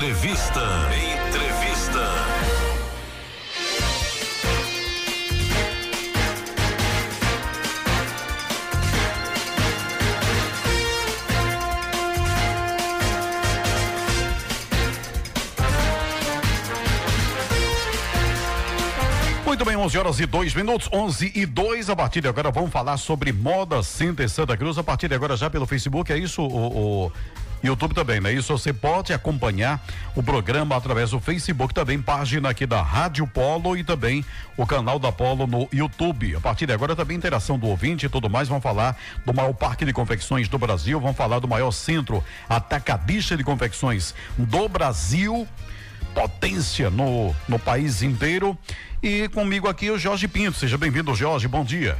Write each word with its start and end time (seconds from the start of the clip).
Entrevista. 0.00 0.62
Entrevista. 1.28 2.00
Muito 19.44 19.64
bem, 19.66 19.76
11 19.76 19.98
horas 19.98 20.18
e 20.18 20.24
2 20.24 20.54
minutos, 20.54 20.88
11 20.90 21.30
e 21.34 21.44
2. 21.44 21.90
A 21.90 21.94
partir 21.94 22.22
de 22.22 22.28
agora 22.28 22.50
vamos 22.50 22.70
falar 22.70 22.96
sobre 22.96 23.34
Moda 23.34 23.82
Center 23.82 24.30
Santa 24.30 24.56
Cruz. 24.56 24.78
A 24.78 24.82
partir 24.82 25.08
de 25.08 25.14
agora 25.14 25.36
já 25.36 25.50
pelo 25.50 25.66
Facebook, 25.66 26.10
é 26.10 26.16
isso, 26.16 26.40
o, 26.40 27.04
o 27.06 27.12
YouTube 27.62 27.94
também, 27.94 28.20
né? 28.20 28.32
Isso 28.32 28.56
você 28.56 28.72
pode 28.72 29.12
acompanhar 29.12 29.84
o 30.16 30.22
programa 30.22 30.76
através 30.76 31.10
do 31.10 31.20
Facebook, 31.20 31.74
também 31.74 32.00
página 32.00 32.50
aqui 32.50 32.64
da 32.64 32.82
Rádio 32.82 33.26
Polo 33.26 33.76
e 33.76 33.84
também 33.84 34.24
o 34.56 34.66
canal 34.66 34.98
da 34.98 35.12
Polo 35.12 35.46
no 35.46 35.68
YouTube. 35.72 36.36
A 36.36 36.40
partir 36.40 36.66
de 36.66 36.72
agora 36.72 36.96
também 36.96 37.16
interação 37.16 37.58
do 37.58 37.66
ouvinte 37.66 38.06
e 38.06 38.08
tudo 38.08 38.30
mais. 38.30 38.48
Vamos 38.48 38.62
falar 38.62 38.96
do 39.26 39.34
maior 39.34 39.52
parque 39.52 39.84
de 39.84 39.92
confecções 39.92 40.48
do 40.48 40.58
Brasil, 40.58 40.98
vamos 40.98 41.16
falar 41.16 41.38
do 41.38 41.48
maior 41.48 41.70
centro 41.70 42.24
atacadista 42.48 43.36
de 43.36 43.44
confecções 43.44 44.14
do 44.38 44.68
Brasil 44.68 45.46
potência 46.14 46.90
no, 46.90 47.34
no 47.48 47.58
país 47.58 48.02
inteiro. 48.02 48.58
E 49.02 49.28
comigo 49.28 49.68
aqui 49.68 49.90
o 49.90 49.98
Jorge 49.98 50.26
Pinto. 50.26 50.58
Seja 50.58 50.76
bem-vindo, 50.76 51.14
Jorge. 51.14 51.46
Bom 51.46 51.64
dia. 51.64 51.96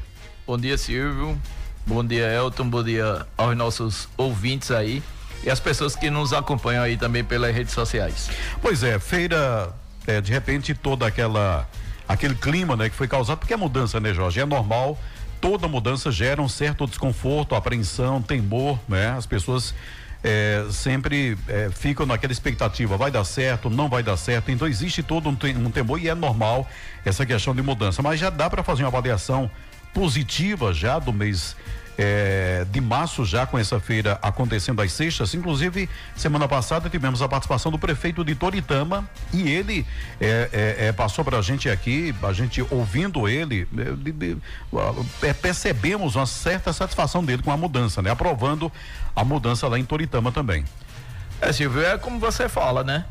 Bom 0.46 0.58
dia, 0.58 0.76
Silvio. 0.76 1.38
Bom 1.86 2.04
dia, 2.04 2.26
Elton. 2.32 2.68
Bom 2.68 2.82
dia 2.82 3.26
aos 3.36 3.56
nossos 3.56 4.08
ouvintes 4.16 4.70
aí 4.70 5.02
e 5.42 5.50
as 5.50 5.60
pessoas 5.60 5.96
que 5.96 6.10
nos 6.10 6.32
acompanham 6.32 6.82
aí 6.82 6.96
também 6.96 7.24
pelas 7.24 7.54
redes 7.54 7.72
sociais. 7.72 8.30
Pois 8.60 8.82
é, 8.82 8.98
feira, 8.98 9.72
é, 10.06 10.20
de 10.20 10.32
repente, 10.32 10.74
toda 10.74 11.06
aquela. 11.06 11.68
aquele 12.08 12.34
clima, 12.34 12.76
né, 12.76 12.88
que 12.88 12.96
foi 12.96 13.08
causado, 13.08 13.38
porque 13.38 13.54
é 13.54 13.56
mudança, 13.56 13.98
né, 14.00 14.12
Jorge? 14.12 14.40
É 14.40 14.46
normal. 14.46 14.98
Toda 15.40 15.66
mudança 15.66 16.12
gera 16.12 16.42
um 16.42 16.48
certo 16.48 16.86
desconforto, 16.86 17.54
apreensão, 17.54 18.20
temor, 18.20 18.78
né? 18.86 19.14
As 19.16 19.24
pessoas 19.24 19.74
é, 20.22 20.66
sempre 20.70 21.36
é, 21.48 21.70
ficam 21.70 22.04
naquela 22.04 22.32
expectativa, 22.32 22.96
vai 22.96 23.10
dar 23.10 23.24
certo, 23.24 23.70
não 23.70 23.88
vai 23.88 24.02
dar 24.02 24.16
certo. 24.16 24.50
Então 24.50 24.68
existe 24.68 25.02
todo 25.02 25.28
um, 25.28 25.36
um 25.66 25.70
temor 25.70 25.98
e 25.98 26.08
é 26.08 26.14
normal 26.14 26.68
essa 27.04 27.24
questão 27.24 27.54
de 27.54 27.62
mudança. 27.62 28.02
Mas 28.02 28.20
já 28.20 28.28
dá 28.28 28.50
para 28.50 28.62
fazer 28.62 28.82
uma 28.82 28.88
avaliação 28.88 29.50
positiva 29.94 30.72
já 30.72 30.98
do 30.98 31.12
mês 31.12 31.56
é, 31.98 32.64
de 32.70 32.80
março, 32.80 33.24
já 33.24 33.46
com 33.46 33.58
essa 33.58 33.78
feira 33.78 34.18
acontecendo 34.22 34.80
às 34.80 34.92
sextas. 34.92 35.34
Inclusive, 35.34 35.88
semana 36.16 36.48
passada 36.48 36.88
tivemos 36.88 37.22
a 37.22 37.28
participação 37.28 37.70
do 37.70 37.78
prefeito 37.78 38.24
de 38.24 38.34
Toritama 38.34 39.08
e 39.32 39.48
ele 39.48 39.86
é, 40.20 40.48
é, 40.52 40.86
é 40.86 40.92
passou 40.92 41.24
para 41.24 41.38
a 41.38 41.42
gente 41.42 41.68
aqui, 41.68 42.14
a 42.22 42.32
gente 42.32 42.64
ouvindo 42.70 43.28
ele, 43.28 43.68
é, 45.22 45.28
é, 45.28 45.32
percebemos 45.32 46.16
uma 46.16 46.26
certa 46.26 46.72
satisfação 46.72 47.24
dele 47.24 47.42
com 47.42 47.50
a 47.50 47.56
mudança, 47.56 48.00
né? 48.02 48.10
Aprovando 48.10 48.70
a 49.14 49.24
mudança 49.24 49.68
lá 49.68 49.78
em 49.78 49.84
Toritama 49.84 50.32
também. 50.32 50.64
É, 51.40 51.52
Silvio, 51.52 51.82
é 51.82 51.96
como 51.98 52.18
você 52.18 52.48
fala, 52.48 52.84
né? 52.84 53.04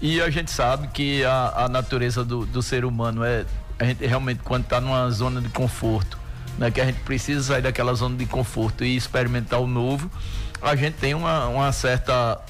E 0.00 0.20
a 0.20 0.30
gente 0.30 0.50
sabe 0.50 0.88
que 0.88 1.24
a, 1.24 1.64
a 1.64 1.68
natureza 1.68 2.24
do, 2.24 2.46
do 2.46 2.62
ser 2.62 2.84
humano 2.84 3.24
é 3.24 3.44
a 3.78 3.84
gente 3.84 4.04
realmente 4.04 4.40
quando 4.42 4.64
está 4.64 4.80
numa 4.80 5.08
zona 5.10 5.40
de 5.40 5.48
conforto 5.48 6.18
né, 6.58 6.70
que 6.70 6.80
a 6.80 6.84
gente 6.84 7.00
precisa 7.00 7.42
sair 7.42 7.62
daquela 7.62 7.94
zona 7.94 8.16
de 8.16 8.26
conforto 8.26 8.84
e 8.84 8.96
experimentar 8.96 9.60
o 9.60 9.66
novo, 9.66 10.10
a 10.60 10.74
gente 10.74 10.94
tem 10.94 11.14
uma, 11.14 11.46
uma 11.46 11.72
certa 11.72 12.40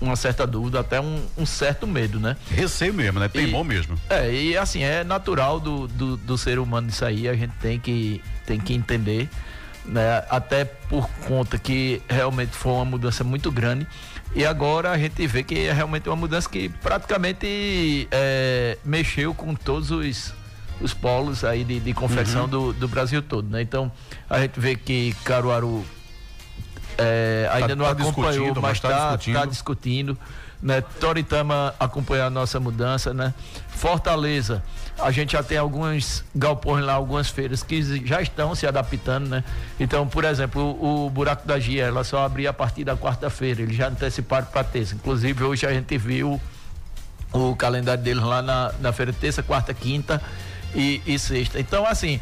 uma 0.00 0.14
certa 0.14 0.46
dúvida, 0.46 0.80
até 0.80 1.00
um, 1.00 1.24
um 1.36 1.46
certo 1.46 1.86
medo, 1.86 2.20
né? 2.20 2.36
Receio 2.50 2.92
mesmo, 2.92 3.18
né? 3.18 3.28
Temor 3.28 3.64
mesmo. 3.64 3.98
É, 4.08 4.30
e 4.30 4.56
assim, 4.56 4.82
é 4.82 5.02
natural 5.02 5.58
do, 5.58 5.88
do, 5.88 6.16
do, 6.16 6.38
ser 6.38 6.58
humano 6.58 6.88
isso 6.88 7.04
aí, 7.04 7.26
a 7.26 7.34
gente 7.34 7.54
tem 7.54 7.80
que, 7.80 8.22
tem 8.44 8.60
que 8.60 8.74
entender, 8.74 9.28
né? 9.84 10.22
Até 10.28 10.64
por 10.64 11.08
conta 11.26 11.58
que 11.58 12.02
realmente 12.08 12.52
foi 12.52 12.72
uma 12.72 12.84
mudança 12.84 13.24
muito 13.24 13.50
grande. 13.50 13.86
E 14.34 14.44
agora 14.44 14.90
a 14.90 14.98
gente 14.98 15.26
vê 15.26 15.42
que 15.42 15.60
é 15.60 15.72
realmente 15.72 16.08
uma 16.08 16.16
mudança 16.16 16.48
que 16.48 16.68
praticamente 16.68 18.06
é, 18.10 18.76
mexeu 18.84 19.32
com 19.32 19.54
todos 19.54 19.90
os 19.90 20.34
os 20.80 20.92
polos 20.92 21.44
aí 21.44 21.64
de, 21.64 21.80
de 21.80 21.92
confecção 21.94 22.42
uhum. 22.42 22.48
do, 22.48 22.72
do 22.72 22.88
Brasil 22.88 23.22
todo, 23.22 23.48
né? 23.48 23.62
Então, 23.62 23.90
a 24.28 24.38
gente 24.40 24.58
vê 24.58 24.76
que 24.76 25.14
Caruaru 25.24 25.84
é, 26.98 27.48
ainda 27.52 27.68
tá, 27.68 27.76
não 27.76 27.84
tá 27.84 27.90
acompanhou, 27.92 28.54
mas 28.60 28.72
está 28.72 28.88
tá 28.88 29.16
discutindo. 29.16 29.34
Tá 29.34 29.46
discutindo 29.46 30.18
né? 30.62 30.80
Toritama 31.00 31.74
acompanhar 31.78 32.26
a 32.26 32.30
nossa 32.30 32.58
mudança, 32.58 33.12
né? 33.12 33.34
Fortaleza, 33.68 34.62
a 34.98 35.10
gente 35.10 35.32
já 35.32 35.42
tem 35.42 35.58
alguns 35.58 36.24
galpões 36.34 36.84
lá, 36.84 36.94
algumas 36.94 37.28
feiras 37.28 37.62
que 37.62 38.06
já 38.06 38.20
estão 38.22 38.54
se 38.54 38.66
adaptando, 38.66 39.28
né? 39.28 39.44
Então, 39.78 40.06
por 40.06 40.24
exemplo, 40.24 40.62
o, 40.62 41.06
o 41.06 41.10
Buraco 41.10 41.46
da 41.46 41.58
Gia, 41.58 41.84
ela 41.84 42.04
só 42.04 42.24
abria 42.24 42.50
a 42.50 42.52
partir 42.52 42.84
da 42.84 42.96
quarta-feira, 42.96 43.62
eles 43.62 43.76
já 43.76 43.88
anteciparam 43.88 44.46
para 44.46 44.64
terça. 44.64 44.94
Inclusive, 44.94 45.44
hoje 45.44 45.66
a 45.66 45.72
gente 45.72 45.96
viu 45.98 46.40
o 47.32 47.54
calendário 47.54 48.02
deles 48.02 48.22
lá 48.22 48.40
na, 48.40 48.72
na 48.80 48.92
feira 48.92 49.12
terça, 49.12 49.42
quarta, 49.42 49.74
quinta 49.74 50.22
e, 50.76 51.02
e 51.06 51.18
sexta. 51.18 51.58
Então, 51.58 51.86
assim, 51.86 52.20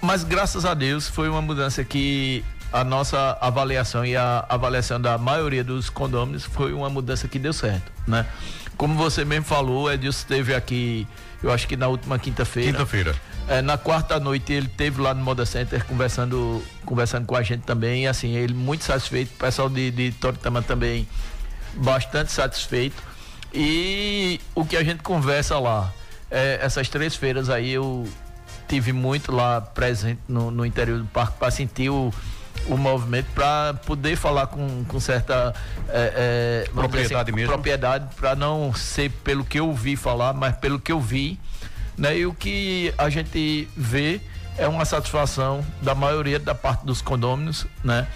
mas 0.00 0.24
graças 0.24 0.64
a 0.64 0.72
Deus 0.72 1.08
foi 1.08 1.28
uma 1.28 1.42
mudança 1.42 1.84
que 1.84 2.44
a 2.72 2.82
nossa 2.84 3.36
avaliação 3.40 4.06
e 4.06 4.16
a 4.16 4.46
avaliação 4.48 5.00
da 5.00 5.18
maioria 5.18 5.62
dos 5.62 5.90
condôminos 5.90 6.44
foi 6.44 6.72
uma 6.72 6.88
mudança 6.88 7.28
que 7.28 7.38
deu 7.38 7.52
certo, 7.52 7.92
né? 8.06 8.26
Como 8.76 8.94
você 8.94 9.24
mesmo 9.24 9.44
falou, 9.44 9.92
Edilson 9.92 10.20
esteve 10.20 10.54
aqui, 10.54 11.06
eu 11.42 11.52
acho 11.52 11.68
que 11.68 11.76
na 11.76 11.88
última 11.88 12.18
quinta-feira. 12.18 12.72
Quinta-feira. 12.72 13.14
É, 13.46 13.60
na 13.60 13.76
quarta 13.76 14.18
noite 14.18 14.52
ele 14.52 14.68
teve 14.68 15.00
lá 15.00 15.12
no 15.12 15.22
Moda 15.22 15.44
Center 15.44 15.84
conversando, 15.84 16.62
conversando 16.86 17.26
com 17.26 17.36
a 17.36 17.42
gente 17.42 17.62
também, 17.62 18.04
e 18.04 18.06
assim, 18.06 18.34
ele 18.34 18.54
muito 18.54 18.84
satisfeito, 18.84 19.32
o 19.34 19.38
pessoal 19.38 19.68
de, 19.68 19.90
de 19.90 20.12
Toritama 20.12 20.62
também 20.62 21.06
bastante 21.74 22.32
satisfeito. 22.32 23.02
E 23.52 24.40
o 24.54 24.64
que 24.64 24.76
a 24.76 24.82
gente 24.82 25.02
conversa 25.02 25.58
lá, 25.58 25.92
é, 26.32 26.58
essas 26.62 26.88
três 26.88 27.14
feiras 27.14 27.50
aí 27.50 27.70
eu 27.70 28.08
tive 28.66 28.92
muito 28.92 29.30
lá 29.30 29.60
presente 29.60 30.20
no, 30.26 30.50
no 30.50 30.64
interior 30.64 30.98
do 30.98 31.04
parque 31.04 31.38
para 31.38 31.50
sentir 31.50 31.90
o, 31.90 32.12
o 32.66 32.76
movimento 32.76 33.26
para 33.34 33.74
poder 33.84 34.16
falar 34.16 34.46
com, 34.46 34.82
com 34.84 34.98
certa 34.98 35.54
é, 35.90 36.64
é, 36.66 36.70
propriedade 36.72 37.30
assim, 37.30 37.32
mesmo. 37.32 37.52
propriedade 37.52 38.14
para 38.16 38.34
não 38.34 38.72
ser 38.72 39.10
pelo 39.10 39.44
que 39.44 39.60
eu 39.60 39.68
ouvi 39.68 39.94
falar 39.94 40.32
mas 40.32 40.56
pelo 40.56 40.80
que 40.80 40.90
eu 40.90 40.98
vi 40.98 41.38
né? 41.98 42.16
E 42.16 42.24
o 42.24 42.32
que 42.32 42.94
a 42.96 43.10
gente 43.10 43.68
vê 43.76 44.18
é 44.56 44.66
uma 44.66 44.86
satisfação 44.86 45.62
da 45.82 45.94
maioria 45.94 46.38
da 46.38 46.54
parte 46.54 46.86
dos 46.86 47.02
condôminos 47.02 47.66
né? 47.84 48.06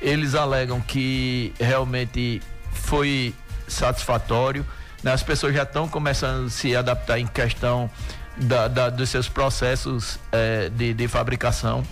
Eles 0.00 0.34
alegam 0.34 0.80
que 0.80 1.52
realmente 1.60 2.40
foi 2.72 3.34
satisfatório 3.68 4.64
né? 5.06 5.12
As 5.12 5.22
pessoas 5.22 5.54
já 5.54 5.62
estão 5.62 5.88
começando 5.88 6.48
a 6.48 6.50
se 6.50 6.74
adaptar 6.74 7.20
em 7.20 7.28
questão 7.28 7.88
da, 8.36 8.66
da 8.66 8.90
dos 8.90 9.08
seus 9.08 9.28
processos 9.28 10.18
é, 10.32 10.68
de, 10.68 10.92
de 10.92 11.06
fabricação. 11.06 11.84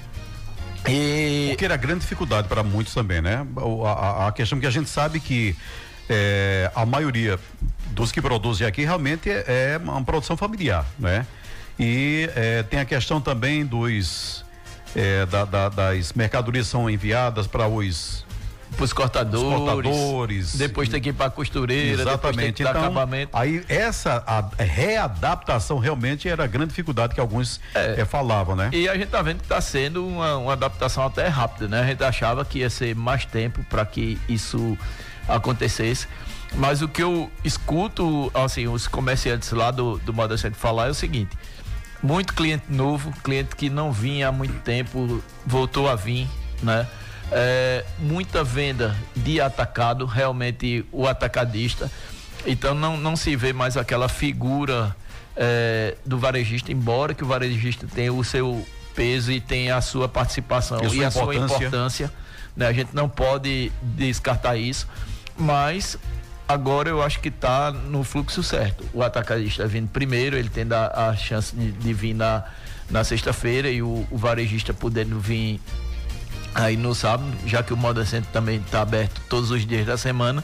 E... 0.88 1.52
O 1.54 1.56
que 1.56 1.64
era 1.64 1.76
grande 1.76 2.00
dificuldade 2.00 2.48
para 2.48 2.64
muitos 2.64 2.92
também, 2.92 3.22
né? 3.22 3.46
A, 3.86 3.88
a, 3.88 4.28
a, 4.28 4.32
questão 4.32 4.58
que 4.58 4.66
a 4.66 4.70
gente 4.70 4.90
sabe 4.90 5.20
que 5.20 5.56
é, 6.10 6.70
a 6.74 6.84
maioria 6.84 7.38
dos 7.92 8.10
que 8.10 8.20
produzem 8.20 8.66
aqui 8.66 8.82
realmente 8.82 9.30
é, 9.30 9.80
uma 9.80 10.02
produção 10.02 10.36
familiar, 10.36 10.84
né? 10.98 11.24
E 11.78 12.28
é, 12.34 12.64
tem 12.64 12.80
a 12.80 12.84
questão 12.84 13.20
também 13.20 13.64
dos 13.64 14.44
da, 15.28 15.44
da, 15.44 15.68
das 15.68 16.12
mercadorias 16.12 16.68
são 16.68 16.88
enviadas 16.88 17.48
para 17.48 17.66
os 17.66 18.23
os 18.82 18.92
cortadores, 18.92 19.58
cortadores, 19.58 20.54
depois 20.56 20.88
tem 20.88 21.00
que 21.00 21.10
ir 21.10 21.12
para 21.12 21.30
costureira, 21.30 22.02
exatamente. 22.02 22.62
então, 22.62 22.72
acabamento. 22.72 23.30
Aí 23.32 23.64
essa 23.68 24.22
a 24.26 24.62
readaptação 24.62 25.78
realmente 25.78 26.28
era 26.28 26.44
a 26.44 26.46
grande 26.46 26.70
dificuldade 26.70 27.14
que 27.14 27.20
alguns 27.20 27.60
é. 27.74 28.00
é, 28.00 28.04
falavam, 28.04 28.56
né? 28.56 28.70
E 28.72 28.88
a 28.88 28.96
gente 28.96 29.08
tá 29.08 29.22
vendo 29.22 29.38
que 29.38 29.44
está 29.44 29.60
sendo 29.60 30.06
uma, 30.06 30.36
uma, 30.36 30.52
adaptação 30.52 31.04
até 31.06 31.28
rápida, 31.28 31.68
né? 31.68 31.80
A 31.82 31.86
gente 31.86 32.02
achava 32.02 32.44
que 32.44 32.60
ia 32.60 32.70
ser 32.70 32.94
mais 32.96 33.24
tempo 33.24 33.64
para 33.68 33.84
que 33.84 34.18
isso 34.28 34.76
acontecesse. 35.28 36.08
Mas 36.54 36.82
o 36.82 36.88
que 36.88 37.02
eu 37.02 37.30
escuto, 37.44 38.30
assim, 38.34 38.68
os 38.68 38.86
comerciantes 38.86 39.50
lá 39.52 39.70
do, 39.70 39.98
do 39.98 40.12
Moda 40.12 40.36
Center 40.36 40.58
falar 40.58 40.86
é 40.86 40.90
o 40.90 40.94
seguinte: 40.94 41.36
muito 42.02 42.34
cliente 42.34 42.64
novo, 42.68 43.12
cliente 43.22 43.56
que 43.56 43.68
não 43.68 43.92
vinha 43.92 44.28
há 44.28 44.32
muito 44.32 44.60
tempo, 44.62 45.22
voltou 45.44 45.88
a 45.88 45.96
vir, 45.96 46.28
né? 46.62 46.86
É, 47.32 47.84
muita 47.98 48.44
venda 48.44 48.94
de 49.14 49.40
atacado, 49.40 50.06
realmente 50.06 50.84
o 50.92 51.06
atacadista. 51.06 51.90
Então 52.46 52.74
não, 52.74 52.96
não 52.96 53.16
se 53.16 53.34
vê 53.36 53.52
mais 53.52 53.76
aquela 53.76 54.08
figura 54.08 54.94
é, 55.36 55.96
do 56.04 56.18
varejista, 56.18 56.70
embora 56.70 57.14
que 57.14 57.24
o 57.24 57.26
varejista 57.26 57.86
tenha 57.92 58.12
o 58.12 58.22
seu 58.22 58.66
peso 58.94 59.32
e 59.32 59.40
tenha 59.40 59.76
a 59.76 59.80
sua 59.80 60.08
participação 60.08 60.78
e, 60.84 60.98
e 60.98 61.04
a 61.04 61.10
sua 61.10 61.34
importância. 61.34 62.12
Né? 62.56 62.66
A 62.66 62.72
gente 62.72 62.94
não 62.94 63.08
pode 63.08 63.72
descartar 63.82 64.56
isso, 64.56 64.86
mas 65.36 65.98
agora 66.46 66.88
eu 66.88 67.02
acho 67.02 67.20
que 67.20 67.28
está 67.28 67.72
no 67.72 68.04
fluxo 68.04 68.42
certo. 68.42 68.84
O 68.92 69.02
atacadista 69.02 69.66
vindo 69.66 69.88
primeiro, 69.88 70.36
ele 70.36 70.48
tendo 70.48 70.74
a, 70.74 71.08
a 71.08 71.16
chance 71.16 71.54
de, 71.54 71.72
de, 71.72 71.92
vir 71.92 72.14
na, 72.14 72.44
na 72.90 73.02
sexta-feira 73.02 73.68
e 73.68 73.82
o, 73.82 74.06
o, 74.10 74.16
varejista 74.16 74.72
podendo 74.72 75.18
vir 75.18 75.60
aí 76.54 76.76
no 76.76 76.94
sábado, 76.94 77.30
já 77.46 77.62
que 77.62 77.72
o 77.72 77.76
Moda 77.76 78.04
Center 78.04 78.30
também 78.32 78.58
está 78.58 78.80
aberto 78.80 79.20
todos 79.28 79.50
os 79.50 79.66
dias 79.66 79.86
da 79.86 79.96
semana. 79.96 80.42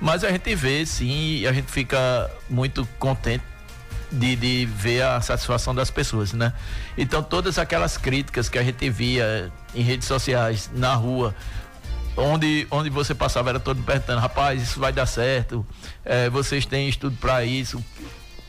Mas 0.00 0.22
a 0.22 0.30
gente 0.30 0.54
vê 0.54 0.84
sim 0.84 1.38
e 1.38 1.46
a 1.46 1.52
gente 1.52 1.72
fica 1.72 2.30
muito 2.50 2.86
contente 2.98 3.42
de, 4.12 4.36
de 4.36 4.66
ver 4.66 5.02
a 5.02 5.20
satisfação 5.20 5.74
das 5.74 5.90
pessoas, 5.90 6.32
né? 6.32 6.52
Então 6.96 7.22
todas 7.22 7.58
aquelas 7.58 7.96
críticas 7.96 8.48
que 8.48 8.58
a 8.58 8.62
gente 8.62 8.88
via 8.90 9.50
em 9.74 9.82
redes 9.82 10.06
sociais, 10.06 10.70
na 10.74 10.94
rua, 10.94 11.34
onde, 12.16 12.66
onde 12.70 12.90
você 12.90 13.14
passava 13.14 13.50
era 13.50 13.60
todo 13.60 13.82
perguntando, 13.82 14.20
rapaz, 14.20 14.62
isso 14.62 14.78
vai 14.78 14.92
dar 14.92 15.06
certo, 15.06 15.66
é, 16.04 16.28
vocês 16.30 16.66
têm 16.66 16.88
estudo 16.88 17.16
para 17.16 17.44
isso, 17.44 17.82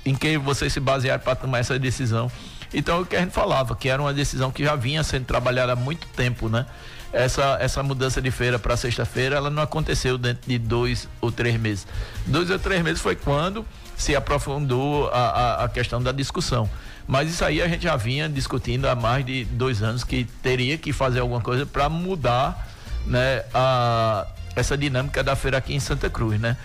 em 0.05 0.15
quem 0.15 0.37
vocês 0.37 0.71
se 0.71 0.79
basearam 0.79 1.23
para 1.23 1.35
tomar 1.35 1.59
essa 1.59 1.79
decisão. 1.79 2.31
Então 2.73 3.01
o 3.01 3.05
que 3.05 3.15
a 3.15 3.19
gente 3.19 3.31
falava, 3.31 3.75
que 3.75 3.89
era 3.89 4.01
uma 4.01 4.13
decisão 4.13 4.51
que 4.51 4.63
já 4.63 4.75
vinha 4.75 5.03
sendo 5.03 5.25
trabalhada 5.25 5.73
há 5.73 5.75
muito 5.75 6.05
tempo, 6.07 6.49
né? 6.49 6.65
Essa, 7.13 7.57
essa 7.61 7.81
mudança 7.81 8.21
de 8.21 8.29
feira 8.29 8.59
para 8.59 8.75
sexta-feira, 8.75 9.37
ela 9.37 9.49
não 9.49 9.63
aconteceu 9.63 10.17
dentro 10.17 10.47
de 10.47 10.57
dois 10.57 11.07
ou 11.21 11.31
três 11.31 11.59
meses. 11.59 11.87
Dois 12.25 12.49
ou 12.49 12.59
três 12.59 12.83
meses 12.83 13.01
foi 13.01 13.15
quando 13.15 13.65
se 13.95 14.15
aprofundou 14.15 15.09
a, 15.09 15.19
a, 15.19 15.63
a 15.65 15.69
questão 15.69 16.01
da 16.01 16.11
discussão. 16.11 16.69
Mas 17.07 17.29
isso 17.29 17.45
aí 17.45 17.61
a 17.61 17.67
gente 17.67 17.83
já 17.83 17.95
vinha 17.95 18.27
discutindo 18.27 18.85
há 18.85 18.95
mais 18.95 19.25
de 19.25 19.45
dois 19.45 19.81
anos 19.81 20.03
que 20.03 20.25
teria 20.43 20.77
que 20.77 20.91
fazer 20.91 21.21
alguma 21.21 21.39
coisa 21.39 21.65
para 21.65 21.87
mudar 21.87 22.67
né, 23.05 23.43
a, 23.53 24.27
essa 24.55 24.77
dinâmica 24.77 25.23
da 25.23 25.35
feira 25.35 25.57
aqui 25.57 25.73
em 25.73 25.79
Santa 25.79 26.09
Cruz, 26.09 26.39
né? 26.39 26.57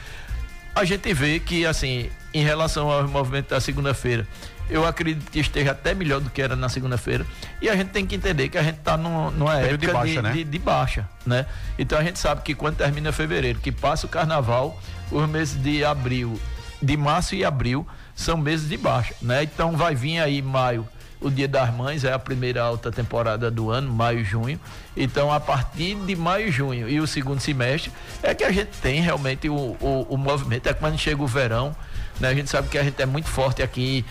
A 0.74 0.84
gente 0.84 1.12
vê 1.12 1.38
que, 1.38 1.66
assim, 1.66 2.10
em 2.32 2.42
relação 2.42 2.90
ao 2.90 3.06
movimento 3.06 3.50
da 3.50 3.60
segunda-feira, 3.60 4.26
eu 4.72 4.86
acredito 4.86 5.30
que 5.30 5.38
esteja 5.38 5.72
até 5.72 5.94
melhor 5.94 6.20
do 6.20 6.30
que 6.30 6.40
era 6.40 6.56
na 6.56 6.68
segunda-feira. 6.68 7.26
E 7.60 7.68
a 7.68 7.76
gente 7.76 7.90
tem 7.90 8.06
que 8.06 8.14
entender 8.14 8.48
que 8.48 8.58
a 8.58 8.62
gente 8.62 8.78
está 8.78 8.96
numa 8.96 9.58
época 9.58 9.78
de 9.78 9.86
baixa, 9.86 10.14
de, 10.14 10.22
né? 10.22 10.32
de, 10.32 10.44
de 10.44 10.58
baixa, 10.58 11.08
né? 11.26 11.46
Então 11.78 11.98
a 11.98 12.02
gente 12.02 12.18
sabe 12.18 12.42
que 12.42 12.54
quando 12.54 12.76
termina 12.76 13.12
fevereiro, 13.12 13.58
que 13.58 13.70
passa 13.70 14.06
o 14.06 14.08
carnaval, 14.08 14.80
os 15.10 15.28
meses 15.28 15.60
de 15.62 15.84
abril, 15.84 16.40
de 16.80 16.96
março 16.96 17.34
e 17.34 17.44
abril 17.44 17.86
são 18.14 18.36
meses 18.36 18.68
de 18.68 18.76
baixa, 18.76 19.14
né? 19.20 19.42
Então 19.42 19.76
vai 19.76 19.94
vir 19.94 20.18
aí 20.18 20.40
maio 20.40 20.88
o 21.22 21.30
Dia 21.30 21.48
das 21.48 21.72
Mães 21.72 22.04
é 22.04 22.12
a 22.12 22.18
primeira 22.18 22.62
alta 22.62 22.90
temporada 22.90 23.50
do 23.50 23.70
ano, 23.70 23.92
maio 23.92 24.20
e 24.20 24.24
junho. 24.24 24.58
Então, 24.96 25.32
a 25.32 25.38
partir 25.38 25.94
de 25.94 26.16
maio 26.16 26.48
e 26.48 26.50
junho 26.50 26.88
e 26.88 27.00
o 27.00 27.06
segundo 27.06 27.40
semestre, 27.40 27.92
é 28.22 28.34
que 28.34 28.44
a 28.44 28.50
gente 28.50 28.70
tem 28.82 29.00
realmente 29.00 29.48
o, 29.48 29.54
o, 29.54 30.06
o 30.10 30.18
movimento. 30.18 30.68
É 30.68 30.74
quando 30.74 30.98
chega 30.98 31.22
o 31.22 31.26
verão, 31.26 31.74
né? 32.18 32.28
A 32.28 32.34
gente 32.34 32.50
sabe 32.50 32.68
que 32.68 32.76
a 32.76 32.82
gente 32.82 33.00
é 33.00 33.06
muito 33.06 33.28
forte 33.28 33.62
aqui 33.62 34.04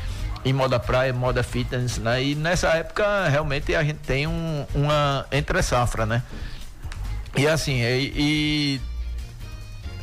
em 0.43 0.53
moda 0.53 0.79
praia, 0.79 1.13
moda 1.13 1.43
fitness, 1.43 1.97
né? 1.97 2.23
E 2.23 2.35
nessa 2.35 2.69
época, 2.69 3.27
realmente, 3.27 3.75
a 3.75 3.83
gente 3.83 3.99
tem 3.99 4.27
um, 4.27 4.65
uma 4.73 5.25
entre-safra, 5.31 6.05
né? 6.05 6.23
E 7.37 7.47
assim, 7.47 7.81
e, 7.81 8.13
e 8.15 8.81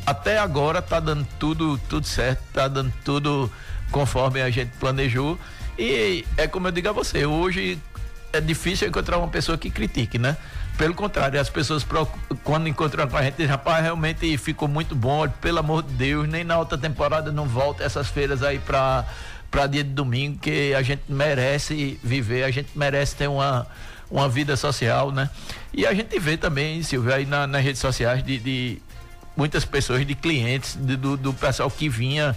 até 0.05 0.39
agora 0.39 0.81
tá 0.81 0.99
dando 0.99 1.27
tudo, 1.37 1.77
tudo 1.89 2.07
certo, 2.07 2.41
tá 2.53 2.67
dando 2.67 2.91
tudo 3.03 3.51
conforme 3.91 4.41
a 4.41 4.49
gente 4.49 4.71
planejou. 4.79 5.37
E 5.77 6.25
é 6.37 6.47
como 6.47 6.67
eu 6.67 6.71
digo 6.71 6.89
a 6.89 6.91
você, 6.91 7.25
hoje 7.25 7.79
é 8.33 8.41
difícil 8.41 8.87
encontrar 8.87 9.17
uma 9.17 9.27
pessoa 9.27 9.57
que 9.57 9.69
critique, 9.69 10.17
né? 10.17 10.37
Pelo 10.77 10.93
contrário, 10.93 11.39
as 11.39 11.49
pessoas 11.49 11.85
quando 12.43 12.67
encontram 12.67 13.07
com 13.07 13.17
a 13.17 13.21
gente, 13.21 13.45
rapaz, 13.45 13.83
realmente 13.83 14.37
ficou 14.37 14.67
muito 14.67 14.95
bom, 14.95 15.27
pelo 15.41 15.59
amor 15.59 15.83
de 15.83 15.93
Deus, 15.93 16.27
nem 16.27 16.43
na 16.43 16.57
outra 16.57 16.77
temporada 16.77 17.31
não 17.31 17.45
volta 17.45 17.83
essas 17.83 18.07
feiras 18.07 18.41
aí 18.41 18.59
para 18.59 19.05
para 19.49 19.67
dia 19.67 19.83
de 19.83 19.89
domingo, 19.91 20.37
que 20.39 20.73
a 20.73 20.81
gente 20.81 21.03
merece 21.09 21.99
viver, 22.03 22.43
a 22.43 22.51
gente 22.51 22.69
merece 22.75 23.15
ter 23.15 23.27
uma, 23.27 23.67
uma 24.09 24.29
vida 24.29 24.55
social, 24.55 25.11
né? 25.11 25.29
E 25.73 25.85
a 25.85 25.93
gente 25.93 26.17
vê 26.19 26.37
também, 26.37 26.81
Silvio, 26.83 27.13
aí 27.13 27.25
na, 27.25 27.47
nas 27.47 27.63
redes 27.63 27.81
sociais 27.81 28.23
de, 28.23 28.39
de 28.39 28.81
muitas 29.35 29.65
pessoas, 29.65 30.05
de 30.05 30.15
clientes, 30.15 30.77
de, 30.79 30.95
do, 30.95 31.15
do 31.15 31.33
pessoal 31.33 31.69
que 31.69 31.87
vinha 31.87 32.35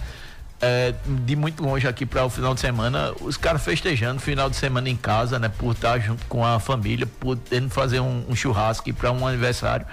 é, 0.63 0.93
de 1.25 1.35
muito 1.35 1.61
longe 1.61 1.85
aqui 1.85 2.05
para 2.05 2.23
o 2.23 2.29
final 2.29 2.53
de 2.53 2.61
semana, 2.61 3.13
os 3.19 3.35
caras 3.35 3.61
festejando 3.61 4.21
final 4.21 4.49
de 4.49 4.55
semana 4.55 4.89
em 4.89 4.95
casa, 4.95 5.37
né? 5.37 5.49
Por 5.49 5.73
estar 5.73 5.99
junto 5.99 6.25
com 6.27 6.45
a 6.45 6.57
família, 6.59 7.05
podendo 7.19 7.69
fazer 7.69 7.99
um, 7.99 8.23
um 8.29 8.35
churrasco 8.35 8.91
para 8.93 9.11
um 9.11 9.27
aniversário. 9.27 9.85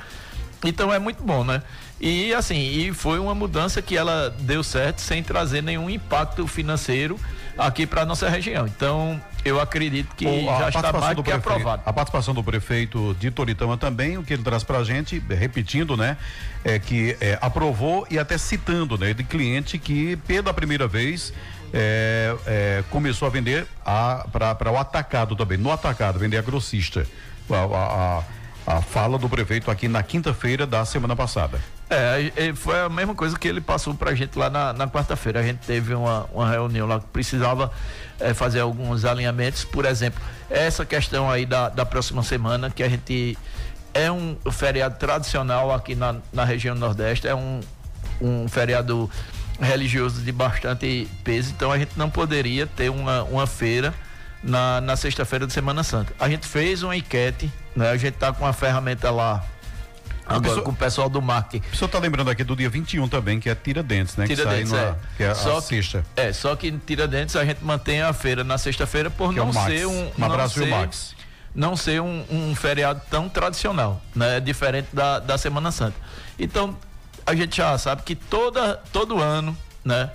Então 0.64 0.92
é 0.92 0.98
muito 0.98 1.22
bom, 1.22 1.42
né? 1.42 1.62
E 2.00 2.32
assim, 2.32 2.58
e 2.58 2.92
foi 2.92 3.18
uma 3.18 3.34
mudança 3.34 3.82
que 3.82 3.96
ela 3.96 4.34
deu 4.40 4.62
certo 4.62 5.00
sem 5.00 5.22
trazer 5.22 5.62
nenhum 5.62 5.88
impacto 5.88 6.46
financeiro 6.46 7.18
aqui 7.58 7.86
para 7.86 8.06
nossa 8.06 8.28
região. 8.28 8.66
Então, 8.66 9.20
eu 9.44 9.60
acredito 9.60 10.14
que 10.16 10.24
já 10.46 10.68
está 10.68 10.92
mais 10.92 11.16
do 11.16 11.22
que 11.22 11.30
prefeito, 11.30 11.50
aprovado. 11.50 11.82
A 11.84 11.92
participação 11.92 12.34
do 12.34 12.42
prefeito 12.42 13.14
de 13.18 13.30
Toritama 13.30 13.76
também, 13.76 14.16
o 14.16 14.22
que 14.22 14.32
ele 14.32 14.42
traz 14.42 14.64
para 14.64 14.78
a 14.78 14.84
gente, 14.84 15.22
repetindo, 15.28 15.96
né, 15.96 16.16
é 16.64 16.78
que 16.78 17.16
é, 17.20 17.38
aprovou 17.40 18.06
e 18.10 18.18
até 18.18 18.38
citando, 18.38 18.96
né, 18.96 19.12
de 19.12 19.24
cliente 19.24 19.78
que 19.78 20.16
pela 20.26 20.54
primeira 20.54 20.86
vez 20.86 21.32
é, 21.72 22.34
é, 22.46 22.84
começou 22.90 23.26
a 23.26 23.30
vender 23.30 23.66
para 24.32 24.72
o 24.72 24.78
atacado 24.78 25.36
também, 25.36 25.58
no 25.58 25.70
atacado, 25.70 26.18
vender 26.18 26.38
a 26.38 26.42
grossista. 26.42 27.06
a, 27.50 27.54
a, 27.54 28.18
a 28.18 28.39
a 28.70 28.80
fala 28.80 29.18
do 29.18 29.28
prefeito 29.28 29.70
aqui 29.70 29.88
na 29.88 30.02
quinta-feira 30.02 30.66
da 30.66 30.84
semana 30.84 31.16
passada. 31.16 31.60
É, 31.88 32.52
foi 32.54 32.80
a 32.80 32.88
mesma 32.88 33.14
coisa 33.14 33.36
que 33.36 33.48
ele 33.48 33.60
passou 33.60 33.94
para 33.94 34.10
a 34.10 34.14
gente 34.14 34.38
lá 34.38 34.48
na, 34.48 34.72
na 34.72 34.88
quarta-feira. 34.88 35.40
A 35.40 35.42
gente 35.42 35.58
teve 35.58 35.92
uma, 35.92 36.26
uma 36.32 36.48
reunião 36.48 36.86
lá 36.86 37.00
que 37.00 37.06
precisava 37.06 37.72
é, 38.20 38.32
fazer 38.32 38.60
alguns 38.60 39.04
alinhamentos. 39.04 39.64
Por 39.64 39.84
exemplo, 39.84 40.22
essa 40.48 40.84
questão 40.84 41.28
aí 41.28 41.44
da, 41.44 41.68
da 41.68 41.84
próxima 41.84 42.22
semana, 42.22 42.70
que 42.70 42.82
a 42.82 42.88
gente 42.88 43.36
é 43.92 44.10
um 44.10 44.36
feriado 44.52 44.96
tradicional 44.98 45.74
aqui 45.74 45.96
na, 45.96 46.16
na 46.32 46.44
região 46.44 46.76
Nordeste, 46.76 47.26
é 47.26 47.34
um, 47.34 47.60
um 48.20 48.46
feriado 48.46 49.10
religioso 49.60 50.22
de 50.22 50.32
bastante 50.32 51.08
peso, 51.22 51.52
então 51.54 51.70
a 51.70 51.78
gente 51.78 51.92
não 51.96 52.08
poderia 52.08 52.66
ter 52.66 52.88
uma, 52.88 53.24
uma 53.24 53.46
feira 53.46 53.92
na, 54.42 54.80
na 54.80 54.96
sexta-feira 54.96 55.46
de 55.46 55.52
Semana 55.52 55.82
Santa. 55.82 56.12
A 56.18 56.28
gente 56.28 56.46
fez 56.46 56.82
uma 56.82 56.96
enquete, 56.96 57.52
né? 57.74 57.90
A 57.90 57.96
gente 57.96 58.14
tá 58.14 58.32
com 58.32 58.44
uma 58.44 58.52
ferramenta 58.52 59.10
lá 59.10 59.44
Agora, 60.30 60.42
pessoa, 60.42 60.62
com 60.62 60.70
o 60.70 60.76
pessoal 60.76 61.08
do 61.08 61.20
marketing. 61.20 61.64
O 61.72 61.76
senhor 61.76 61.86
está 61.86 61.98
lembrando 61.98 62.30
aqui 62.30 62.44
do 62.44 62.54
dia 62.54 62.70
21 62.70 63.08
também, 63.08 63.40
que 63.40 63.50
é 63.50 63.54
Tiradentes, 63.54 64.16
né? 64.16 64.26
Tiradentes, 64.26 64.70
que, 64.70 64.76
sai 64.76 64.86
no, 64.86 64.92
é. 64.92 64.96
que 65.16 65.22
é 65.24 65.34
só 65.34 65.58
a 65.58 65.62
sexta. 65.62 66.04
É, 66.14 66.32
só 66.32 66.54
que 66.54 66.68
em 66.68 66.78
Tiradentes 66.78 67.34
a 67.34 67.44
gente 67.44 67.64
mantém 67.64 68.00
a 68.00 68.12
feira 68.12 68.44
na 68.44 68.56
sexta-feira 68.56 69.10
por 69.10 69.34
que 69.34 69.40
é 69.40 69.44
não 69.44 69.50
é 69.50 69.66
ser 69.66 69.86
um. 69.86 70.12
Um 70.16 70.24
abraço, 70.24 70.60
ser, 70.60 70.68
Max. 70.68 71.16
Não 71.52 71.76
ser 71.76 72.00
um, 72.00 72.24
um, 72.30 72.54
feriado 72.54 73.02
tão 73.10 73.28
tradicional, 73.28 74.00
né? 74.14 74.38
Diferente 74.38 74.88
da, 74.92 75.18
da 75.18 75.36
Semana 75.36 75.72
Santa. 75.72 75.96
Então, 76.38 76.76
a 77.26 77.34
gente 77.34 77.56
já 77.56 77.76
sabe 77.76 78.02
que 78.02 78.14
toda, 78.14 78.76
todo 78.92 79.20
ano, 79.20 79.56
né? 79.84 80.10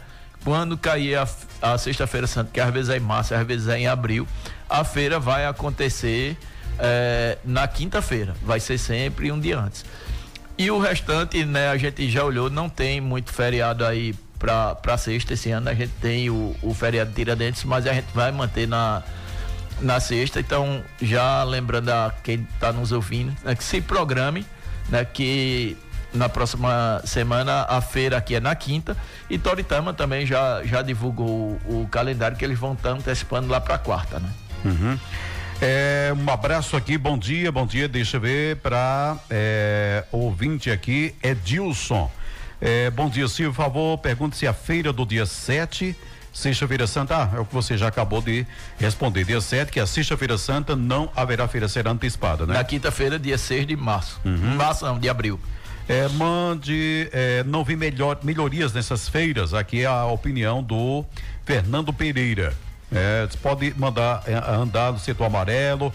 Quando 0.45 0.77
cair 0.77 1.17
a, 1.61 1.77
Sexta-feira 1.77 2.27
Santa, 2.27 2.49
que 2.51 2.59
às 2.59 2.73
vezes 2.73 2.89
é 2.89 2.97
em 2.97 2.99
março, 2.99 3.33
às 3.33 3.45
vezes 3.45 3.67
é 3.67 3.79
em 3.79 3.87
abril, 3.87 4.27
a 4.69 4.83
feira 4.83 5.19
vai 5.19 5.45
acontecer 5.45 6.37
é, 6.79 7.37
na 7.43 7.67
quinta-feira. 7.67 8.35
Vai 8.41 8.59
ser 8.59 8.77
sempre 8.77 9.31
um 9.31 9.39
dia 9.39 9.59
antes. 9.59 9.85
E 10.57 10.71
o 10.71 10.79
restante, 10.79 11.43
né, 11.45 11.69
a 11.69 11.77
gente 11.77 12.09
já 12.09 12.23
olhou, 12.23 12.49
não 12.49 12.69
tem 12.69 13.01
muito 13.01 13.33
feriado 13.33 13.85
aí 13.85 14.15
para 14.39 14.97
sexta 14.97 15.33
esse 15.33 15.51
ano. 15.51 15.69
A 15.69 15.73
gente 15.73 15.91
tem 16.01 16.29
o, 16.29 16.55
o 16.61 16.73
feriado 16.73 17.09
de 17.09 17.15
Tiradentes, 17.15 17.63
mas 17.63 17.85
a 17.85 17.93
gente 17.93 18.07
vai 18.13 18.31
manter 18.31 18.67
na, 18.67 19.03
na 19.81 19.99
sexta. 19.99 20.39
Então, 20.39 20.83
já 21.01 21.43
lembrando 21.43 21.89
a 21.89 22.13
quem 22.23 22.47
está 22.53 22.71
nos 22.71 22.91
ouvindo, 22.91 23.35
né, 23.43 23.55
que 23.55 23.63
se 23.63 23.81
programe, 23.81 24.45
né, 24.89 25.03
que 25.03 25.77
na 26.15 26.29
próxima 26.29 27.01
semana 27.05 27.65
a 27.69 27.81
feira 27.81 28.17
aqui 28.17 28.35
é 28.35 28.39
na 28.39 28.55
quinta 28.55 28.95
e 29.29 29.37
Toritama 29.37 29.93
também 29.93 30.25
já, 30.25 30.63
já 30.63 30.81
divulgou 30.81 31.59
o, 31.67 31.81
o 31.83 31.87
calendário 31.87 32.37
que 32.37 32.43
eles 32.43 32.57
vão 32.57 32.73
estar 32.73 32.91
antecipando 32.91 33.47
lá 33.47 33.59
para 33.59 33.77
quarta, 33.77 34.19
né? 34.19 34.29
Uhum. 34.63 34.99
É, 35.61 36.13
um 36.17 36.29
abraço 36.29 36.75
aqui, 36.75 36.97
bom 36.97 37.17
dia, 37.17 37.51
bom 37.51 37.65
dia, 37.65 37.87
deixa 37.87 38.17
eu 38.17 38.21
ver 38.21 38.57
para 38.57 39.17
é, 39.29 40.03
ouvinte 40.11 40.69
aqui, 40.69 41.15
Edilson. 41.23 42.11
É, 42.59 42.89
bom 42.89 43.09
dia, 43.09 43.27
Silvio, 43.27 43.53
por 43.53 43.63
favor, 43.63 43.97
pergunte 43.97 44.37
se 44.37 44.47
a 44.47 44.53
feira 44.53 44.91
do 44.91 45.05
dia 45.05 45.25
7 45.25 45.95
Sexta-feira 46.35 46.85
Santa, 46.85 47.15
ah, 47.15 47.37
é 47.37 47.39
o 47.39 47.45
que 47.45 47.53
você 47.53 47.77
já 47.77 47.87
acabou 47.87 48.21
de 48.21 48.45
responder. 48.77 49.23
Dia 49.23 49.39
7, 49.39 49.71
que 49.71 49.79
é 49.79 49.83
a 49.83 49.87
Sexta-feira 49.87 50.37
Santa, 50.37 50.75
não 50.75 51.09
haverá 51.15 51.47
feira, 51.47 51.69
será 51.69 51.91
antecipada, 51.91 52.45
né? 52.45 52.55
Na 52.55 52.63
quinta-feira, 52.65 53.17
dia 53.17 53.37
6 53.37 53.65
de 53.65 53.77
março. 53.77 54.19
Uhum. 54.25 54.55
Março 54.55 54.85
não, 54.85 54.99
de 54.99 55.07
abril. 55.07 55.39
É, 55.87 56.07
mande, 56.09 57.09
é, 57.13 57.43
não 57.43 57.63
vi 57.63 57.75
melhor, 57.75 58.17
melhorias 58.23 58.73
nessas 58.73 59.07
feiras. 59.07 59.53
Aqui 59.53 59.81
é 59.81 59.85
a 59.85 60.05
opinião 60.05 60.63
do 60.63 61.05
Fernando 61.45 61.93
Pereira. 61.93 62.53
É, 62.91 63.27
pode 63.41 63.73
mandar 63.77 64.23
é, 64.25 64.33
andar 64.33 64.93
no 64.93 64.99
setor 64.99 65.25
amarelo. 65.25 65.93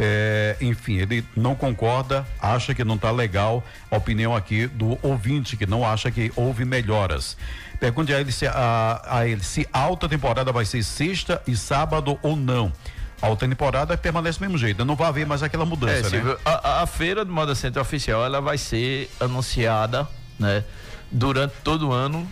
É, 0.00 0.56
enfim, 0.60 0.98
ele 0.98 1.24
não 1.36 1.56
concorda, 1.56 2.24
acha 2.40 2.74
que 2.74 2.82
não 2.84 2.96
está 2.96 3.10
legal. 3.10 3.62
A 3.90 3.96
opinião 3.96 4.34
aqui 4.34 4.66
do 4.66 4.98
ouvinte 5.02 5.56
que 5.56 5.66
não 5.66 5.86
acha 5.86 6.10
que 6.10 6.32
houve 6.34 6.64
melhoras. 6.64 7.36
Pergunte 7.78 8.12
a 8.12 8.20
ele 8.20 8.32
se 8.32 8.46
a, 8.46 9.02
a 9.04 9.26
ele 9.26 9.42
se 9.42 9.68
alta 9.72 10.08
temporada 10.08 10.52
vai 10.52 10.64
ser 10.64 10.82
sexta 10.82 11.40
e 11.46 11.56
sábado 11.56 12.18
ou 12.22 12.34
não. 12.34 12.72
A 13.20 13.34
temporada 13.34 13.96
permanece 13.96 14.38
do 14.38 14.42
mesmo 14.42 14.58
jeito, 14.58 14.84
não 14.84 14.94
vai 14.94 15.08
haver 15.08 15.26
mais 15.26 15.42
aquela 15.42 15.66
mudança, 15.66 16.16
é, 16.16 16.22
né? 16.22 16.36
A, 16.44 16.82
a, 16.82 16.86
feira 16.86 17.24
do 17.24 17.32
Moda 17.32 17.54
Center 17.54 17.82
oficial 17.82 18.24
ela 18.24 18.40
vai 18.40 18.56
ser 18.56 19.10
anunciada, 19.18 20.08
né, 20.38 20.62
durante 21.10 21.54
todo 21.64 21.88
o 21.88 21.92
ano 21.92 22.28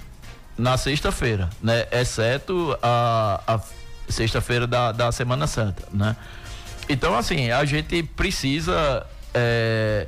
na 0.56 0.76
sexta-feira, 0.76 1.50
né, 1.60 1.86
exceto 1.90 2.78
a, 2.80 3.40
a 3.46 3.60
sexta-feira 4.08 4.66
da, 4.66 4.92
da 4.92 5.10
Semana 5.10 5.46
Santa, 5.46 5.82
né? 5.92 6.16
Então, 6.88 7.16
assim, 7.16 7.50
a 7.50 7.64
gente 7.64 8.02
precisa 8.04 9.04
é, 9.34 10.06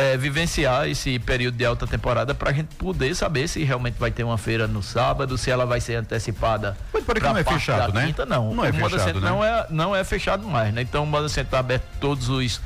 é, 0.00 0.16
vivenciar 0.16 0.88
esse 0.88 1.18
período 1.18 1.56
de 1.56 1.64
alta 1.64 1.86
temporada 1.86 2.34
para 2.34 2.50
a 2.50 2.52
gente 2.52 2.74
poder 2.76 3.14
saber 3.14 3.46
se 3.46 3.62
realmente 3.62 3.98
vai 3.98 4.10
ter 4.10 4.24
uma 4.24 4.38
feira 4.38 4.66
no 4.66 4.82
sábado, 4.82 5.36
se 5.36 5.50
ela 5.50 5.66
vai 5.66 5.80
ser 5.80 5.96
antecipada. 5.96 6.76
Mas 6.92 7.04
para 7.04 7.20
que 7.20 7.26
não 7.26 7.36
é 7.36 7.44
fechado, 7.44 7.92
né? 7.92 8.06
Quinta, 8.06 8.24
não. 8.24 8.54
Não 8.54 8.64
é 8.64 8.70
o 8.70 8.72
fechado, 8.72 8.98
Centro 8.98 9.20
né? 9.20 9.28
não 9.28 9.44
é 9.44 9.66
não 9.68 9.94
é 9.94 10.02
fechado 10.02 10.46
mais, 10.46 10.72
né? 10.72 10.80
Então 10.80 11.04
o 11.04 11.06
Moda 11.06 11.28
Centro 11.28 11.48
está 11.48 11.58
aberto 11.58 11.84
todos 12.00 12.30
os 12.30 12.60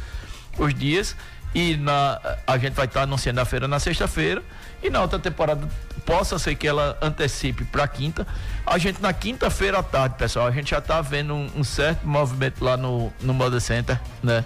os 0.57 0.73
dias 0.73 1.17
e 1.53 1.77
na, 1.77 2.21
a 2.47 2.57
gente 2.57 2.75
vai 2.75 2.87
estar 2.87 3.01
tá 3.01 3.05
anunciando 3.05 3.41
a 3.41 3.45
feira 3.45 3.67
na 3.67 3.81
sexta-feira 3.81 4.43
e 4.83 4.91
na 4.91 5.01
outra 5.01 5.19
temporada 5.19 5.69
possa 6.07 6.39
ser 6.39 6.55
que 6.55 6.69
ela 6.69 6.97
antecipe 7.03 7.65
para 7.65 7.87
quinta. 7.89 8.27
A 8.65 8.79
gente 8.79 9.01
na 9.03 9.13
quinta-feira 9.13 9.79
à 9.79 9.83
tarde, 9.83 10.17
pessoal, 10.17 10.47
a 10.47 10.51
gente 10.53 10.71
já 10.71 10.79
está 10.79 11.01
vendo 11.01 11.35
um, 11.35 11.51
um, 11.57 11.65
certo 11.65 12.07
movimento 12.07 12.63
lá 12.63 12.77
no, 12.77 13.13
no 13.21 13.35
Moda 13.35 13.59
Center, 13.59 13.99
né? 14.23 14.45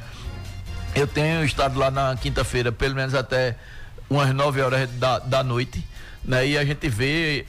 Eu 0.99 1.07
tenho 1.07 1.45
estado 1.45 1.78
lá 1.78 1.90
na 1.93 2.17
quinta-feira, 2.17 2.73
pelo 2.73 2.97
menos 2.97 3.14
até 3.14 3.55
umas 4.11 4.35
9 4.35 4.61
horas 4.61 4.90
da, 4.93 5.21
da 5.21 5.45
noite, 5.45 5.87
né? 6.25 6.45
E 6.45 6.59
a 6.59 6.64
gente 6.64 6.88
vê 6.88 7.47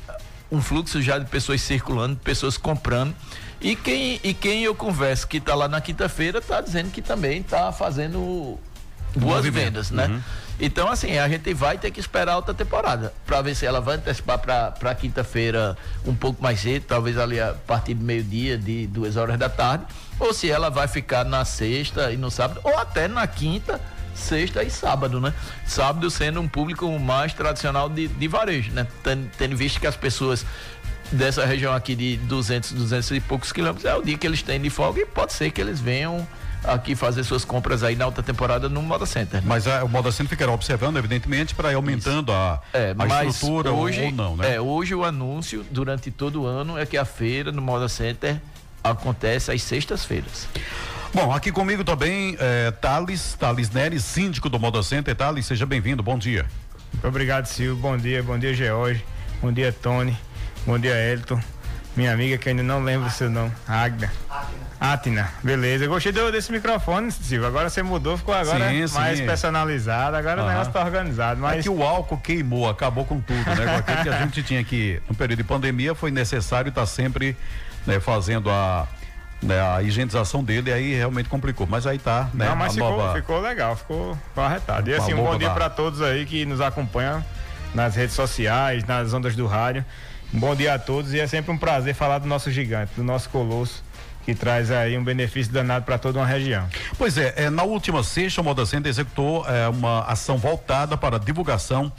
um 0.51 0.62
fluxo 0.62 1.01
já 1.01 1.18
de 1.18 1.25
pessoas 1.25 1.60
circulando, 1.62 2.15
pessoas 2.18 2.58
comprando. 2.58 3.15
E 3.60 3.75
quem, 3.75 4.20
e 4.24 4.34
quem 4.36 4.63
eu 4.63 4.75
converso 4.75 5.27
que 5.27 5.38
está 5.38 5.56
lá 5.56 5.68
na 5.68 5.82
quinta-feira 5.82 6.38
está 6.38 6.62
dizendo 6.62 6.91
que 6.91 7.01
também 7.01 7.41
está 7.41 7.72
fazendo 7.72 8.58
boas 9.15 9.44
vendas, 9.46 9.89
né? 9.89 10.06
Uhum. 10.06 10.22
Então, 10.59 10.89
assim, 10.89 11.17
a 11.17 11.27
gente 11.29 11.53
vai 11.53 11.77
ter 11.77 11.89
que 11.89 12.01
esperar 12.01 12.35
outra 12.35 12.53
temporada 12.53 13.13
para 13.25 13.41
ver 13.41 13.55
se 13.55 13.65
ela 13.65 13.79
vai 13.79 13.95
antecipar 13.95 14.37
para 14.37 14.95
quinta-feira 14.95 15.77
um 16.05 16.13
pouco 16.13 16.43
mais 16.43 16.59
cedo, 16.59 16.83
talvez 16.85 17.17
ali 17.17 17.39
a 17.39 17.53
partir 17.65 17.93
do 17.93 18.03
meio-dia, 18.03 18.57
de 18.57 18.85
duas 18.87 19.15
horas 19.15 19.37
da 19.37 19.47
tarde, 19.47 19.85
ou 20.19 20.33
se 20.33 20.51
ela 20.51 20.69
vai 20.69 20.87
ficar 20.87 21.23
na 21.23 21.45
sexta 21.45 22.11
e 22.11 22.17
no 22.17 22.29
sábado, 22.29 22.59
ou 22.63 22.77
até 22.77 23.07
na 23.07 23.25
quinta, 23.25 23.79
sexta 24.13 24.61
e 24.61 24.69
sábado, 24.69 25.21
né? 25.21 25.33
Sábado 25.65 26.09
sendo 26.09 26.41
um 26.41 26.47
público 26.47 26.87
mais 26.99 27.31
tradicional 27.31 27.87
de, 27.87 28.09
de 28.09 28.27
varejo, 28.27 28.73
né? 28.73 28.85
Tendo, 29.01 29.31
tendo 29.37 29.55
visto 29.55 29.79
que 29.79 29.87
as 29.87 29.95
pessoas 29.95 30.45
dessa 31.09 31.45
região 31.45 31.73
aqui 31.73 31.95
de 31.95 32.17
200, 32.17 32.73
200 32.73 33.11
e 33.11 33.19
poucos 33.21 33.53
quilômetros 33.53 33.85
é 33.85 33.95
o 33.95 34.01
dia 34.01 34.17
que 34.17 34.27
eles 34.27 34.43
têm 34.43 34.59
de 34.59 34.69
folga 34.69 35.01
e 35.01 35.05
pode 35.05 35.31
ser 35.31 35.51
que 35.51 35.61
eles 35.61 35.79
venham 35.79 36.27
aqui 36.63 36.95
fazer 36.95 37.23
suas 37.23 37.45
compras 37.45 37.83
aí 37.83 37.95
na 37.95 38.05
alta 38.05 38.21
temporada 38.21 38.67
no 38.69 38.81
Moda 38.81 39.05
Center. 39.05 39.41
Né? 39.41 39.47
Mas 39.47 39.67
a, 39.67 39.83
o 39.83 39.89
Moda 39.89 40.11
Center 40.11 40.29
ficará 40.29 40.51
observando, 40.51 40.97
evidentemente, 40.97 41.55
para 41.55 41.71
ir 41.71 41.75
aumentando 41.75 42.31
a, 42.31 42.61
é, 42.73 42.95
a 42.97 43.25
estrutura 43.25 43.71
hoje, 43.71 44.01
ou, 44.01 44.11
não, 44.11 44.37
né? 44.37 44.55
É, 44.55 44.61
hoje 44.61 44.93
o 44.93 45.03
anúncio 45.03 45.65
durante 45.71 46.11
todo 46.11 46.43
o 46.43 46.45
ano 46.45 46.77
é 46.77 46.85
que 46.85 46.97
a 46.97 47.05
feira 47.05 47.51
no 47.51 47.61
Moda 47.61 47.87
Center 47.87 48.39
acontece 48.83 49.51
às 49.51 49.61
sextas-feiras. 49.61 50.47
Bom, 51.13 51.33
aqui 51.33 51.51
comigo 51.51 51.83
também 51.83 52.35
é, 52.39 52.69
Thales, 52.71 53.35
Thales 53.39 53.71
Neres, 53.71 54.03
síndico 54.03 54.47
do 54.49 54.59
Moda 54.59 54.83
Center. 54.83 55.15
Thales, 55.15 55.45
seja 55.45 55.65
bem-vindo, 55.65 56.03
bom 56.03 56.17
dia. 56.17 56.45
Muito 56.93 57.07
obrigado, 57.07 57.45
Silvio. 57.45 57.75
Bom 57.75 57.97
dia, 57.97 58.21
bom 58.21 58.37
dia, 58.37 58.53
George. 58.53 59.03
Bom 59.41 59.51
dia, 59.51 59.71
Tony. 59.71 60.17
Bom 60.65 60.77
dia, 60.77 60.95
Elton. 60.95 61.39
Minha 61.95 62.13
amiga 62.13 62.37
que 62.37 62.49
ainda 62.49 62.61
não 62.63 62.83
lembro 62.83 63.07
o 63.07 63.11
seu 63.11 63.29
nome, 63.29 63.51
Agda. 63.67 64.11
Atina, 64.79 65.29
beleza. 65.43 65.83
Eu 65.83 65.89
gostei 65.89 66.13
desse 66.31 66.51
microfone, 66.53 67.12
Silvio. 67.12 67.45
Agora 67.45 67.69
você 67.69 67.83
mudou, 67.83 68.17
ficou 68.17 68.33
agora 68.33 68.69
sim, 68.69 68.93
mais 68.93 69.17
sim. 69.17 69.25
personalizado. 69.25 70.15
Agora 70.15 70.41
uhum. 70.41 70.48
o 70.48 70.50
negócio 70.50 70.71
tá 70.71 70.81
organizado. 70.81 71.41
Mas... 71.41 71.59
É 71.59 71.62
que 71.63 71.69
o 71.69 71.83
álcool 71.83 72.17
queimou, 72.17 72.69
acabou 72.69 73.03
com 73.03 73.19
tudo, 73.19 73.43
né? 73.43 73.65
Com 73.65 73.77
aquilo 73.79 74.03
que 74.03 74.09
a 74.09 74.19
gente 74.24 74.41
tinha 74.41 74.62
aqui 74.62 75.01
no 75.09 75.13
período 75.13 75.39
de 75.39 75.43
pandemia, 75.43 75.93
foi 75.93 76.12
necessário 76.12 76.69
estar 76.69 76.81
tá 76.81 76.88
sempre 76.88 77.36
né, 77.86 78.00
fazendo 78.00 78.50
a, 78.50 78.88
né, 79.43 79.62
a 79.62 79.83
higienização 79.83 80.41
dele, 80.41 80.69
e 80.69 80.74
aí 80.74 80.93
realmente 80.95 81.27
complicou. 81.27 81.67
Mas 81.67 81.86
aí 81.86 82.00
tá, 82.00 82.29
né? 82.33 82.48
Não, 82.48 82.55
mas 82.55 82.74
ficou, 82.74 82.89
nova... 82.89 83.13
ficou 83.13 83.41
legal, 83.41 83.75
ficou, 83.75 84.15
ficou 84.29 84.43
arretado. 84.45 84.89
E 84.89 84.93
assim, 84.93 85.13
um 85.13 85.25
bom 85.25 85.38
dia 85.38 85.50
para 85.50 85.69
todos 85.69 86.01
aí 86.01 86.25
que 86.25 86.45
nos 86.45 86.62
acompanham 86.62 87.21
nas 87.75 87.98
redes 87.98 88.15
sociais, 88.15 88.86
nas 88.86 89.13
ondas 89.13 89.36
do 89.36 89.45
rádio. 89.45 89.83
Um 90.33 90.39
bom 90.39 90.55
dia 90.55 90.75
a 90.75 90.79
todos 90.79 91.13
e 91.13 91.19
é 91.19 91.27
sempre 91.27 91.51
um 91.51 91.57
prazer 91.57 91.93
falar 91.95 92.19
do 92.19 92.27
nosso 92.27 92.50
gigante, 92.50 92.93
do 92.95 93.03
nosso 93.03 93.29
colosso 93.29 93.83
que 94.29 94.36
traz 94.36 94.69
aí 94.69 94.95
um 94.95 95.03
benefício 95.03 95.51
danado 95.51 95.86
para 95.86 95.98
toda 95.98 96.19
uma 96.19 96.25
região. 96.25 96.67
Pois 97.00 97.17
é, 97.17 97.33
é, 97.36 97.50
na 97.50 97.63
última 97.63 98.03
sexta, 98.03 98.41
o 98.41 98.43
Moda 98.43 98.63
Center 98.63 98.88
executou 98.88 99.43
é, 99.48 99.67
uma 99.67 100.01
ação 100.01 100.38
voltada 100.38 100.95
para 100.95 101.17
divulgação 101.17 101.91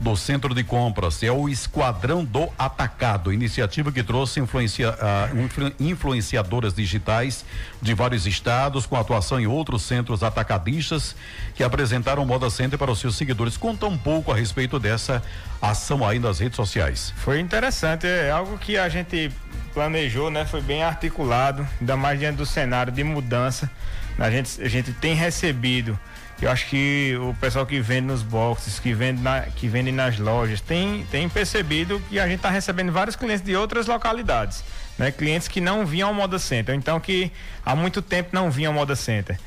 do 0.00 0.16
Centro 0.16 0.54
de 0.54 0.64
Compras. 0.64 1.22
É 1.22 1.30
o 1.30 1.48
Esquadrão 1.48 2.24
do 2.24 2.48
Atacado, 2.58 3.32
iniciativa 3.32 3.92
que 3.92 4.02
trouxe 4.02 4.40
influencia, 4.40 4.90
uh, 4.90 5.72
influenciadoras 5.78 6.72
digitais 6.72 7.44
de 7.82 7.92
vários 7.92 8.26
estados, 8.26 8.86
com 8.86 8.96
atuação 8.96 9.38
em 9.38 9.46
outros 9.46 9.82
centros 9.82 10.22
atacadistas, 10.22 11.14
que 11.54 11.62
apresentaram 11.62 12.22
o 12.22 12.26
Moda 12.26 12.48
Center 12.48 12.78
para 12.78 12.90
os 12.90 12.98
seus 12.98 13.14
seguidores. 13.14 13.58
Conta 13.58 13.86
um 13.86 13.98
pouco 13.98 14.32
a 14.32 14.36
respeito 14.36 14.78
dessa 14.78 15.22
ação 15.60 16.06
aí 16.06 16.18
nas 16.18 16.38
redes 16.38 16.56
sociais. 16.56 17.12
Foi 17.18 17.38
interessante, 17.38 18.06
é 18.06 18.30
algo 18.30 18.56
que 18.56 18.78
a 18.78 18.88
gente 18.88 19.30
planejou, 19.74 20.30
né? 20.30 20.46
Foi 20.46 20.62
bem 20.62 20.82
articulado, 20.82 21.66
ainda 21.78 21.96
mais 21.96 22.18
diante 22.18 22.36
do 22.36 22.46
cenário 22.46 22.90
de 22.90 23.04
mudança. 23.04 23.70
A 24.18 24.30
gente, 24.30 24.60
a 24.62 24.68
gente 24.68 24.92
tem 24.92 25.14
recebido 25.14 25.98
eu 26.40 26.50
acho 26.50 26.66
que 26.68 27.16
o 27.20 27.34
pessoal 27.34 27.66
que 27.66 27.80
vende 27.80 28.06
nos 28.06 28.22
boxes, 28.22 28.78
que 28.78 28.94
vende, 28.94 29.20
na, 29.20 29.42
que 29.42 29.68
vende 29.68 29.92
nas 29.92 30.18
lojas, 30.18 30.60
tem, 30.60 31.06
tem 31.10 31.28
percebido 31.28 32.00
que 32.08 32.18
a 32.18 32.26
gente 32.26 32.36
está 32.36 32.48
recebendo 32.48 32.90
vários 32.90 33.14
clientes 33.14 33.44
de 33.44 33.54
outras 33.54 33.86
localidades. 33.86 34.64
Né? 34.96 35.10
Clientes 35.10 35.48
que 35.48 35.60
não 35.60 35.84
vinham 35.84 36.08
ao 36.08 36.14
Moda 36.14 36.38
Center, 36.38 36.74
então 36.74 36.98
que 36.98 37.30
há 37.64 37.76
muito 37.76 38.00
tempo 38.00 38.30
não 38.32 38.50
vinham 38.50 38.72
ao 38.72 38.78
Moda 38.78 38.96
Center. 38.96 39.38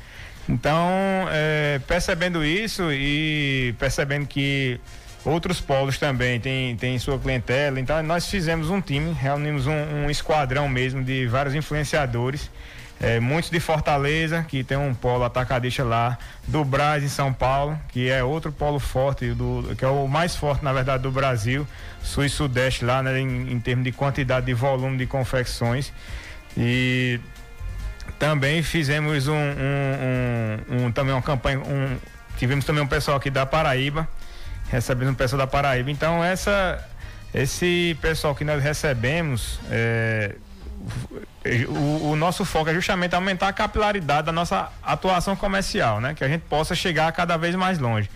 Então, 0.48 0.88
é, 1.30 1.80
percebendo 1.86 2.44
isso 2.44 2.92
e 2.92 3.74
percebendo 3.78 4.26
que 4.26 4.78
outros 5.24 5.60
polos 5.60 5.98
também 5.98 6.38
têm, 6.38 6.76
têm 6.76 6.98
sua 6.98 7.18
clientela, 7.18 7.80
então 7.80 8.02
nós 8.02 8.28
fizemos 8.28 8.68
um 8.70 8.80
time, 8.80 9.12
reunimos 9.12 9.66
um, 9.66 9.72
um 9.72 10.10
esquadrão 10.10 10.68
mesmo 10.68 11.02
de 11.02 11.26
vários 11.26 11.54
influenciadores 11.54 12.50
é, 13.00 13.18
muitos 13.20 13.50
de 13.50 13.60
Fortaleza, 13.60 14.44
que 14.48 14.62
tem 14.62 14.76
um 14.76 14.94
polo 14.94 15.24
atacadista 15.24 15.82
lá, 15.82 16.16
do 16.46 16.64
Brás 16.64 17.02
em 17.02 17.08
São 17.08 17.32
Paulo, 17.32 17.78
que 17.88 18.08
é 18.08 18.22
outro 18.22 18.52
polo 18.52 18.78
forte, 18.78 19.32
do, 19.32 19.74
que 19.76 19.84
é 19.84 19.88
o 19.88 20.06
mais 20.06 20.36
forte, 20.36 20.64
na 20.64 20.72
verdade, 20.72 21.02
do 21.02 21.10
Brasil, 21.10 21.66
sul 22.02 22.24
e 22.24 22.28
sudeste 22.28 22.84
lá, 22.84 23.02
né, 23.02 23.18
em, 23.18 23.52
em 23.52 23.60
termos 23.60 23.84
de 23.84 23.92
quantidade 23.92 24.46
de 24.46 24.54
volume 24.54 24.96
de 24.96 25.06
confecções. 25.06 25.92
E 26.56 27.20
também 28.18 28.62
fizemos 28.62 29.26
um, 29.26 29.34
um, 29.34 30.76
um, 30.76 30.86
um 30.86 30.92
também 30.92 31.12
uma 31.12 31.22
campanha, 31.22 31.60
tivemos 32.36 32.64
também 32.64 32.82
um 32.82 32.86
pessoal 32.86 33.16
aqui 33.16 33.30
da 33.30 33.44
Paraíba, 33.44 34.08
recebemos 34.70 35.12
um 35.12 35.16
pessoal 35.16 35.38
da 35.38 35.46
Paraíba. 35.46 35.90
Então 35.90 36.22
essa, 36.22 36.82
esse 37.34 37.96
pessoal 38.00 38.34
que 38.34 38.44
nós 38.44 38.62
recebemos 38.62 39.58
é, 39.70 40.36
o, 41.68 42.10
o, 42.10 42.16
nosso 42.16 42.44
foco 42.44 42.70
é 42.70 42.74
justamente 42.74 43.14
aumentar 43.14 43.48
a 43.48 43.52
capilaridade 43.52 44.26
da 44.26 44.32
nossa 44.32 44.70
atuação 44.82 45.36
comercial, 45.36 46.00
né? 46.00 46.14
Que 46.14 46.24
a 46.24 46.28
gente 46.28 46.42
possa 46.42 46.74
chegar 46.74 47.10
cada 47.12 47.36
vez 47.36 47.54
mais 47.54 47.78
longe. 47.78 48.10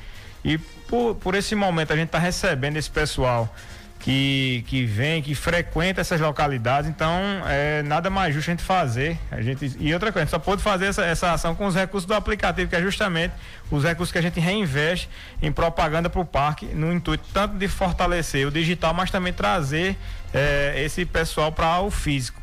E 0.44 0.58
por, 0.58 1.14
por 1.16 1.34
esse 1.34 1.54
momento 1.54 1.92
a 1.92 1.96
gente 1.96 2.06
está 2.06 2.18
recebendo 2.18 2.76
esse 2.76 2.90
pessoal 2.90 3.52
que, 3.98 4.64
que 4.68 4.84
vem, 4.84 5.20
que 5.20 5.34
frequenta 5.34 6.00
essas 6.00 6.20
localidades, 6.20 6.88
então 6.88 7.12
é 7.46 7.82
nada 7.82 8.08
mais 8.08 8.34
justo 8.34 8.50
a 8.50 8.52
gente 8.52 8.62
fazer. 8.62 9.18
A 9.30 9.42
gente, 9.42 9.76
e 9.78 9.92
outra 9.92 10.12
coisa, 10.12 10.22
a 10.22 10.25
gente 10.25 10.30
só 10.30 10.38
pode 10.38 10.62
fazer 10.62 10.87
essa, 10.87 11.04
essa 11.04 11.32
ação 11.32 11.54
com 11.54 11.66
os 11.66 11.75
recursos 11.75 12.06
do 12.06 12.14
aplicativo, 12.14 12.68
que 12.70 12.76
é 12.76 12.80
justamente 12.80 13.34
os 13.70 13.84
recursos 13.84 14.12
que 14.12 14.18
a 14.18 14.22
gente 14.22 14.38
reinveste 14.38 15.08
em 15.42 15.50
propaganda 15.50 16.08
para 16.08 16.20
o 16.20 16.25
parque, 16.25 16.66
no 16.66 16.92
intuito 16.92 17.25
tanto 17.32 17.56
de 17.56 17.66
fortalecer 17.68 18.46
o 18.46 18.50
digital, 18.50 18.94
mas 18.94 19.10
também 19.10 19.32
trazer 19.32 19.96
é, 20.32 20.75
esse 20.82 21.04
pessoal 21.04 21.50
para 21.50 21.80
o 21.80 21.90
físico. 21.90 22.40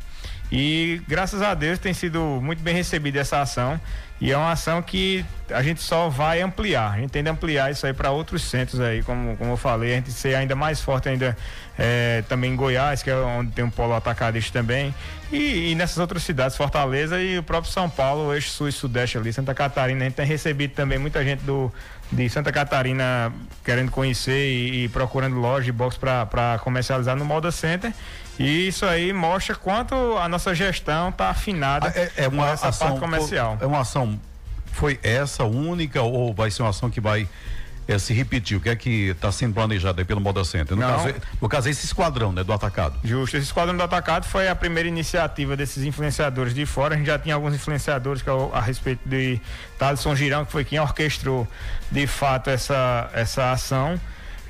E 0.50 1.02
graças 1.08 1.42
a 1.42 1.54
Deus 1.54 1.78
tem 1.78 1.92
sido 1.92 2.20
muito 2.40 2.62
bem 2.62 2.74
recebida 2.74 3.20
essa 3.20 3.40
ação, 3.40 3.80
E 4.18 4.32
é 4.32 4.36
uma 4.36 4.52
ação 4.52 4.80
que 4.80 5.22
a 5.50 5.62
gente 5.62 5.82
só 5.82 6.08
vai 6.08 6.40
ampliar. 6.40 6.92
A 6.92 6.96
gente 6.96 7.10
tende 7.10 7.28
a 7.28 7.32
ampliar 7.32 7.70
isso 7.70 7.86
aí 7.86 7.92
para 7.92 8.10
outros 8.10 8.42
centros 8.42 8.80
aí, 8.80 9.02
como, 9.02 9.36
como 9.36 9.52
eu 9.52 9.56
falei, 9.58 9.92
a 9.92 9.96
gente 9.96 10.10
ser 10.10 10.34
ainda 10.34 10.54
mais 10.54 10.80
forte 10.80 11.08
ainda 11.08 11.36
é, 11.78 12.24
também 12.26 12.52
em 12.52 12.56
Goiás, 12.56 13.02
que 13.02 13.10
é 13.10 13.14
onde 13.14 13.50
tem 13.50 13.62
um 13.62 13.70
polo 13.70 13.92
atacadista 13.94 14.58
também. 14.58 14.94
E, 15.30 15.72
e, 15.72 15.74
nessas 15.74 15.98
outras 15.98 16.22
cidades, 16.22 16.56
Fortaleza 16.56 17.20
e 17.20 17.36
o 17.36 17.42
próprio 17.42 17.70
São 17.70 17.90
Paulo, 17.90 18.28
o 18.28 18.34
eixo 18.34 18.48
sul 18.48 18.68
e 18.68 18.72
sudeste 18.72 19.18
ali, 19.18 19.32
Santa 19.32 19.52
Catarina, 19.52 20.00
a 20.00 20.04
gente 20.04 20.14
tem 20.14 20.24
recebido 20.24 20.72
também 20.72 20.98
muita 20.98 21.22
gente 21.22 21.42
do, 21.42 21.70
de 22.10 22.28
Santa 22.30 22.50
Catarina 22.52 23.32
querendo 23.64 23.90
conhecer 23.90 24.48
e, 24.48 24.84
e 24.84 24.88
procurando 24.88 25.36
loja 25.36 25.68
e 25.68 25.72
box 25.72 25.98
para 25.98 26.58
comercializar 26.62 27.16
no 27.16 27.24
Moda 27.24 27.50
Center. 27.50 27.92
E 28.38 28.68
isso 28.68 28.84
aí 28.84 29.12
mostra 29.12 29.54
quanto 29.54 29.94
a 30.18 30.28
nossa 30.28 30.54
gestão 30.54 31.08
está 31.08 31.30
afinada 31.30 31.88
é, 31.88 32.10
é 32.16 32.28
uma 32.28 32.50
essa 32.50 32.68
ação, 32.68 32.88
parte 32.88 33.00
comercial. 33.00 33.56
É 33.60 33.66
uma 33.66 33.80
ação, 33.80 34.20
foi 34.72 34.98
essa 35.02 35.44
única 35.44 36.02
ou 36.02 36.34
vai 36.34 36.50
ser 36.50 36.62
uma 36.62 36.70
ação 36.70 36.90
que 36.90 37.00
vai 37.00 37.28
é, 37.88 37.98
se 37.98 38.12
repetir? 38.12 38.56
O 38.56 38.60
que 38.60 38.68
é 38.68 38.76
que 38.76 39.08
está 39.10 39.30
sendo 39.30 39.54
planejado 39.54 40.00
aí 40.00 40.04
pelo 40.04 40.20
Moda 40.20 40.44
Center? 40.44 40.76
No, 40.76 40.82
Não. 40.82 40.96
caso, 40.96 41.14
no 41.40 41.48
caso, 41.48 41.68
esse 41.68 41.86
esquadrão 41.86 42.32
né, 42.32 42.42
do 42.42 42.52
atacado. 42.52 42.98
Justo, 43.04 43.36
esse 43.36 43.46
esquadrão 43.46 43.76
do 43.76 43.82
atacado 43.82 44.24
foi 44.24 44.48
a 44.48 44.56
primeira 44.56 44.88
iniciativa 44.88 45.56
desses 45.56 45.84
influenciadores 45.84 46.52
de 46.52 46.66
fora. 46.66 46.94
A 46.94 46.98
gente 46.98 47.06
já 47.06 47.18
tinha 47.18 47.34
alguns 47.34 47.54
influenciadores 47.54 48.22
que, 48.22 48.30
a, 48.30 48.32
é 48.32 48.50
a 48.54 48.60
respeito 48.60 49.08
de 49.08 49.40
Thaleson 49.78 50.14
Girão, 50.16 50.44
que 50.44 50.52
foi 50.52 50.64
quem 50.64 50.80
orquestrou 50.80 51.46
de 51.90 52.06
fato 52.06 52.50
essa, 52.50 53.08
essa 53.12 53.52
ação 53.52 54.00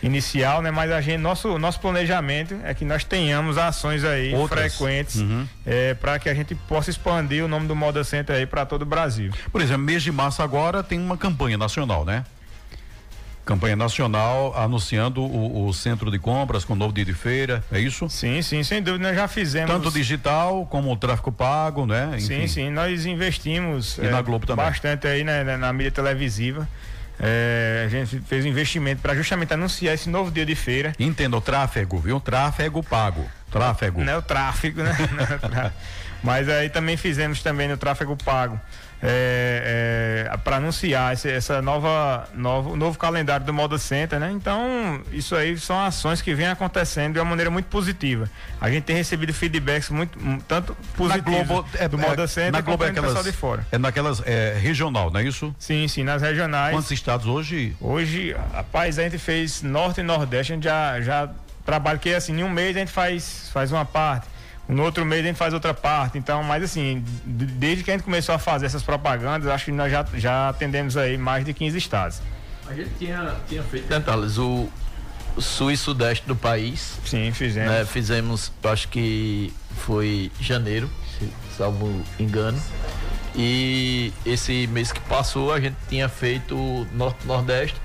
inicial, 0.06 0.62
né? 0.62 0.70
Mas 0.70 0.90
a 0.90 1.00
gente, 1.00 1.18
nosso, 1.18 1.58
nosso 1.58 1.80
planejamento 1.80 2.58
é 2.64 2.72
que 2.72 2.84
nós 2.84 3.04
tenhamos 3.04 3.58
ações 3.58 4.04
aí 4.04 4.34
Outras. 4.34 4.74
frequentes 4.76 5.16
uhum. 5.16 5.46
é, 5.64 5.94
para 5.94 6.18
que 6.18 6.28
a 6.28 6.34
gente 6.34 6.54
possa 6.54 6.90
expandir 6.90 7.44
o 7.44 7.48
nome 7.48 7.66
do 7.66 7.76
Moda 7.76 8.02
Center 8.04 8.36
aí 8.36 8.46
para 8.46 8.64
todo 8.64 8.82
o 8.82 8.86
Brasil. 8.86 9.32
Por 9.52 9.60
exemplo, 9.60 9.82
mês 9.82 10.02
de 10.02 10.12
março 10.12 10.42
agora 10.42 10.82
tem 10.82 10.98
uma 10.98 11.16
campanha 11.16 11.58
nacional, 11.58 12.04
né? 12.04 12.24
Campanha 13.44 13.76
nacional 13.76 14.52
anunciando 14.56 15.22
o, 15.22 15.68
o, 15.68 15.72
centro 15.72 16.10
de 16.10 16.18
compras 16.18 16.64
com 16.64 16.72
o 16.72 16.76
novo 16.76 16.92
dia 16.92 17.04
de 17.04 17.14
feira, 17.14 17.62
é 17.70 17.78
isso? 17.78 18.08
Sim, 18.10 18.42
sim, 18.42 18.64
sem 18.64 18.82
dúvida, 18.82 19.06
nós 19.06 19.16
já 19.16 19.28
fizemos. 19.28 19.70
Tanto 19.70 19.88
digital 19.92 20.66
como 20.66 20.92
o 20.92 20.96
tráfego 20.96 21.30
pago, 21.30 21.86
né? 21.86 22.10
Enfim. 22.16 22.26
Sim, 22.26 22.46
sim, 22.48 22.70
nós 22.70 23.06
investimos 23.06 24.00
é, 24.00 24.10
bastante 24.56 25.06
aí 25.06 25.22
né, 25.22 25.56
na 25.56 25.72
mídia 25.72 25.92
televisiva. 25.92 26.68
É, 27.18 27.84
a 27.86 27.88
gente 27.88 28.20
fez 28.20 28.44
um 28.44 28.48
investimento 28.48 29.00
para 29.00 29.14
justamente 29.14 29.52
anunciar 29.54 29.94
esse 29.94 30.08
novo 30.08 30.30
dia 30.30 30.44
de 30.44 30.54
feira. 30.54 30.92
Entenda 30.98 31.36
o 31.36 31.40
tráfego, 31.40 31.98
viu? 31.98 32.20
Tráfego 32.20 32.82
pago. 32.82 33.24
Tráfego. 33.50 34.02
Não 34.02 34.12
é 34.12 34.16
o 34.16 34.22
tráfego, 34.22 34.82
né? 34.82 34.96
É 36.15 36.15
Mas 36.26 36.48
aí 36.48 36.68
também 36.68 36.96
fizemos 36.96 37.40
também 37.40 37.68
no 37.68 37.76
tráfego 37.76 38.16
pago 38.16 38.60
é, 39.00 40.26
é, 40.32 40.36
para 40.38 40.56
anunciar 40.56 41.12
esse, 41.12 41.30
essa 41.30 41.62
nova 41.62 42.28
novo, 42.34 42.74
novo 42.74 42.98
calendário 42.98 43.46
do 43.46 43.52
Moda 43.52 43.78
Center, 43.78 44.18
né? 44.18 44.32
Então 44.32 45.00
isso 45.12 45.36
aí 45.36 45.56
são 45.56 45.78
ações 45.78 46.20
que 46.20 46.34
vêm 46.34 46.48
acontecendo 46.48 47.12
de 47.12 47.20
uma 47.20 47.26
maneira 47.26 47.48
muito 47.48 47.66
positiva. 47.66 48.28
A 48.60 48.68
gente 48.68 48.82
tem 48.82 48.96
recebido 48.96 49.32
feedbacks 49.32 49.88
muito 49.90 50.18
tanto 50.48 50.76
positivos 50.96 51.46
Globo, 51.46 51.68
é, 51.74 51.86
do 51.86 51.96
Moda 51.96 52.24
é, 52.24 52.26
Center 52.26 52.52
na 52.52 52.60
Globo 52.60 52.82
é 52.82 52.88
aquelas, 52.88 53.24
de 53.24 53.32
fora. 53.32 53.64
É 53.70 53.78
naquelas 53.78 54.20
é, 54.26 54.58
regional, 54.58 55.12
não 55.12 55.20
é 55.20 55.24
isso? 55.24 55.54
Sim, 55.60 55.86
sim, 55.86 56.02
nas 56.02 56.22
regionais. 56.22 56.74
Quantos 56.74 56.90
estados 56.90 57.26
hoje? 57.26 57.76
Hoje, 57.80 58.34
rapaz, 58.52 58.98
a 58.98 59.04
gente 59.04 59.18
fez 59.18 59.62
norte 59.62 60.00
e 60.00 60.02
nordeste, 60.02 60.52
a 60.52 60.56
gente 60.56 60.64
já 60.64 61.00
já 61.00 61.30
trabalha 61.64 61.98
que 61.98 62.12
assim, 62.12 62.32
em 62.32 62.42
um 62.42 62.50
mês 62.50 62.76
a 62.76 62.80
gente 62.80 62.92
faz 62.92 63.48
faz 63.52 63.70
uma 63.70 63.84
parte 63.84 64.26
no 64.68 64.82
outro 64.82 65.04
mês 65.04 65.24
a 65.24 65.28
gente 65.28 65.36
faz 65.36 65.54
outra 65.54 65.72
parte. 65.72 66.18
Então, 66.18 66.42
mas 66.42 66.62
assim, 66.62 67.02
desde 67.24 67.84
que 67.84 67.90
a 67.90 67.94
gente 67.94 68.04
começou 68.04 68.34
a 68.34 68.38
fazer 68.38 68.66
essas 68.66 68.82
propagandas, 68.82 69.48
acho 69.48 69.66
que 69.66 69.72
nós 69.72 69.90
já, 69.90 70.04
já 70.14 70.48
atendemos 70.48 70.96
aí 70.96 71.16
mais 71.16 71.44
de 71.44 71.52
15 71.54 71.78
estados. 71.78 72.20
A 72.68 72.74
gente 72.74 72.90
tinha, 72.98 73.34
tinha 73.48 73.62
feito, 73.62 73.88
né, 73.88 74.00
Thales, 74.00 74.38
o 74.38 74.68
sul 75.38 75.70
e 75.70 75.76
sudeste 75.76 76.26
do 76.26 76.34
país. 76.34 76.98
Sim, 77.04 77.30
fizemos. 77.32 77.70
Né, 77.70 77.84
fizemos, 77.84 78.52
acho 78.64 78.88
que 78.88 79.52
foi 79.76 80.32
janeiro, 80.40 80.90
salvo 81.56 82.02
engano. 82.18 82.60
E 83.36 84.12
esse 84.24 84.66
mês 84.68 84.90
que 84.90 85.00
passou 85.00 85.52
a 85.52 85.60
gente 85.60 85.76
tinha 85.88 86.08
feito 86.08 86.86
norte-nordeste 86.92 87.76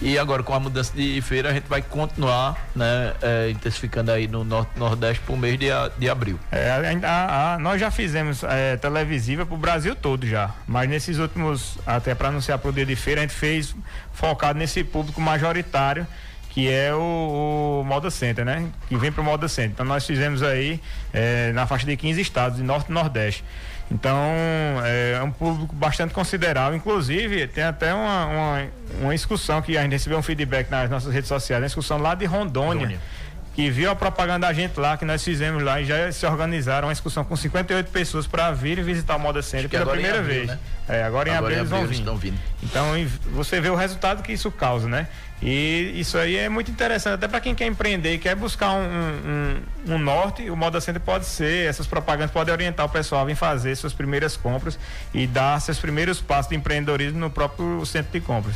e 0.00 0.18
agora 0.18 0.42
com 0.42 0.54
a 0.54 0.60
mudança 0.60 0.92
de 0.94 1.20
feira 1.20 1.50
a 1.50 1.52
gente 1.52 1.66
vai 1.66 1.82
continuar, 1.82 2.68
né, 2.74 3.14
é, 3.20 3.50
intensificando 3.50 4.12
aí 4.12 4.28
no 4.28 4.44
norte 4.44 4.78
nordeste 4.78 5.22
por 5.26 5.36
mês 5.36 5.58
de, 5.58 5.66
de 5.98 6.08
abril. 6.08 6.38
É, 6.52 6.70
a, 7.04 7.54
a, 7.54 7.58
nós 7.58 7.80
já 7.80 7.90
fizemos 7.90 8.42
é, 8.44 8.76
televisiva 8.76 9.44
para 9.44 9.54
o 9.54 9.58
Brasil 9.58 9.96
todo 9.96 10.26
já, 10.26 10.50
mas 10.66 10.88
nesses 10.88 11.18
últimos 11.18 11.78
até 11.86 12.14
para 12.14 12.28
anunciar 12.28 12.58
para 12.58 12.70
o 12.70 12.72
dia 12.72 12.86
de 12.86 12.96
feira 12.96 13.20
a 13.20 13.22
gente 13.22 13.34
fez 13.34 13.74
focado 14.12 14.58
nesse 14.58 14.84
público 14.84 15.20
majoritário 15.20 16.06
que 16.50 16.68
é 16.68 16.92
o, 16.92 17.82
o 17.82 17.84
Moda 17.84 18.10
Center, 18.10 18.44
né? 18.44 18.68
Que 18.88 18.96
vem 18.96 19.12
para 19.12 19.20
o 19.20 19.24
Moda 19.24 19.46
Center. 19.46 19.70
Então 19.70 19.86
nós 19.86 20.04
fizemos 20.04 20.42
aí 20.42 20.80
é, 21.12 21.52
na 21.52 21.66
faixa 21.68 21.86
de 21.86 21.96
15 21.96 22.20
estados, 22.20 22.56
de 22.56 22.64
norte 22.64 22.88
e 22.88 22.92
nordeste. 22.92 23.44
Então, 23.90 24.18
é 24.84 25.22
um 25.22 25.30
público 25.30 25.74
bastante 25.74 26.12
considerável. 26.12 26.76
Inclusive, 26.76 27.46
tem 27.48 27.64
até 27.64 27.94
uma, 27.94 28.26
uma, 28.26 28.66
uma 29.00 29.14
excursão 29.14 29.62
que 29.62 29.78
a 29.78 29.82
gente 29.82 29.92
recebeu 29.92 30.18
um 30.18 30.22
feedback 30.22 30.70
nas 30.70 30.90
nossas 30.90 31.12
redes 31.12 31.28
sociais, 31.28 31.62
uma 31.62 31.66
excursão 31.66 31.98
lá 31.98 32.14
de 32.14 32.26
Rondônia. 32.26 32.86
Rondônia 32.86 33.00
que 33.58 33.70
viu 33.70 33.90
a 33.90 33.96
propaganda 33.96 34.46
da 34.46 34.52
gente 34.52 34.78
lá, 34.78 34.96
que 34.96 35.04
nós 35.04 35.24
fizemos 35.24 35.60
lá, 35.64 35.80
e 35.80 35.84
já 35.84 36.12
se 36.12 36.24
organizaram 36.24 36.86
uma 36.86 36.92
excursão 36.92 37.24
com 37.24 37.34
58 37.34 37.90
pessoas 37.90 38.24
para 38.24 38.52
vir 38.52 38.78
e 38.78 38.82
visitar 38.84 39.16
o 39.16 39.18
Moda 39.18 39.42
Center 39.42 39.68
pela 39.68 39.84
primeira 39.84 40.20
abril, 40.20 40.32
vez. 40.32 40.46
Né? 40.46 40.58
É, 40.88 41.02
agora 41.02 41.28
em 41.28 41.32
agora 41.32 41.60
abril, 41.60 41.78
em 41.80 41.86
eles 41.86 41.98
vão 41.98 42.16
vir. 42.16 42.34
Então 42.62 42.92
você 43.32 43.60
vê 43.60 43.68
o 43.68 43.74
resultado 43.74 44.22
que 44.22 44.32
isso 44.32 44.48
causa, 44.52 44.86
né? 44.86 45.08
E 45.42 45.92
isso 45.96 46.16
aí 46.16 46.36
é 46.36 46.48
muito 46.48 46.70
interessante, 46.70 47.14
até 47.14 47.26
para 47.26 47.40
quem 47.40 47.52
quer 47.52 47.66
empreender 47.66 48.14
e 48.14 48.18
quer 48.18 48.36
buscar 48.36 48.70
um, 48.70 48.84
um, 49.88 49.94
um, 49.94 49.98
norte, 49.98 50.48
o 50.48 50.56
Moda 50.56 50.80
Center 50.80 51.02
pode 51.02 51.26
ser, 51.26 51.68
essas 51.68 51.84
propagandas 51.84 52.30
podem 52.30 52.54
orientar 52.54 52.86
o 52.86 52.88
pessoal 52.88 53.22
a 53.22 53.24
vir 53.24 53.34
fazer 53.34 53.74
suas 53.74 53.92
primeiras 53.92 54.36
compras 54.36 54.78
e 55.12 55.26
dar 55.26 55.60
seus 55.60 55.80
primeiros 55.80 56.20
passos 56.20 56.50
de 56.50 56.54
empreendedorismo 56.54 57.18
no 57.18 57.28
próprio 57.28 57.84
centro 57.84 58.12
de 58.12 58.20
compras. 58.20 58.54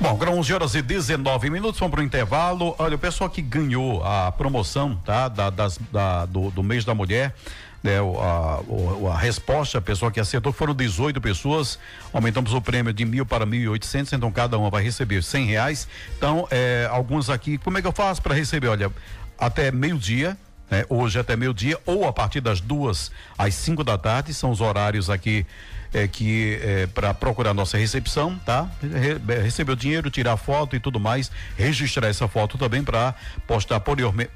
Bom, 0.00 0.10
agora 0.10 0.30
11 0.30 0.54
horas 0.54 0.74
e 0.74 0.82
19 0.82 1.50
minutos, 1.50 1.78
vamos 1.78 1.92
para 1.92 2.00
o 2.00 2.04
intervalo. 2.04 2.74
Olha, 2.78 2.96
o 2.96 2.98
pessoal 2.98 3.30
que 3.30 3.40
ganhou 3.40 4.04
a 4.04 4.32
promoção, 4.32 4.96
tá? 5.04 5.28
Da, 5.28 5.50
das, 5.50 5.78
da, 5.92 6.26
do, 6.26 6.50
do 6.50 6.62
mês 6.62 6.84
da 6.84 6.94
mulher, 6.94 7.34
né, 7.82 7.98
a, 7.98 9.10
a, 9.10 9.12
a, 9.12 9.18
resposta, 9.18 9.78
a 9.78 9.80
pessoa 9.80 10.10
que 10.10 10.18
acertou 10.18 10.52
foram 10.52 10.74
18 10.74 11.20
pessoas. 11.20 11.78
Aumentamos 12.12 12.52
o 12.52 12.60
prêmio 12.60 12.92
de 12.92 13.04
mil 13.04 13.24
para 13.24 13.46
mil 13.46 13.60
e 13.60 13.68
oitocentos, 13.68 14.12
então 14.12 14.30
cada 14.32 14.58
uma 14.58 14.70
vai 14.70 14.82
receber 14.82 15.22
cem 15.22 15.46
reais. 15.46 15.86
Então, 16.16 16.48
é, 16.50 16.88
alguns 16.90 17.30
aqui, 17.30 17.58
como 17.58 17.78
é 17.78 17.82
que 17.82 17.86
eu 17.86 17.92
faço 17.92 18.20
para 18.22 18.34
receber? 18.34 18.68
Olha, 18.68 18.90
até 19.38 19.70
meio-dia, 19.70 20.36
né, 20.70 20.84
hoje 20.88 21.18
até 21.18 21.36
meio-dia, 21.36 21.78
ou 21.84 22.08
a 22.08 22.12
partir 22.12 22.40
das 22.40 22.60
duas 22.60 23.12
às 23.36 23.54
cinco 23.54 23.84
da 23.84 23.98
tarde, 23.98 24.32
são 24.32 24.50
os 24.50 24.60
horários 24.60 25.10
aqui 25.10 25.46
é, 25.92 26.08
que 26.08 26.58
é, 26.62 26.86
para 26.86 27.12
procurar 27.12 27.52
nossa 27.52 27.76
recepção, 27.76 28.38
tá? 28.44 28.68
Re, 28.80 29.42
receber 29.42 29.72
o 29.72 29.76
dinheiro, 29.76 30.10
tirar 30.10 30.36
foto 30.36 30.74
e 30.74 30.80
tudo 30.80 30.98
mais, 30.98 31.30
registrar 31.56 32.08
essa 32.08 32.26
foto 32.26 32.56
também 32.56 32.82
para 32.82 33.14
postar 33.46 33.80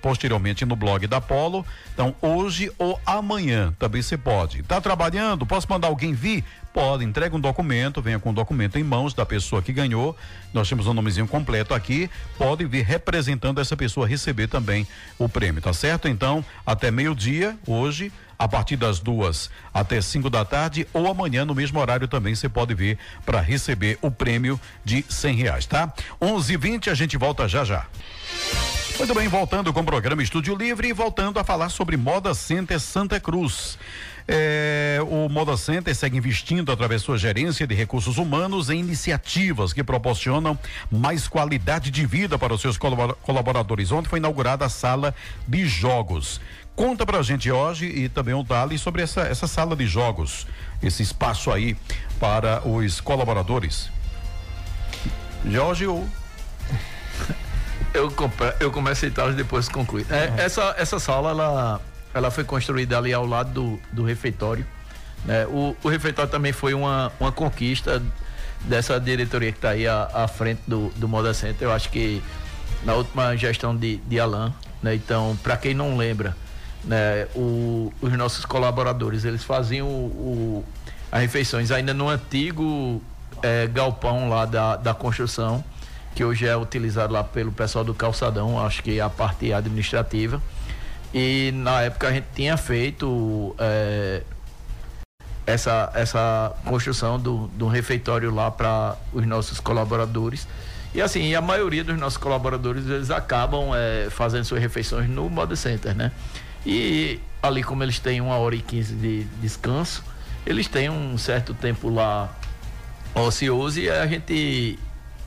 posteriormente 0.03 0.65
no 0.65 0.77
blog 0.77 1.07
da 1.07 1.21
Polo. 1.21 1.65
Então, 1.93 2.15
hoje 2.21 2.71
ou 2.79 3.01
amanhã 3.07 3.75
também 3.79 4.03
você 4.03 4.17
pode. 4.17 4.63
Tá 4.63 4.81
trabalhando? 4.81 5.47
Posso 5.47 5.67
mandar 5.71 5.89
alguém 5.89 6.13
vir? 6.13 6.45
Pode, 6.77 7.07
entrega 7.07 7.35
um 7.35 7.41
documento, 7.41 8.03
venha 8.03 8.19
com 8.19 8.29
o 8.29 8.33
um 8.33 8.35
documento 8.35 8.79
em 8.79 8.85
mãos 8.85 9.15
da 9.15 9.25
pessoa 9.25 9.63
que 9.63 9.73
ganhou. 9.73 10.15
Nós 10.53 10.69
temos 10.69 10.87
um 10.87 10.93
nomezinho 10.93 11.27
completo 11.27 11.73
aqui. 11.73 12.11
Pode 12.37 12.67
vir 12.67 12.85
representando 12.85 13.63
essa 13.63 13.75
pessoa 13.75 14.07
receber 14.07 14.47
também 14.47 14.87
o 15.19 15.27
prêmio, 15.27 15.63
tá 15.63 15.73
certo? 15.73 16.07
Então, 16.07 16.45
até 16.67 16.91
meio-dia, 16.91 17.57
hoje, 17.67 18.13
a 18.39 18.47
partir 18.47 18.77
das 18.77 19.01
duas 19.01 19.49
até 19.73 20.03
cinco 20.03 20.29
da 20.29 20.45
tarde 20.45 20.87
ou 20.93 21.11
amanhã 21.11 21.47
no 21.47 21.55
mesmo 21.55 21.81
horário 21.81 22.07
também 22.07 22.35
você 22.35 22.47
pode 22.47 22.75
vir 22.75 22.99
para 23.25 23.41
receber 23.41 23.99
o 24.03 24.11
prêmio 24.11 24.61
de 24.85 25.03
cem 25.09 25.35
reais, 25.35 25.65
tá? 25.65 25.91
Onze 26.21 26.53
e 26.53 26.57
vinte 26.59 26.91
a 26.91 26.95
gente 26.95 27.17
volta 27.17 27.49
já 27.49 27.65
já. 27.65 27.87
Muito 28.99 29.15
bem, 29.15 29.29
voltando 29.29 29.73
com 29.73 29.81
o 29.81 29.85
programa 29.85 30.23
Estúdio 30.23 30.55
Livre 30.55 30.89
e 30.89 30.93
voltando 30.93 31.39
a 31.39 31.45
falar 31.45 31.71
sobre 31.71 31.97
Moda 31.97 32.35
Center 32.35 32.79
Santa 32.81 33.19
Cruz. 33.19 33.79
É, 34.29 34.99
o 35.09 35.29
Moda 35.29 35.57
Center 35.57 35.95
segue 35.95 36.17
investindo 36.17 36.73
através 36.73 37.03
de 37.03 37.07
sua 37.07 37.17
gerência 37.17 37.67
de 37.67 37.75
recursos 37.75 38.19
humanos 38.19 38.71
em 38.71 38.81
iniciativas 38.81 39.73
que 39.73 39.85
proporcionam 39.85 40.59
mais 40.91 41.29
qualidade 41.29 41.91
de 41.91 42.05
vida 42.05 42.37
para 42.39 42.53
os 42.53 42.61
seus 42.61 42.77
colaboradores. 42.77 43.93
Ontem 43.93 44.09
foi 44.09 44.19
inaugurada 44.19 44.65
a 44.65 44.69
sala 44.69 45.15
de 45.47 45.67
jogos. 45.67 46.41
Conta 46.75 47.07
pra 47.07 47.23
gente 47.23 47.51
hoje 47.51 47.87
e 47.87 48.09
também 48.09 48.35
o 48.35 48.43
Dali 48.43 48.79
sobre 48.79 49.01
essa, 49.03 49.23
essa 49.23 49.47
sala 49.47 49.75
de 49.75 49.87
jogos, 49.87 50.47
esse 50.83 51.03
espaço 51.03 51.51
aí 51.51 51.77
para 52.19 52.67
os 52.69 53.01
colaboradores. 53.01 53.91
Jorge 55.49 55.87
ou. 55.87 56.07
Eu, 57.95 58.13
eu 58.61 58.71
começo 58.71 59.07
a 59.07 59.09
citar 59.09 59.31
e 59.31 59.35
depois 59.35 59.71
concluir. 59.71 60.05
É, 60.11 60.45
essa, 60.45 60.75
essa 60.77 60.99
sala, 60.99 61.31
ela, 61.31 61.81
ela 62.17 62.31
foi 62.31 62.45
construída 62.45 62.97
ali 62.97 63.13
ao 63.13 63.27
lado 63.27 63.53
do, 63.53 63.81
do 63.93 64.05
refeitório, 64.05 64.67
Né? 65.25 65.47
O, 65.47 65.77
o 65.83 65.89
refeitório 65.89 66.31
também 66.31 66.53
foi 66.53 66.75
uma, 66.75 67.13
uma 67.21 67.33
conquista 67.33 68.03
dessa 68.63 68.99
diretoria 68.99 69.53
que 69.53 69.59
está 69.59 69.71
aí 69.71 69.87
à, 69.87 70.09
à, 70.13 70.29
frente 70.29 70.63
do, 70.67 70.91
do 70.97 71.09
Moda 71.09 71.35
Center. 71.35 71.69
Eu 71.69 71.73
acho 71.73 71.91
que 71.91 72.23
na 72.85 72.95
última 72.95 73.37
gestão 73.37 73.77
de, 73.77 73.97
de 73.99 74.19
Alain, 74.19 74.53
né? 74.83 74.95
então, 74.95 75.37
para 75.43 75.57
quem 75.57 75.75
não 75.75 75.97
lembra, 75.97 76.37
né? 76.85 77.27
O, 77.35 77.93
os 78.01 78.13
nossos 78.13 78.45
colaboradores 78.45 79.25
eles 79.25 79.43
faziam 79.43 79.89
o, 79.89 80.07
o, 80.07 80.65
as 81.11 81.21
refeições 81.21 81.71
ainda 81.71 81.93
no 81.93 82.09
antigo 82.09 83.03
é, 83.43 83.67
galpão 83.67 84.29
lá 84.29 84.45
da, 84.45 84.77
da 84.77 84.95
construção, 84.95 85.65
que 86.15 86.25
hoje 86.25 86.47
é 86.47 86.57
utilizado 86.57 87.13
lá 87.13 87.25
pelo 87.25 87.53
pessoal 87.53 87.85
do 87.85 87.93
calçadão, 87.93 88.65
acho 88.65 88.83
que 88.83 88.99
é 88.99 89.03
a 89.03 89.11
parte 89.11 89.53
administrativa. 89.53 90.41
E 91.15 91.53
na 91.55 91.83
época 91.83 92.09
a 92.09 92.13
gente 92.13 92.27
tinha 92.35 92.57
feito 92.57 93.55
é, 93.59 94.23
essa, 95.47 95.91
essa 95.95 96.55
construção 96.65 97.19
do, 97.19 97.47
do 97.49 97.69
refeitório 97.69 98.35
lá 98.35 98.51
para 98.51 98.97
os 99.13 99.27
nossos 99.27 99.61
colaboradores. 99.61 100.47
E 100.95 101.01
assim, 101.01 101.35
a 101.35 101.41
maioria 101.41 101.85
dos 101.85 101.99
nossos 101.99 102.17
colaboradores 102.17 102.87
eles 102.87 103.11
acabam 103.11 103.71
é, 103.75 104.09
fazendo 104.11 104.45
suas 104.45 104.61
refeições 104.61 105.09
no 105.09 105.29
Moda 105.31 105.55
Center, 105.55 105.95
né? 105.95 106.11
E 106.65 107.21
ali, 107.43 107.63
como 107.63 107.83
eles 107.83 107.99
têm 107.99 108.21
uma 108.21 108.37
hora 108.37 108.57
e 108.57 108.61
quinze 108.61 108.95
de 108.95 109.25
descanso, 109.41 110.03
eles 110.45 110.67
têm 110.67 110.91
um 110.91 111.17
certo 111.17 111.55
tempo 111.55 111.89
lá 111.89 112.35
ocioso 113.15 113.81
e 113.81 113.89
a 113.89 114.07
gente, 114.07 114.79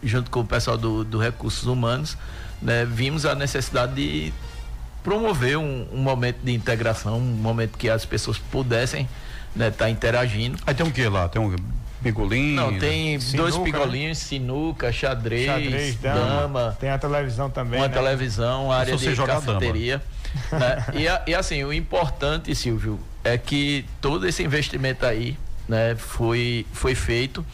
junto 0.04 0.30
com 0.30 0.42
o 0.42 0.46
pessoal 0.46 0.78
do, 0.78 1.04
do 1.04 1.18
Recursos 1.18 1.66
Humanos, 1.66 2.18
né, 2.62 2.86
vimos 2.86 3.26
a 3.26 3.36
necessidade 3.36 3.96
de 3.96 4.34
promover 5.04 5.58
um, 5.58 5.88
um 5.92 5.98
momento 5.98 6.38
de 6.44 6.54
integração, 6.54 7.18
um 7.18 7.22
momento 7.22 7.78
que 7.78 7.90
as 7.90 8.06
pessoas 8.06 8.38
pudessem 8.38 9.08
né, 9.56 9.72
tá 9.72 9.90
interagindo. 9.90 10.58
Aí 10.66 10.74
tem 10.74 10.86
o 10.86 10.90
um 10.90 10.92
que 10.92 11.08
lá? 11.08 11.28
Tem 11.28 11.42
um 11.42 11.56
pigolinho? 12.02 12.56
Não, 12.56 12.80
tem 12.80 13.20
sinuca, 13.20 13.38
dois 13.38 13.58
né? 13.58 13.64
pigolinhos, 13.64 14.18
né? 14.18 14.24
sinuca, 14.24 14.92
xadrez, 14.92 15.46
xadrez 15.46 15.96
dama, 15.96 16.42
dama, 16.42 16.78
Tem 16.80 16.90
a 16.90 16.98
televisão 16.98 17.50
também. 17.50 17.80
Uma 17.80 17.88
né? 17.88 17.94
televisão, 17.94 18.72
área 18.72 18.96
de 18.96 19.16
cafeteria. 19.16 20.02
né? 20.52 20.86
e, 21.28 21.32
e 21.32 21.36
assim, 21.36 21.64
o 21.64 21.74
importante, 21.74 22.54
Silvio, 22.56 23.00
é 23.24 23.38
que 23.38 23.86
todo 24.00 24.28
esse 24.28 24.44
investimento 24.44 25.06
aí 25.06 25.38
né, 25.68 25.96
foi, 25.96 26.66
foi 26.74 26.96
feito 26.96 27.46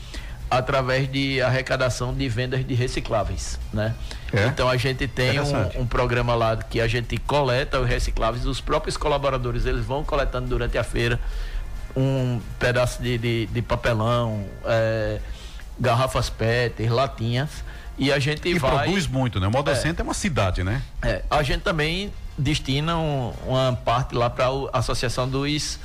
através 0.49 1.11
de 1.11 1.41
arrecadação 1.41 2.13
de 2.13 2.27
vendas 2.29 2.65
de 2.65 2.73
recicláveis, 2.73 3.59
né? 3.73 3.95
É? 4.33 4.47
Então 4.47 4.69
a 4.69 4.77
gente 4.77 5.07
tem 5.07 5.39
um, 5.39 5.81
um, 5.81 5.87
programa 5.87 6.35
lá 6.35 6.57
que 6.57 6.81
a 6.81 6.87
gente 6.87 7.17
coleta 7.17 7.79
os 7.79 7.87
recicláveis, 7.87 8.45
os 8.45 8.59
próprios 8.59 8.97
colaboradores 8.97 9.65
eles 9.65 9.85
vão 9.85 10.03
coletando 10.03 10.47
durante 10.47 10.77
a 10.77 10.83
feira 10.83 11.19
um 11.95 12.41
pedaço 12.59 13.01
de, 13.01 13.17
de, 13.17 13.45
de 13.47 13.61
papelão, 13.61 14.45
é, 14.65 15.19
garrafas 15.79 16.29
PET, 16.29 16.87
latinhas 16.89 17.63
e 17.97 18.11
a 18.11 18.19
gente 18.19 18.47
e 18.47 18.59
vai 18.59 18.83
produz 18.83 19.07
muito, 19.07 19.39
né? 19.39 19.47
O 19.47 19.51
Moda 19.51 19.71
é, 19.71 19.75
Center 19.75 20.01
é 20.01 20.03
uma 20.03 20.13
cidade, 20.13 20.63
né? 20.63 20.81
É, 21.01 21.23
a 21.29 21.41
gente 21.41 21.61
também 21.61 22.11
destina 22.37 22.97
um, 22.97 23.33
uma 23.47 23.73
parte 23.85 24.13
lá 24.13 24.29
para 24.29 24.47
a 24.73 24.79
associação 24.79 25.29
dos 25.29 25.79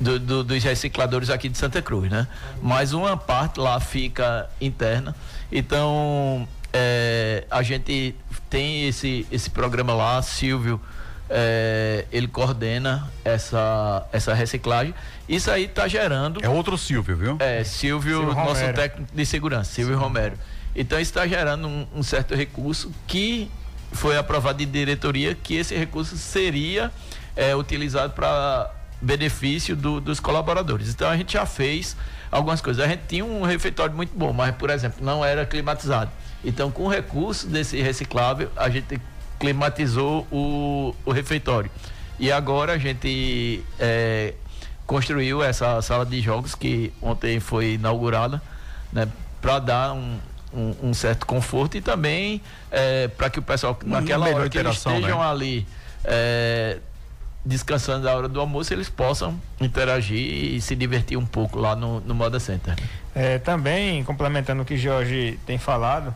do, 0.00 0.18
do, 0.18 0.44
dos 0.44 0.62
recicladores 0.62 1.30
aqui 1.30 1.48
de 1.48 1.56
Santa 1.56 1.80
Cruz, 1.80 2.10
né? 2.10 2.26
Mas 2.62 2.92
uma 2.92 3.16
parte 3.16 3.58
lá 3.58 3.80
fica 3.80 4.48
interna. 4.60 5.14
Então, 5.50 6.46
é, 6.72 7.44
a 7.50 7.62
gente 7.62 8.14
tem 8.50 8.86
esse, 8.86 9.26
esse 9.30 9.50
programa 9.50 9.94
lá, 9.94 10.20
Silvio, 10.22 10.80
é, 11.28 12.04
ele 12.12 12.28
coordena 12.28 13.10
essa, 13.24 14.06
essa 14.12 14.34
reciclagem. 14.34 14.94
Isso 15.28 15.50
aí 15.50 15.64
está 15.64 15.88
gerando. 15.88 16.44
É 16.44 16.48
outro 16.48 16.76
Silvio, 16.78 17.16
viu? 17.16 17.36
É, 17.40 17.64
Silvio, 17.64 18.18
Silvio 18.18 18.34
nosso 18.34 18.60
Romero. 18.60 18.74
técnico 18.74 19.16
de 19.16 19.26
segurança, 19.26 19.72
Silvio 19.72 19.96
Sim. 19.96 20.02
Romero. 20.02 20.38
Então, 20.74 21.00
isso 21.00 21.10
está 21.10 21.26
gerando 21.26 21.66
um, 21.66 21.86
um 21.94 22.02
certo 22.02 22.34
recurso 22.34 22.92
que 23.06 23.50
foi 23.92 24.18
aprovado 24.18 24.58
de 24.58 24.66
diretoria 24.66 25.34
que 25.34 25.54
esse 25.54 25.74
recurso 25.74 26.18
seria 26.18 26.92
é, 27.34 27.56
utilizado 27.56 28.12
para 28.12 28.70
benefício 29.00 29.76
do, 29.76 30.00
dos 30.00 30.20
colaboradores. 30.20 30.88
Então 30.88 31.08
a 31.08 31.16
gente 31.16 31.34
já 31.34 31.46
fez 31.46 31.96
algumas 32.30 32.60
coisas. 32.60 32.84
A 32.84 32.88
gente 32.88 33.02
tinha 33.08 33.24
um 33.24 33.42
refeitório 33.42 33.94
muito 33.94 34.16
bom, 34.16 34.32
mas, 34.32 34.54
por 34.56 34.70
exemplo, 34.70 35.04
não 35.04 35.24
era 35.24 35.44
climatizado. 35.44 36.10
Então, 36.44 36.70
com 36.70 36.84
o 36.84 36.88
recurso 36.88 37.46
desse 37.46 37.80
reciclável, 37.80 38.50
a 38.56 38.68
gente 38.68 39.00
climatizou 39.38 40.26
o, 40.30 40.94
o 41.04 41.10
refeitório. 41.10 41.70
E 42.18 42.32
agora 42.32 42.72
a 42.72 42.78
gente 42.78 43.62
é, 43.78 44.34
construiu 44.86 45.42
essa 45.42 45.82
sala 45.82 46.06
de 46.06 46.20
jogos 46.20 46.54
que 46.54 46.92
ontem 47.02 47.40
foi 47.40 47.74
inaugurada, 47.74 48.40
né, 48.92 49.08
para 49.40 49.58
dar 49.58 49.92
um, 49.92 50.18
um, 50.54 50.74
um, 50.84 50.94
certo 50.94 51.26
conforto 51.26 51.76
e 51.76 51.80
também 51.80 52.40
é, 52.70 53.08
para 53.08 53.28
que 53.28 53.38
o 53.38 53.42
pessoal, 53.42 53.78
naquela 53.84 54.28
hora 54.28 54.48
que 54.48 54.56
eles 54.56 54.76
estejam 54.76 55.18
né? 55.18 55.26
ali, 55.26 55.66
é, 56.04 56.78
descansando 57.46 58.04
da 58.04 58.14
hora 58.14 58.28
do 58.28 58.40
almoço, 58.40 58.74
eles 58.74 58.90
possam 58.90 59.40
interagir 59.60 60.18
e 60.18 60.60
se 60.60 60.74
divertir 60.74 61.16
um 61.16 61.24
pouco 61.24 61.58
lá 61.58 61.76
no, 61.76 62.00
no 62.00 62.14
Moda 62.14 62.40
Center. 62.40 62.74
É, 63.14 63.38
também, 63.38 64.02
complementando 64.02 64.62
o 64.62 64.64
que 64.64 64.76
Jorge 64.76 65.38
tem 65.46 65.56
falado, 65.56 66.12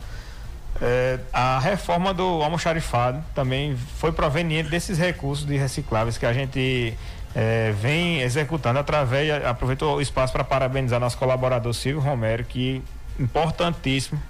é, 0.81 1.19
a 1.31 1.57
reforma 1.59 2.13
do 2.13 2.43
almoxarifado 2.43 3.23
também 3.33 3.77
foi 3.97 4.11
proveniente 4.11 4.69
desses 4.69 4.97
recursos 4.97 5.45
de 5.45 5.55
recicláveis 5.55 6.17
que 6.17 6.25
a 6.25 6.33
gente 6.33 6.93
é, 7.33 7.73
vem 7.79 8.21
executando 8.21 8.79
através, 8.79 9.43
aproveitou 9.45 9.97
o 9.97 10.01
espaço 10.01 10.33
para 10.33 10.43
parabenizar 10.43 10.99
nosso 10.99 11.17
colaborador 11.17 11.73
Silvio 11.73 12.01
Romero, 12.01 12.43
que 12.43 12.83
importantíssimo 13.17 14.21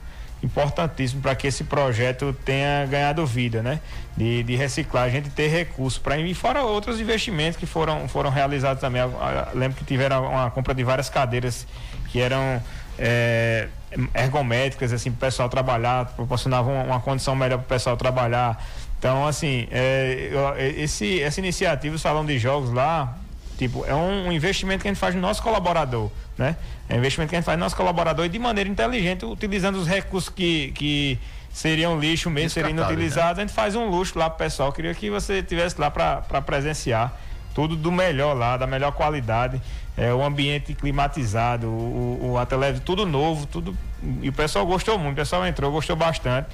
importantíssimo 0.44 1.22
para 1.22 1.36
que 1.36 1.48
esse 1.48 1.64
projeto 1.64 2.36
tenha 2.46 2.86
ganhado 2.86 3.26
vida, 3.26 3.62
né? 3.62 3.80
De, 4.18 4.44
de 4.44 4.56
reciclar, 4.56 5.06
a 5.06 5.10
gente 5.10 5.30
ter 5.30 5.48
recursos 5.48 6.00
para 6.00 6.18
ir 6.18 6.34
fora 6.34 6.64
outros 6.64 7.00
investimentos 7.00 7.58
que 7.58 7.66
foram, 7.66 8.08
foram 8.08 8.30
realizados 8.30 8.82
também. 8.82 9.02
Eu, 9.02 9.10
eu 9.10 9.60
lembro 9.60 9.78
que 9.78 9.86
tiveram 9.86 10.26
uma 10.26 10.50
compra 10.50 10.74
de 10.74 10.84
várias 10.84 11.10
cadeiras 11.10 11.68
que 12.12 12.20
eram 12.20 12.62
é, 12.98 13.68
ergométricas, 14.14 14.92
assim, 14.92 15.12
para 15.12 15.18
o 15.18 15.30
pessoal 15.30 15.50
trabalhar, 15.50 16.06
proporcionavam 16.16 16.74
uma, 16.74 16.84
uma 16.84 17.00
condição 17.00 17.36
melhor 17.36 17.58
para 17.58 17.66
o 17.66 17.70
pessoal 17.70 17.96
trabalhar. 17.96 18.64
Então, 18.98 19.26
assim, 19.26 19.68
é, 19.72 20.30
esse, 20.78 21.22
essa 21.22 21.40
iniciativa, 21.40 21.96
o 21.96 22.00
Salão 22.00 22.26
de 22.26 22.38
Jogos 22.38 22.72
lá, 22.72 23.18
tipo, 23.62 23.86
é 23.86 23.94
um, 23.94 24.32
investimento 24.32 24.82
que 24.82 24.88
a 24.88 24.92
gente 24.92 25.00
faz 25.00 25.14
no 25.14 25.22
nosso 25.22 25.44
colaborador, 25.44 26.10
né? 26.36 26.56
É 26.90 26.96
um 26.96 26.98
investimento 26.98 27.30
que 27.30 27.36
a 27.36 27.40
gente 27.40 27.46
faz 27.46 27.60
no 27.60 27.64
nosso 27.64 27.76
colaborador 27.76 28.26
e 28.26 28.30
de 28.30 28.40
maneira 28.40 28.68
inteligente, 28.68 29.24
utilizando 29.24 29.76
os 29.76 29.88
recursos 29.88 30.30
que, 30.30 30.72
que 30.72 31.20
seriam 31.54 32.00
lixo 32.00 32.28
mesmo, 32.32 32.50
seriam 32.50 32.74
né? 32.74 32.82
inutilizados, 32.82 33.38
né? 33.38 33.44
a 33.44 33.46
gente 33.46 33.56
faz 33.56 33.76
um 33.76 33.88
luxo 33.88 34.18
lá 34.18 34.32
pro 34.32 34.40
pessoal. 34.40 34.70
Eu 34.70 34.74
queria 34.74 34.96
que 34.96 35.12
você 35.12 35.44
tivesse 35.44 35.80
lá 35.80 35.92
para 35.92 36.42
presenciar 36.42 37.16
tudo 37.54 37.76
do 37.76 37.92
melhor 37.92 38.34
lá, 38.34 38.58
da 38.58 38.66
melhor 38.66 38.94
qualidade, 38.94 39.62
é, 39.96 40.12
o 40.12 40.24
ambiente 40.24 40.74
climatizado, 40.74 41.68
o, 41.68 42.32
o, 42.32 42.38
a 42.40 42.46
televisão, 42.48 42.84
tudo 42.84 43.06
novo, 43.06 43.46
tudo. 43.46 43.78
E 44.24 44.30
o 44.30 44.34
pessoal 44.34 44.66
gostou 44.66 44.98
muito, 44.98 45.14
o 45.14 45.16
pessoal 45.18 45.46
entrou, 45.46 45.72
gostou 45.72 45.96
bastante. 45.96 46.48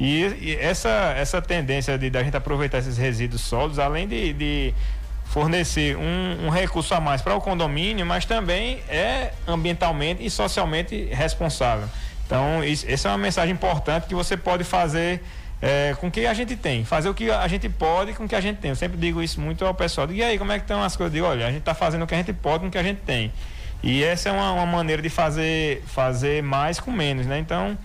E, 0.00 0.24
e 0.40 0.56
essa, 0.56 1.14
essa 1.16 1.42
tendência 1.42 1.98
de 1.98 2.08
da 2.08 2.22
gente 2.22 2.36
aproveitar 2.36 2.78
esses 2.78 2.96
resíduos 2.96 3.42
sólidos, 3.42 3.78
além 3.78 4.08
de, 4.08 4.32
de 4.32 4.74
fornecer 5.28 5.96
um, 5.96 6.46
um, 6.46 6.48
recurso 6.48 6.94
a 6.94 7.00
mais 7.00 7.20
para 7.20 7.34
o 7.34 7.40
condomínio, 7.40 8.06
mas 8.06 8.24
também 8.24 8.80
é 8.88 9.32
ambientalmente 9.46 10.24
e 10.24 10.30
socialmente 10.30 11.08
responsável. 11.12 11.88
Então, 12.24 12.64
isso, 12.64 12.86
essa 12.88 13.08
é 13.08 13.10
uma 13.12 13.18
mensagem 13.18 13.52
importante 13.52 14.06
que 14.06 14.14
você 14.14 14.36
pode 14.36 14.64
fazer 14.64 15.22
é, 15.60 15.94
com 16.00 16.08
o 16.08 16.10
que 16.10 16.26
a 16.26 16.34
gente 16.34 16.56
tem, 16.56 16.84
fazer 16.84 17.08
o 17.08 17.14
que 17.14 17.30
a 17.30 17.46
gente 17.48 17.68
pode 17.68 18.12
com 18.12 18.24
o 18.24 18.28
que 18.28 18.34
a 18.34 18.40
gente 18.40 18.58
tem. 18.58 18.70
Eu 18.70 18.76
sempre 18.76 18.96
digo 18.98 19.22
isso 19.22 19.40
muito 19.40 19.64
ao 19.64 19.74
pessoal. 19.74 20.10
E 20.10 20.22
aí, 20.22 20.38
como 20.38 20.52
é 20.52 20.58
que 20.58 20.64
estão 20.64 20.82
as 20.82 20.96
coisas? 20.96 21.14
Eu 21.14 21.22
digo, 21.22 21.32
olha, 21.32 21.46
a 21.46 21.50
gente 21.50 21.60
está 21.60 21.74
fazendo 21.74 22.02
o 22.02 22.06
que 22.06 22.14
a 22.14 22.18
gente 22.18 22.32
pode 22.32 22.60
com 22.60 22.68
o 22.68 22.70
que 22.70 22.78
a 22.78 22.82
gente 22.82 23.00
tem. 23.02 23.32
E 23.82 24.02
essa 24.02 24.30
é 24.30 24.32
uma, 24.32 24.52
uma 24.52 24.66
maneira 24.66 25.02
de 25.02 25.08
fazer, 25.08 25.82
fazer 25.86 26.42
mais 26.42 26.80
com 26.80 26.90
menos, 26.90 27.26
né? 27.26 27.38
Então, 27.38 27.76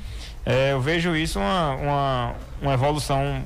é, 0.46 0.72
eu 0.72 0.82
vejo 0.82 1.16
isso 1.16 1.40
uma, 1.40 1.76
uma, 1.76 2.36
uma 2.62 2.74
evolução 2.74 3.44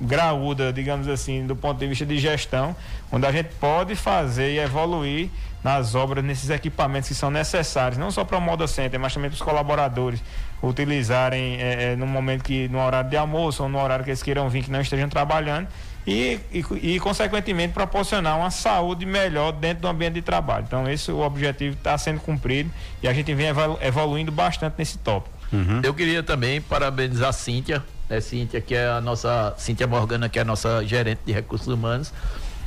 graúda, 0.00 0.72
digamos 0.72 1.08
assim, 1.08 1.46
do 1.46 1.56
ponto 1.56 1.78
de 1.78 1.86
vista 1.86 2.04
de 2.04 2.18
gestão, 2.18 2.74
onde 3.10 3.26
a 3.26 3.32
gente 3.32 3.48
pode 3.60 3.94
fazer 3.94 4.52
e 4.52 4.58
evoluir 4.58 5.30
nas 5.62 5.94
obras, 5.94 6.24
nesses 6.24 6.48
equipamentos 6.50 7.08
que 7.08 7.14
são 7.14 7.30
necessários, 7.30 7.98
não 7.98 8.10
só 8.10 8.24
para 8.24 8.38
o 8.38 8.40
Moda 8.40 8.66
Center, 8.68 9.00
mas 9.00 9.12
também 9.12 9.28
para 9.28 9.34
os 9.34 9.42
colaboradores 9.42 10.22
utilizarem 10.62 11.60
é, 11.60 11.92
é, 11.92 11.96
no 11.96 12.06
momento 12.06 12.44
que, 12.44 12.68
no 12.68 12.78
horário 12.78 13.10
de 13.10 13.16
almoço 13.16 13.62
ou 13.62 13.68
no 13.68 13.82
horário 13.82 14.04
que 14.04 14.10
eles 14.10 14.22
queiram 14.22 14.48
vir, 14.48 14.62
que 14.62 14.70
não 14.70 14.80
estejam 14.80 15.08
trabalhando, 15.08 15.66
e, 16.06 16.38
e, 16.52 16.64
e 16.94 17.00
consequentemente, 17.00 17.72
proporcionar 17.72 18.38
uma 18.38 18.50
saúde 18.50 19.04
melhor 19.04 19.50
dentro 19.50 19.82
do 19.82 19.88
ambiente 19.88 20.14
de 20.14 20.22
trabalho. 20.22 20.64
Então, 20.66 20.88
esse 20.88 21.10
o 21.10 21.18
objetivo 21.18 21.74
está 21.74 21.98
sendo 21.98 22.20
cumprido 22.20 22.70
e 23.02 23.08
a 23.08 23.12
gente 23.12 23.34
vem 23.34 23.48
evoluindo 23.80 24.30
bastante 24.30 24.74
nesse 24.78 24.98
tópico. 24.98 25.34
Uhum. 25.52 25.80
Eu 25.82 25.92
queria 25.94 26.22
também 26.22 26.60
parabenizar 26.60 27.30
a 27.30 27.32
Cíntia 27.32 27.82
né, 28.08 28.20
Cíntia, 28.20 28.60
que 28.60 28.74
é 28.74 28.88
a 28.88 29.00
nossa, 29.00 29.54
Cíntia 29.58 29.86
Morgana, 29.86 30.28
que 30.28 30.38
é 30.38 30.42
a 30.42 30.44
nossa 30.44 30.84
gerente 30.84 31.20
de 31.26 31.32
recursos 31.32 31.68
humanos, 31.68 32.12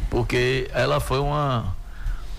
porque 0.10 0.70
ela 0.74 1.00
foi 1.00 1.20
uma, 1.20 1.76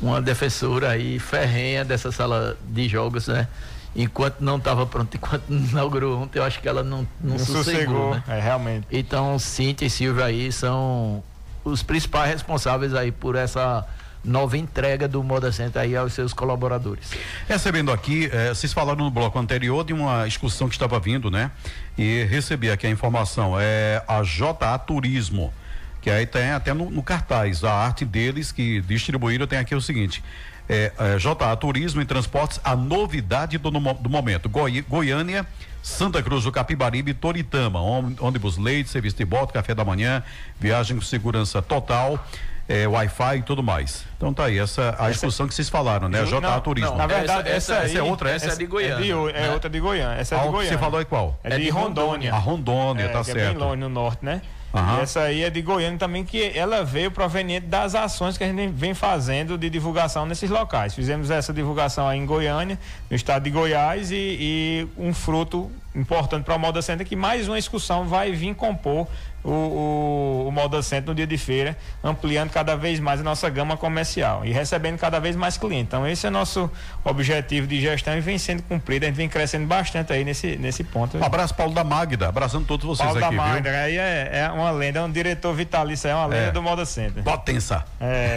uma 0.01 0.21
defensora 0.21 0.91
aí 0.91 1.19
ferrenha 1.19 1.85
dessa 1.85 2.13
sala 2.13 2.57
de 2.69 2.89
jogos, 2.89 3.29
né? 3.29 3.49
Enquanto 3.95 4.41
não 4.41 4.57
estava 4.57 4.87
pronto, 4.87 5.15
enquanto 5.17 5.45
inaugurou 5.51 6.23
ontem, 6.23 6.39
eu 6.39 6.45
acho 6.45 6.61
que 6.61 6.69
ela 6.69 6.83
não, 6.83 7.07
não, 7.21 7.33
não 7.33 7.39
sossegou, 7.39 7.65
sossegou, 7.65 8.15
né? 8.15 8.25
É, 8.29 8.41
realmente. 8.41 8.87
Então, 8.91 9.39
Cintia 9.39 9.87
e 9.87 9.91
Silvia 9.91 10.27
aí 10.27 10.53
são 10.53 11.23
os 11.65 11.83
principais 11.83 12.31
responsáveis 12.31 12.95
aí 12.95 13.13
por 13.13 13.37
essa 13.37 13.87
nova 14.25 14.57
entrega 14.57 15.09
do 15.09 15.23
Moda 15.23 15.51
Center 15.51 15.83
aí 15.83 15.97
aos 15.97 16.13
seus 16.13 16.33
colaboradores. 16.33 17.13
Recebendo 17.49 17.91
aqui, 17.91 18.29
eh, 18.33 18.49
vocês 18.51 18.73
falaram 18.73 19.05
no 19.05 19.11
bloco 19.11 19.39
anterior 19.39 19.85
de 19.85 19.93
uma 19.93 20.27
excursão 20.27 20.69
que 20.69 20.75
estava 20.75 20.99
vindo, 21.01 21.31
né? 21.31 21.51
E 21.97 22.25
recebi 22.25 22.71
aqui 22.71 22.87
a 22.87 22.91
informação, 22.91 23.55
é 23.59 24.03
a 24.07 24.23
JA 24.23 24.79
Turismo, 24.79 25.53
que 26.01 26.11
aí 26.11 26.27
tem 26.27 26.51
até 26.51 26.75
no, 26.75 26.91
no 26.91 27.03
cartaz, 27.03 27.65
a 27.65 27.73
arte 27.73 28.05
deles 28.05 28.53
que 28.53 28.81
distribuíram 28.83 29.47
tem 29.47 29.59
aqui 29.59 29.75
o 29.75 29.81
seguinte, 29.81 30.23
é, 30.69 30.93
é, 30.99 31.19
JA 31.19 31.57
Turismo 31.57 32.01
e 32.01 32.05
Transportes, 32.05 32.61
a 32.63 32.77
novidade 32.77 33.59
do, 33.59 33.71
do 33.71 34.11
momento, 34.11 34.49
Goi, 34.49 34.83
Goiânia, 34.83 35.47
Santa 35.83 36.23
Cruz 36.23 36.45
do 36.45 36.53
Capibaribe, 36.53 37.15
Toritama, 37.15 37.81
ônibus 37.81 38.59
leite, 38.59 38.91
serviço 38.91 39.17
de 39.17 39.25
bota, 39.25 39.53
café 39.53 39.75
da 39.75 39.85
manhã, 39.85 40.23
viagem 40.61 40.97
com 40.97 41.03
segurança 41.03 41.63
total 41.63 42.25
é, 42.71 42.87
Wi-Fi 42.87 43.39
e 43.39 43.43
tudo 43.43 43.65
mais. 43.65 44.05
Então 44.17 44.33
tá 44.33 44.45
aí, 44.45 44.57
essa 44.57 44.95
a 44.97 45.11
excursão 45.11 45.49
que 45.49 45.55
vocês 45.55 45.69
falaram, 45.69 46.09
né? 46.09 46.23
JA 46.25 46.41
não, 46.41 46.61
Turismo. 46.61 46.91
Não, 46.91 46.99
na 46.99 47.07
verdade, 47.09 47.49
essa, 47.49 47.75
essa, 47.75 47.85
essa 47.85 47.99
é 47.99 48.03
outra, 48.03 48.31
essa, 48.31 48.47
essa 48.47 48.55
é 48.55 48.59
de 48.59 48.67
Goiânia. 48.67 48.95
É, 48.95 49.03
de, 49.03 49.11
é 49.11 49.41
né? 49.41 49.51
outra 49.51 49.69
de 49.69 49.81
Goiânia. 49.81 50.21
Essa 50.21 50.37
é 50.37 50.39
de 50.39 50.49
Goiânia. 50.49 50.71
Você 50.71 50.79
falou 50.79 51.01
é 51.01 51.05
qual? 51.05 51.37
É, 51.43 51.59
de, 51.59 51.69
Rondônia. 51.69 52.33
A 52.33 52.39
Rondônia, 52.39 53.09
tá 53.09 53.25
certo. 53.25 53.39
É 53.39 53.49
bem 53.49 53.57
longe 53.57 53.77
no 53.81 53.89
norte, 53.89 54.25
né? 54.25 54.41
Uhum. 54.73 54.99
E 54.99 55.01
essa 55.01 55.23
aí 55.23 55.43
é 55.43 55.51
de 55.51 55.61
Goiânia 55.61 55.99
também, 55.99 56.25
que 56.25 56.57
ela 56.57 56.85
veio 56.85 57.11
proveniente 57.11 57.67
das 57.67 57.97
ações 57.97 58.39
que 58.39 58.45
a 58.45 58.47
gente 58.47 58.69
vem 58.69 58.95
fazendo 58.95 59.59
de 59.59 59.69
divulgação 59.69 60.25
nesses 60.25 60.49
locais. 60.49 60.95
Fizemos 60.95 61.29
essa 61.29 61.53
divulgação 61.53 62.07
aí 62.07 62.21
em 62.21 62.25
Goiânia, 62.25 62.79
no 63.11 63.17
estado 63.17 63.43
de 63.43 63.51
Goiás, 63.51 64.13
e, 64.13 64.15
e 64.17 64.89
um 64.97 65.13
fruto 65.13 65.69
importante 65.93 66.45
para 66.45 66.55
o 66.55 66.59
Moda 66.59 66.81
Center 66.81 67.05
que 67.05 67.17
mais 67.17 67.49
uma 67.49 67.59
excursão 67.59 68.07
vai 68.07 68.31
vir 68.31 68.55
compor 68.55 69.09
o, 69.43 69.51
o, 69.51 70.49
o 70.49 70.53
Moda 70.53 70.83
Center 70.83 71.09
no 71.09 71.15
dia 71.15 71.27
de 71.27 71.39
feira, 71.39 71.77
ampliando 72.03 72.51
cada 72.51 72.77
vez 72.77 73.01
mais 73.01 73.21
a 73.21 73.23
nossa 73.23 73.49
gama 73.49 73.77
comercial 73.77 74.45
e 74.45 74.53
recebendo 74.53 74.99
cada 74.99 75.19
vez 75.19 75.37
mais 75.37 75.57
clientes. 75.57 75.87
Então, 75.89 76.07
esse 76.07 76.27
é 76.27 76.31
nosso 76.31 76.71
objetivo 77.05 77.67
de 77.67 77.81
gestão 77.81 78.17
e 78.17 78.21
vem 78.21 78.39
sendo 78.39 78.63
cumprido. 78.63 79.05
A 79.05 79.09
gente 79.09 79.17
vem 79.17 79.29
crescendo 79.29 79.67
bastante 79.67 80.13
aí 80.13 80.25
nesse, 80.25 80.57
nesse 80.57 80.85
ponto. 80.85 81.17
Um 81.17 81.25
abraço, 81.25 81.55
Paulo 81.55 81.75
da 81.75 81.83
Magda. 81.83 82.29
Abraçando 82.29 82.67
todos 82.67 82.87
vocês 82.87 83.09
Paulo 83.09 83.25
aqui. 83.25 83.37
Paulo 83.37 83.49
da 83.49 83.55
Magda, 83.55 83.71
viu? 83.71 83.79
aí 83.79 83.99
é, 83.99 84.31
é, 84.33 84.51
uma 84.51 84.71
lenda, 84.71 85.01
é 85.01 85.03
um 85.03 85.11
diretor 85.11 85.55
vitalício, 85.55 86.09
é 86.09 86.15
uma 86.15 86.27
lenda 86.27 86.49
é. 86.49 86.53
do 86.53 86.63
Moda 86.63 86.85
Center. 86.85 87.23
Potença. 87.23 87.85
É. 88.01 88.37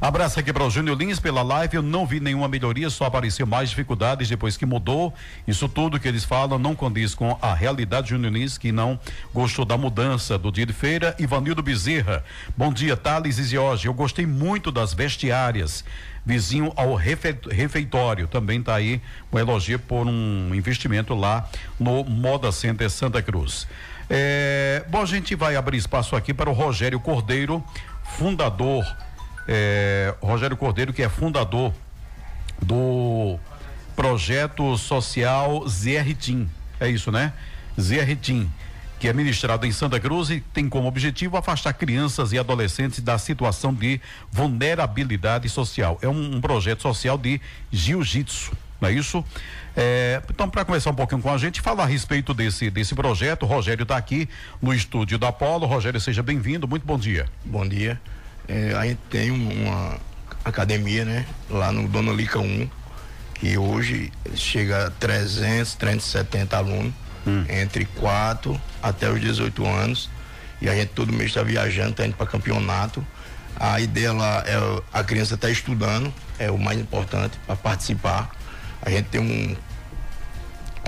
abraço 0.00 0.40
aqui 0.40 0.52
para 0.52 0.64
o 0.64 0.70
Júnior 0.70 0.98
Lins 0.98 1.20
pela 1.20 1.42
live. 1.42 1.76
Eu 1.76 1.82
não 1.82 2.06
vi 2.06 2.20
nenhuma 2.20 2.48
melhoria, 2.48 2.90
só 2.90 3.04
apareceu 3.04 3.46
mais 3.46 3.70
dificuldades 3.70 4.28
depois 4.28 4.56
que 4.56 4.66
mudou. 4.66 5.14
Isso 5.46 5.68
tudo 5.68 6.00
que 6.00 6.08
eles 6.08 6.24
falam 6.24 6.58
não 6.58 6.74
condiz 6.74 7.14
com 7.14 7.38
a 7.40 7.54
realidade 7.54 8.10
Júnior 8.10 8.32
Lins, 8.32 8.58
que 8.58 8.72
não 8.72 8.98
gostou 9.32 9.64
da 9.64 9.75
mudança 9.76 10.38
do 10.38 10.50
dia 10.50 10.66
de 10.66 10.72
feira. 10.72 11.14
Ivanildo 11.18 11.62
Bezerra. 11.62 12.24
Bom 12.56 12.72
dia, 12.72 12.96
Thales 12.96 13.38
e 13.38 13.42
Zioge. 13.42 13.86
Eu 13.86 13.94
gostei 13.94 14.26
muito 14.26 14.70
das 14.70 14.94
vestiárias 14.94 15.84
vizinho 16.26 16.72
ao 16.74 16.96
refeitório. 16.96 18.26
Também 18.26 18.58
está 18.58 18.74
aí 18.74 19.00
um 19.32 19.38
elogio 19.38 19.78
por 19.78 20.06
um 20.08 20.52
investimento 20.52 21.14
lá 21.14 21.48
no 21.78 22.02
Moda 22.02 22.50
Center 22.50 22.90
Santa 22.90 23.22
Cruz. 23.22 23.68
É, 24.10 24.84
bom, 24.88 25.02
a 25.02 25.06
gente 25.06 25.36
vai 25.36 25.54
abrir 25.54 25.78
espaço 25.78 26.16
aqui 26.16 26.34
para 26.34 26.50
o 26.50 26.52
Rogério 26.52 26.98
Cordeiro, 26.98 27.62
fundador. 28.02 28.84
É, 29.46 30.12
Rogério 30.20 30.56
Cordeiro, 30.56 30.92
que 30.92 31.02
é 31.02 31.08
fundador 31.08 31.72
do 32.60 33.38
projeto 33.94 34.76
social 34.76 35.66
Zerritim. 35.68 36.48
É 36.80 36.88
isso, 36.88 37.12
né? 37.12 37.32
Zerritim 37.80 38.50
que 38.98 39.08
é 39.08 39.12
ministrado 39.12 39.66
em 39.66 39.72
Santa 39.72 40.00
Cruz 40.00 40.30
e 40.30 40.40
tem 40.40 40.68
como 40.68 40.88
objetivo 40.88 41.36
afastar 41.36 41.72
crianças 41.74 42.32
e 42.32 42.38
adolescentes 42.38 43.00
da 43.00 43.18
situação 43.18 43.72
de 43.72 44.00
vulnerabilidade 44.30 45.48
social. 45.48 45.98
É 46.00 46.08
um, 46.08 46.36
um 46.36 46.40
projeto 46.40 46.82
social 46.82 47.18
de 47.18 47.40
jiu-jitsu, 47.70 48.52
não 48.80 48.88
é 48.88 48.92
isso? 48.92 49.24
É, 49.76 50.22
então, 50.30 50.48
para 50.48 50.64
começar 50.64 50.90
um 50.90 50.94
pouquinho 50.94 51.20
com 51.20 51.30
a 51.30 51.36
gente, 51.36 51.60
falar 51.60 51.82
a 51.82 51.86
respeito 51.86 52.32
desse, 52.32 52.70
desse 52.70 52.94
projeto, 52.94 53.42
o 53.42 53.46
Rogério 53.46 53.82
está 53.82 53.96
aqui 53.96 54.28
no 54.60 54.72
estúdio 54.72 55.18
da 55.18 55.30
Polo. 55.30 55.66
Rogério, 55.66 56.00
seja 56.00 56.22
bem-vindo, 56.22 56.66
muito 56.66 56.86
bom 56.86 56.98
dia. 56.98 57.26
Bom 57.44 57.66
dia. 57.66 58.00
É, 58.48 58.72
a 58.74 58.86
gente 58.86 59.00
tem 59.10 59.30
uma 59.30 59.98
academia, 60.44 61.04
né, 61.04 61.26
lá 61.50 61.70
no 61.70 61.86
Dona 61.88 62.12
Lica 62.12 62.38
1, 62.38 62.70
que 63.34 63.58
hoje 63.58 64.10
chega 64.34 64.86
a 64.86 64.90
300, 64.90 65.74
370 65.74 66.56
alunos 66.56 67.05
hum. 67.26 67.44
entre 67.48 67.84
4 67.84 68.60
até 68.82 69.10
os 69.10 69.20
18 69.20 69.66
anos. 69.66 70.10
E 70.60 70.68
a 70.68 70.74
gente 70.74 70.88
todo 70.88 71.12
mês 71.12 71.30
está 71.30 71.42
viajando, 71.42 71.90
está 71.90 72.06
indo 72.06 72.16
para 72.16 72.26
campeonato. 72.26 73.04
A 73.58 73.80
ideia 73.80 74.12
lá 74.12 74.44
é 74.46 74.56
a 74.92 75.02
criança 75.02 75.34
está 75.34 75.50
estudando, 75.50 76.12
é 76.38 76.50
o 76.50 76.58
mais 76.58 76.78
importante 76.78 77.38
para 77.46 77.56
participar. 77.56 78.30
A 78.82 78.90
gente 78.90 79.06
tem 79.06 79.20
um 79.20 79.56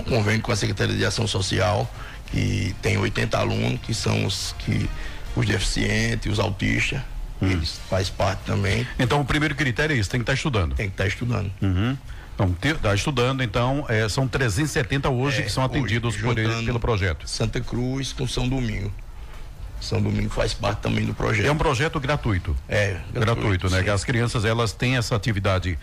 convênio 0.07 0.41
com 0.41 0.51
a 0.51 0.55
Secretaria 0.55 0.95
de 0.95 1.05
Ação 1.05 1.27
Social, 1.27 1.91
que 2.27 2.75
tem 2.81 2.97
80 2.97 3.37
alunos, 3.37 3.79
que 3.81 3.93
são 3.93 4.25
os 4.25 4.55
que 4.59 4.89
os 5.35 5.45
deficientes, 5.45 6.31
os 6.31 6.39
autistas, 6.39 6.99
hum. 7.41 7.49
eles 7.49 7.79
faz 7.89 8.09
parte 8.09 8.41
também. 8.45 8.87
Então 8.97 9.21
o 9.21 9.25
primeiro 9.25 9.55
critério 9.55 9.95
é 9.95 9.99
isso, 9.99 10.09
tem 10.09 10.19
que 10.19 10.23
estar 10.23 10.33
tá 10.33 10.37
estudando. 10.37 10.75
Tem 10.75 10.87
que 10.87 10.93
estar 10.93 11.03
tá 11.03 11.07
estudando. 11.07 11.51
Uhum. 11.61 11.97
Então, 12.45 12.55
está 12.71 12.95
estudando, 12.95 13.43
então, 13.43 13.85
é, 13.89 14.07
são 14.07 14.27
370 14.27 15.09
hoje 15.09 15.41
é, 15.41 15.43
que 15.43 15.51
são 15.51 15.63
atendidos 15.63 16.15
hoje, 16.15 16.23
por 16.23 16.37
ele, 16.37 16.65
pelo 16.65 16.79
projeto. 16.79 17.27
Santa 17.27 17.59
Cruz 17.59 18.13
com 18.13 18.25
São 18.25 18.47
Domingo. 18.47 18.91
São 19.81 20.01
Domingo 20.01 20.29
faz 20.29 20.53
parte 20.53 20.79
também 20.79 21.05
do 21.05 21.13
projeto. 21.13 21.45
É 21.45 21.51
um 21.51 21.57
projeto 21.57 21.99
gratuito. 21.99 22.55
É, 22.67 22.97
gratuito, 23.13 23.41
gratuito 23.41 23.69
né? 23.69 23.83
Que 23.83 23.89
as 23.89 24.03
crianças 24.03 24.45
elas 24.45 24.73
têm 24.73 24.97
essa 24.97 25.15
atividade 25.15 25.77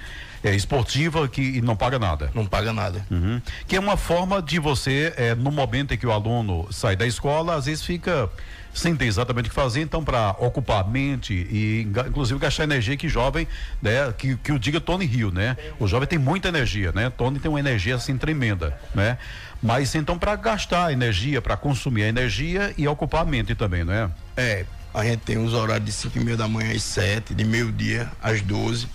é, 0.44 0.54
esportiva 0.54 1.26
que 1.28 1.60
não 1.60 1.74
paga 1.74 1.98
nada. 1.98 2.30
Não 2.34 2.46
paga 2.46 2.72
nada. 2.72 3.06
Uhum. 3.10 3.40
Que 3.66 3.76
é 3.76 3.80
uma 3.80 3.96
forma 3.96 4.42
de 4.42 4.58
você, 4.58 5.12
é, 5.16 5.34
no 5.34 5.50
momento 5.50 5.94
em 5.94 5.96
que 5.96 6.06
o 6.06 6.12
aluno 6.12 6.68
sai 6.70 6.94
da 6.94 7.06
escola, 7.06 7.54
às 7.54 7.66
vezes 7.66 7.84
fica 7.84 8.30
sem 8.76 8.94
ter 8.94 9.06
exatamente 9.06 9.46
o 9.46 9.48
que 9.48 9.54
fazer, 9.54 9.80
então 9.80 10.04
para 10.04 10.36
ocupar 10.38 10.82
a 10.82 10.86
mente 10.86 11.32
e 11.32 11.88
inclusive 12.08 12.38
gastar 12.38 12.64
energia 12.64 12.96
que 12.96 13.08
jovem, 13.08 13.48
né, 13.80 14.12
que, 14.16 14.36
que 14.36 14.52
o 14.52 14.58
diga 14.58 14.80
Tony 14.80 15.06
Rio, 15.06 15.30
né? 15.32 15.56
O 15.80 15.88
jovem 15.88 16.06
tem 16.06 16.18
muita 16.18 16.48
energia, 16.48 16.92
né? 16.92 17.10
Tony 17.10 17.38
tem 17.38 17.50
uma 17.50 17.58
energia 17.58 17.96
assim 17.96 18.18
tremenda, 18.18 18.78
né? 18.94 19.16
Mas 19.62 19.94
então 19.94 20.18
para 20.18 20.36
gastar 20.36 20.92
energia, 20.92 21.40
para 21.40 21.56
consumir 21.56 22.04
a 22.04 22.08
energia 22.08 22.74
e 22.76 22.86
ocupar 22.86 23.22
a 23.22 23.24
mente 23.24 23.54
também, 23.54 23.82
não 23.82 23.92
é? 23.92 24.10
É, 24.36 24.66
a 24.92 25.02
gente 25.02 25.20
tem 25.20 25.38
os 25.38 25.54
horários 25.54 25.86
de 25.86 25.92
5 25.92 26.18
e 26.18 26.24
meia 26.24 26.36
da 26.36 26.46
manhã 26.46 26.74
às 26.74 26.82
7, 26.82 27.34
de 27.34 27.44
meio-dia 27.44 28.10
às 28.22 28.42
12. 28.42 28.86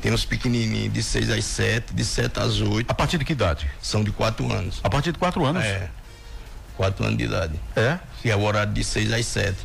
Tem 0.00 0.12
os 0.12 0.24
pequenininhos 0.24 0.92
de 0.92 1.02
6 1.02 1.30
às 1.30 1.44
7, 1.44 1.94
de 1.94 2.04
7 2.04 2.38
às 2.38 2.60
8. 2.60 2.90
A 2.90 2.94
partir 2.94 3.18
de 3.18 3.24
que 3.24 3.32
idade? 3.32 3.68
São 3.80 4.04
de 4.04 4.12
4 4.12 4.52
anos. 4.52 4.80
A 4.84 4.90
partir 4.90 5.12
de 5.12 5.18
4 5.18 5.44
anos? 5.44 5.64
É. 5.64 5.90
4 6.76 7.04
anos 7.04 7.18
de 7.18 7.24
idade. 7.24 7.54
É? 7.76 7.98
Que 8.22 8.30
é 8.30 8.36
o 8.36 8.42
horário 8.42 8.72
de 8.72 8.82
6 8.82 9.12
às 9.12 9.26
7. 9.26 9.56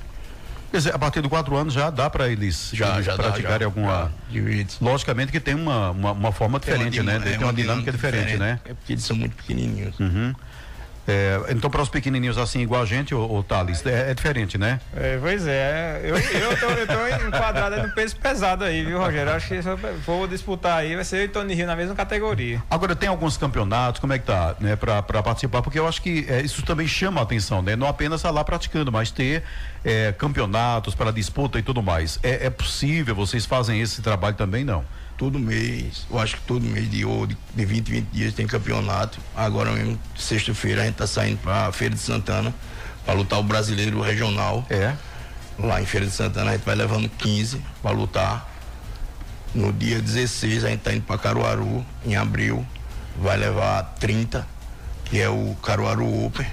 Quer 0.72 0.78
dizer, 0.78 0.94
a 0.94 1.00
partir 1.00 1.22
de 1.22 1.30
4 1.30 1.56
anos 1.56 1.74
já 1.74 1.90
dá 1.90 2.10
para 2.10 2.30
eles, 2.30 2.70
já, 2.74 2.94
eles 2.94 3.06
já 3.06 3.16
praticarem 3.16 3.60
dá, 3.60 3.66
alguma. 3.66 4.12
Já, 4.32 4.66
Logicamente 4.80 5.32
que 5.32 5.40
tem 5.40 5.56
uma, 5.56 5.90
uma, 5.90 6.12
uma 6.12 6.32
forma 6.32 6.60
diferente, 6.60 7.02
né? 7.02 7.20
Tem 7.20 7.38
uma 7.40 7.54
dinâmica 7.54 7.92
diferente, 7.92 8.34
diferente, 8.34 8.40
né? 8.40 8.60
É 8.66 8.74
porque 8.76 8.94
eles 8.94 9.04
são 9.04 9.16
muito 9.16 9.36
pequenininhos. 9.36 10.00
Uhum. 10.00 10.34
É, 11.10 11.42
então, 11.50 11.72
para 11.72 11.82
os 11.82 11.90
pequenininhos 11.90 12.38
assim, 12.38 12.60
igual 12.60 12.84
a 12.84 12.86
gente, 12.86 13.16
o, 13.16 13.20
o 13.20 13.42
Thales, 13.42 13.84
é, 13.84 14.12
é, 14.12 14.14
diferente, 14.14 14.60
né? 14.60 14.80
É, 14.96 15.18
pois 15.20 15.48
é. 15.48 16.02
Eu, 16.04 16.16
eu, 16.16 16.60
tô, 16.60 16.68
eu 16.68 16.86
tô 16.86 17.28
enquadrado 17.28 17.82
no 17.82 17.90
peso 17.96 18.16
pesado 18.16 18.64
aí, 18.64 18.86
viu, 18.86 19.00
Rogério? 19.00 19.34
Acho 19.34 19.48
que 19.48 19.62
se 19.64 19.68
eu 19.68 19.78
for 20.06 20.28
disputar 20.28 20.78
aí, 20.78 20.94
vai 20.96 21.04
ser 21.04 21.18
eu 21.18 21.24
e 21.24 21.28
Tony 21.28 21.56
Rio 21.56 21.66
na 21.66 21.76
mesma 21.76 21.96
categoria. 21.96 22.62
Agora, 22.70 22.96
tem 22.96 23.10
alguns 23.10 23.38
campeonatos, 23.38 24.00
como 24.00 24.14
é 24.14 24.20
que 24.20 24.26
tá, 24.26 24.56
né, 24.60 24.76
para 24.76 25.02
participar? 25.24 25.64
Porque 25.64 25.80
eu 25.80 25.88
acho 25.88 26.00
que 26.00 26.28
é, 26.30 26.42
isso 26.42 26.62
também 26.64 26.88
chama 26.88 27.22
a 27.22 27.24
atenção, 27.24 27.64
né? 27.64 27.76
Não 27.76 27.88
apenas 27.88 28.20
estar 28.20 28.30
lá 28.30 28.44
praticando, 28.44 28.92
mas 28.92 29.10
ter 29.10 29.42
é, 29.84 30.14
campeonatos 30.16 30.94
para 30.94 31.12
disputa 31.12 31.58
e 31.58 31.64
tudo 31.64 31.82
mais. 31.82 32.20
É, 32.22 32.46
é 32.46 32.50
possível, 32.52 33.16
vocês 33.16 33.48
fazem 33.48 33.82
esse 33.82 34.04
trabalho 34.04 34.36
também, 34.36 34.64
não? 34.64 34.86
Todo 35.20 35.38
mês, 35.38 36.08
eu 36.10 36.18
acho 36.18 36.38
que 36.38 36.44
todo 36.44 36.66
mês 36.66 36.90
de, 36.90 37.04
de, 37.04 37.38
de 37.54 37.66
20, 37.66 37.92
20 37.92 38.06
dias 38.06 38.34
tem 38.34 38.48
campeonato. 38.48 39.20
Agora 39.36 39.70
mesmo, 39.74 40.00
sexta-feira, 40.18 40.82
a 40.82 40.86
gente 40.86 40.96
tá 40.96 41.06
saindo 41.06 41.38
pra 41.40 41.70
Feira 41.74 41.94
de 41.94 42.00
Santana 42.00 42.56
para 43.06 43.14
lutar 43.16 43.38
o 43.38 43.44
brasileiro 43.44 44.02
regional. 44.02 44.66
É. 44.70 44.96
Lá 45.60 45.82
em 45.82 45.86
Feira 45.86 46.06
de 46.08 46.14
Santana 46.14 46.52
a 46.52 46.54
gente 46.54 46.64
vai 46.64 46.74
levando 46.74 47.10
15 47.10 47.62
para 47.84 47.92
lutar. 47.92 48.50
No 49.54 49.74
dia 49.74 50.02
16 50.02 50.64
a 50.64 50.70
gente 50.70 50.80
tá 50.80 50.94
indo 50.94 51.04
para 51.04 51.18
Caruaru, 51.18 51.86
em 52.06 52.16
abril, 52.16 52.66
vai 53.22 53.36
levar 53.36 53.84
30, 54.00 54.48
que 55.04 55.20
é 55.20 55.28
o 55.28 55.54
Caruaru 55.62 56.26
Open. 56.26 56.48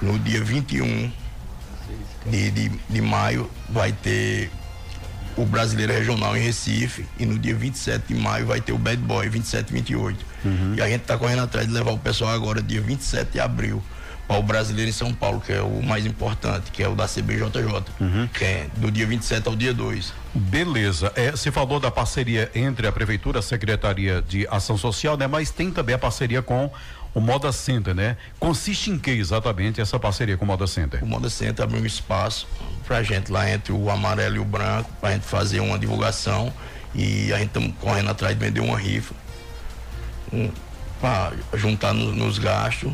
No 0.00 0.16
dia 0.16 0.44
21 0.44 1.10
de, 2.26 2.50
de, 2.52 2.68
de 2.68 3.00
maio 3.00 3.50
vai 3.68 3.90
ter 3.90 4.48
o 5.36 5.44
brasileiro 5.44 5.92
regional 5.92 6.36
em 6.36 6.40
Recife 6.40 7.06
e 7.18 7.26
no 7.26 7.38
dia 7.38 7.54
27 7.54 8.12
de 8.12 8.20
maio 8.20 8.46
vai 8.46 8.60
ter 8.60 8.72
o 8.72 8.78
Bad 8.78 8.98
Boy 8.98 9.28
27 9.28 9.70
e 9.70 9.72
28. 9.72 10.26
Uhum. 10.44 10.74
E 10.76 10.82
a 10.82 10.88
gente 10.88 11.02
está 11.02 11.16
correndo 11.16 11.42
atrás 11.42 11.66
de 11.66 11.72
levar 11.72 11.92
o 11.92 11.98
pessoal 11.98 12.30
agora 12.30 12.62
dia 12.62 12.80
27 12.80 13.32
de 13.32 13.40
abril 13.40 13.82
para 14.30 14.38
o 14.38 14.42
brasileiro 14.44 14.88
em 14.88 14.92
São 14.92 15.12
Paulo, 15.12 15.40
que 15.40 15.52
é 15.52 15.60
o 15.60 15.82
mais 15.82 16.06
importante, 16.06 16.70
que 16.70 16.82
é 16.84 16.88
o 16.88 16.94
da 16.94 17.08
CBJJ, 17.08 17.84
uhum. 18.00 18.28
que 18.32 18.44
é 18.44 18.66
do 18.76 18.88
dia 18.88 19.04
27 19.04 19.48
ao 19.48 19.56
dia 19.56 19.74
2. 19.74 20.12
Beleza. 20.32 21.12
É, 21.16 21.32
você 21.32 21.50
falou 21.50 21.80
da 21.80 21.90
parceria 21.90 22.48
entre 22.54 22.86
a 22.86 22.92
Prefeitura, 22.92 23.40
a 23.40 23.42
Secretaria 23.42 24.22
de 24.22 24.46
Ação 24.48 24.78
Social, 24.78 25.16
né? 25.16 25.26
Mas 25.26 25.50
tem 25.50 25.72
também 25.72 25.96
a 25.96 25.98
parceria 25.98 26.40
com 26.40 26.70
o 27.14 27.20
Moda 27.20 27.50
Center, 27.52 27.94
né? 27.94 28.16
Consiste 28.38 28.90
em 28.90 28.98
que 28.98 29.10
exatamente 29.10 29.80
essa 29.80 29.98
parceria 29.98 30.36
com 30.36 30.44
o 30.44 30.48
Moda 30.48 30.66
Center? 30.66 31.02
O 31.02 31.06
Moda 31.06 31.28
Center 31.28 31.64
abriu 31.64 31.82
um 31.82 31.86
espaço 31.86 32.46
pra 32.86 33.02
gente 33.02 33.30
lá 33.30 33.50
entre 33.50 33.72
o 33.72 33.90
amarelo 33.90 34.36
e 34.36 34.38
o 34.38 34.44
branco, 34.44 34.90
pra 35.00 35.12
gente 35.12 35.24
fazer 35.24 35.60
uma 35.60 35.78
divulgação 35.78 36.52
e 36.94 37.32
a 37.32 37.38
gente 37.38 37.48
estamos 37.48 37.74
correndo 37.80 38.10
atrás 38.10 38.36
de 38.38 38.44
vender 38.44 38.60
uma 38.60 38.78
rifa. 38.78 39.14
Um, 40.32 40.50
para 41.00 41.32
juntar 41.54 41.94
no, 41.94 42.12
nos 42.12 42.38
gastos 42.38 42.92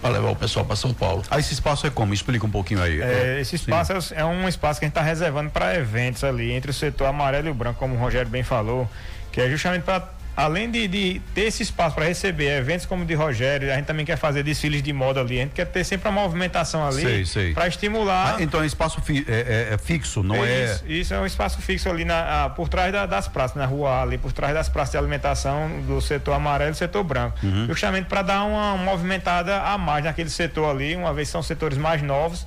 para 0.00 0.10
levar 0.10 0.30
o 0.30 0.36
pessoal 0.36 0.64
para 0.64 0.76
São 0.76 0.92
Paulo. 0.92 1.22
Ah, 1.30 1.38
esse 1.38 1.54
espaço 1.54 1.86
é 1.86 1.90
como? 1.90 2.12
Explica 2.12 2.44
um 2.46 2.50
pouquinho 2.50 2.82
aí. 2.82 3.00
É, 3.00 3.40
esse 3.40 3.56
espaço 3.56 3.92
é, 3.92 4.20
é, 4.20 4.24
um 4.24 4.46
espaço 4.46 4.78
que 4.78 4.84
a 4.84 4.88
gente 4.88 4.92
está 4.92 5.02
reservando 5.02 5.50
para 5.50 5.74
eventos 5.74 6.22
ali, 6.22 6.52
entre 6.52 6.70
o 6.70 6.74
setor 6.74 7.06
amarelo 7.06 7.48
e 7.48 7.50
o 7.50 7.54
branco, 7.54 7.78
como 7.78 7.94
o 7.94 7.98
Rogério 7.98 8.30
bem 8.30 8.42
falou, 8.42 8.88
que 9.32 9.40
é 9.40 9.48
justamente 9.48 9.82
para 9.82 10.00
além 10.36 10.70
de, 10.70 10.86
de, 10.86 11.20
ter 11.34 11.42
esse 11.42 11.62
espaço 11.62 11.94
para 11.94 12.04
receber 12.04 12.58
eventos 12.58 12.84
como 12.84 13.02
o 13.02 13.06
de 13.06 13.14
Rogério, 13.14 13.72
a 13.72 13.76
gente 13.76 13.86
também 13.86 14.04
quer 14.04 14.16
fazer 14.16 14.42
desfiles 14.42 14.82
de 14.82 14.92
moda 14.92 15.20
ali. 15.20 15.38
A 15.38 15.42
gente 15.42 15.54
quer 15.54 15.66
ter 15.66 15.82
sempre 15.82 16.08
uma 16.08 16.20
movimentação 16.20 16.86
ali 16.86 17.24
para 17.54 17.66
estimular. 17.66 18.36
Ah, 18.36 18.42
então 18.42 18.62
é 18.62 18.66
espaço 18.66 19.00
fi, 19.00 19.24
é, 19.26 19.68
é, 19.70 19.74
é, 19.74 19.78
fixo, 19.78 20.22
não 20.22 20.44
é? 20.44 20.64
Isso, 20.64 20.84
isso, 20.86 21.14
é 21.14 21.20
um 21.20 21.26
espaço 21.26 21.60
fixo 21.62 21.88
ali 21.88 22.04
na, 22.04 22.44
a, 22.44 22.50
por 22.50 22.68
trás 22.68 22.92
da, 22.92 23.06
das 23.06 23.26
praças, 23.26 23.56
na 23.56 23.64
rua 23.64 24.02
ali, 24.02 24.18
por 24.18 24.32
trás 24.32 24.52
das 24.52 24.68
praças 24.68 24.92
de 24.92 24.98
alimentação 24.98 25.80
do 25.86 26.00
setor 26.02 26.34
amarelo 26.34 26.72
e 26.72 26.74
setor 26.74 27.02
branco. 27.02 27.38
Uhum. 27.42 27.66
Justamente 27.66 28.06
para 28.06 28.20
dar 28.20 28.44
uma, 28.44 28.74
uma 28.74 28.84
movimentada 28.84 29.62
a 29.62 29.78
mais 29.78 30.04
naquele 30.04 30.28
setor 30.28 30.70
ali, 30.70 30.94
uma 30.94 31.14
vez 31.14 31.28
são 31.28 31.42
setores 31.42 31.78
mais 31.78 32.02
novos 32.02 32.46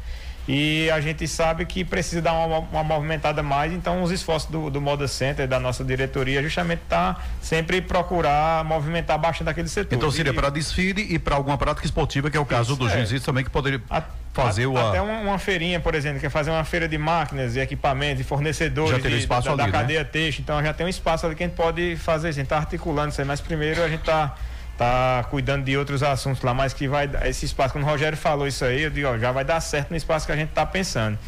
e 0.52 0.90
a 0.90 1.00
gente 1.00 1.28
sabe 1.28 1.64
que 1.64 1.86
precisa 1.86 2.24
dar 2.24 2.34
uma, 2.34 2.58
uma 2.58 2.84
movimentada 2.84 3.44
mais, 3.44 3.72
então 3.72 4.02
os 4.02 4.10
esforços 4.10 4.50
do, 4.50 4.72
do 4.72 4.82
Moda 4.82 5.08
Center, 5.08 5.48
da 5.48 5.60
nossa 5.60 5.84
diretoria, 5.84 6.42
justamente 6.42 6.82
tá 6.90 7.18
sempre 7.40 7.80
procurar 7.82 8.66
movimentar 8.66 9.20
bastante 9.20 9.48
aquele 9.48 9.70
setor. 9.70 9.96
Então 9.96 10.10
seria 10.10 10.34
para 10.34 10.50
desfile 10.50 11.06
e 11.08 11.20
para 11.20 11.36
alguma 11.36 11.56
prática 11.56 11.86
esportiva, 11.86 12.32
que 12.32 12.38
é 12.38 12.40
o 12.40 12.48
caso 12.48 12.72
Isso, 12.72 12.80
do 12.80 12.88
é. 12.88 12.94
jiu-jitsu 12.94 13.28
também, 13.28 13.44
que 13.44 13.52
poderia 13.52 13.80
a, 13.92 14.02
fazer 14.34 14.66
o... 14.66 14.76
Até 14.76 15.00
uma, 15.00 15.20
uma, 15.20 15.38
feirinha, 15.38 15.80
por 15.80 15.94
exemplo, 15.94 16.20
que 16.20 16.26
é 16.26 16.32
fazer 16.32 16.50
uma 16.50 16.64
feira 16.64 16.88
de 16.88 16.98
máquinas 16.98 17.56
e 17.56 17.60
equipamentos 17.60 18.20
e 18.20 18.24
fornecedores 18.24 19.04
já 19.04 19.08
de, 19.08 19.18
espaço 19.20 19.46
da, 19.46 19.52
ali, 19.52 19.58
da 19.58 19.66
né? 19.68 19.72
cadeia 19.72 20.04
texto, 20.04 20.40
então 20.40 20.64
já 20.64 20.74
tem 20.74 20.84
um 20.84 20.90
espaço 20.90 21.28
ali 21.28 21.36
que 21.36 21.44
a 21.44 21.48
gente 21.48 21.56
pode 21.56 21.96
fazer, 21.98 22.30
a 22.30 22.32
gente 22.32 22.48
tá 22.48 22.58
articulando 22.58 23.10
isso 23.10 23.22
aí, 23.22 23.28
mas 23.28 23.40
primeiro 23.40 23.84
a 23.84 23.88
gente 23.88 24.02
tá 24.02 24.36
tá 24.80 25.26
cuidando 25.30 25.66
de 25.66 25.78
outros 25.78 26.02
assuntos 26.02 26.42
lá, 26.42 26.54
mas 26.54 26.74
que 26.74 26.88
vai 26.88 27.10
esse 27.26 27.46
espaço, 27.46 27.74
quando 27.74 27.84
o 27.84 27.88
Rogério 27.88 28.18
falou 28.18 28.48
isso 28.48 28.64
aí, 28.64 28.84
eu 28.84 28.90
digo, 28.90 29.10
ó, 29.10 29.18
já 29.18 29.30
vai 29.30 29.44
dar 29.44 29.60
certo 29.60 29.92
no 29.92 29.98
espaço 29.98 30.26
que 30.26 30.32
a 30.32 30.36
gente 30.38 30.50
tá 30.50 30.66
pensando. 30.66 31.20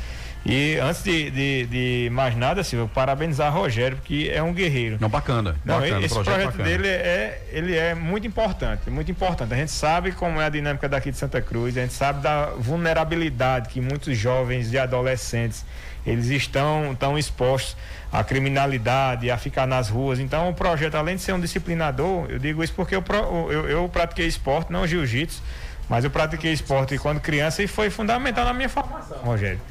E 0.44 0.78
antes 0.78 1.04
de, 1.04 1.30
de, 1.30 1.66
de 1.68 2.10
mais 2.12 2.36
nada, 2.36 2.64
Silvio, 2.64 2.88
parabenizar 2.88 3.56
o 3.56 3.62
Rogério, 3.62 3.98
porque 3.98 4.32
é 4.34 4.42
um 4.42 4.54
guerreiro. 4.54 4.98
Não, 5.00 5.10
bacana. 5.10 5.56
Não, 5.64 5.80
bacana, 5.80 6.04
esse 6.04 6.16
projeto, 6.16 6.54
projeto 6.54 6.64
dele 6.64 6.88
é, 6.88 7.48
ele 7.52 7.76
é 7.76 7.94
muito 7.94 8.26
importante, 8.26 8.90
muito 8.90 9.12
importante. 9.12 9.54
A 9.54 9.58
gente 9.58 9.72
sabe 9.72 10.14
como 10.14 10.42
é 10.42 10.46
a 10.46 10.50
dinâmica 10.50 10.90
daqui 10.90 11.12
de 11.12 11.18
Santa 11.18 11.42
Cruz, 11.42 11.78
a 11.78 11.82
gente 11.82 11.94
sabe 11.94 12.22
da 12.22 12.48
vulnerabilidade 12.58 13.70
que 13.70 13.80
muitos 13.80 14.18
jovens 14.18 14.72
e 14.74 14.80
adolescentes 14.80 15.64
eles 16.06 16.28
estão 16.28 16.96
tão 17.00 17.18
expostos 17.18 17.76
à 18.12 18.24
criminalidade, 18.24 19.32
a 19.32 19.38
ficar 19.38 19.65
nas 19.65 19.89
ruas. 19.89 20.19
Então, 20.19 20.50
o 20.50 20.54
projeto, 20.54 20.95
além 20.95 21.15
de 21.15 21.21
ser 21.21 21.34
um 21.34 21.39
disciplinador, 21.39 22.28
eu 22.30 22.39
digo 22.39 22.63
isso 22.63 22.74
porque 22.74 22.95
eu, 22.95 23.04
eu, 23.50 23.69
eu 23.69 23.89
pratiquei 23.89 24.28
esporte, 24.28 24.71
não 24.71 24.86
jiu-jitsu, 24.86 25.41
mas 25.88 26.04
eu 26.04 26.10
pratiquei 26.10 26.52
esporte 26.52 26.97
quando 26.97 27.19
criança 27.19 27.63
e 27.63 27.67
foi 27.67 27.89
fundamental 27.89 28.45
na 28.45 28.54
minha 28.54 28.69
formação, 28.69 29.17
Rogério. 29.19 29.62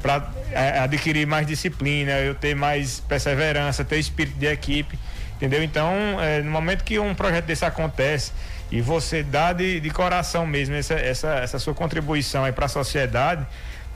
Para 0.00 0.30
é, 0.50 0.78
adquirir 0.78 1.26
mais 1.26 1.46
disciplina, 1.46 2.12
eu 2.12 2.34
ter 2.34 2.54
mais 2.54 3.00
perseverança, 3.00 3.84
ter 3.84 3.98
espírito 3.98 4.38
de 4.38 4.46
equipe, 4.46 4.98
entendeu? 5.36 5.62
Então, 5.62 5.94
é, 6.20 6.40
no 6.40 6.50
momento 6.50 6.84
que 6.84 6.98
um 6.98 7.14
projeto 7.14 7.44
desse 7.44 7.66
acontece 7.66 8.32
e 8.70 8.80
você 8.80 9.22
dá 9.22 9.52
de, 9.52 9.78
de 9.78 9.90
coração 9.90 10.46
mesmo 10.46 10.74
essa, 10.74 10.94
essa, 10.94 11.28
essa 11.34 11.58
sua 11.58 11.74
contribuição 11.74 12.50
para 12.52 12.64
a 12.64 12.68
sociedade, 12.68 13.46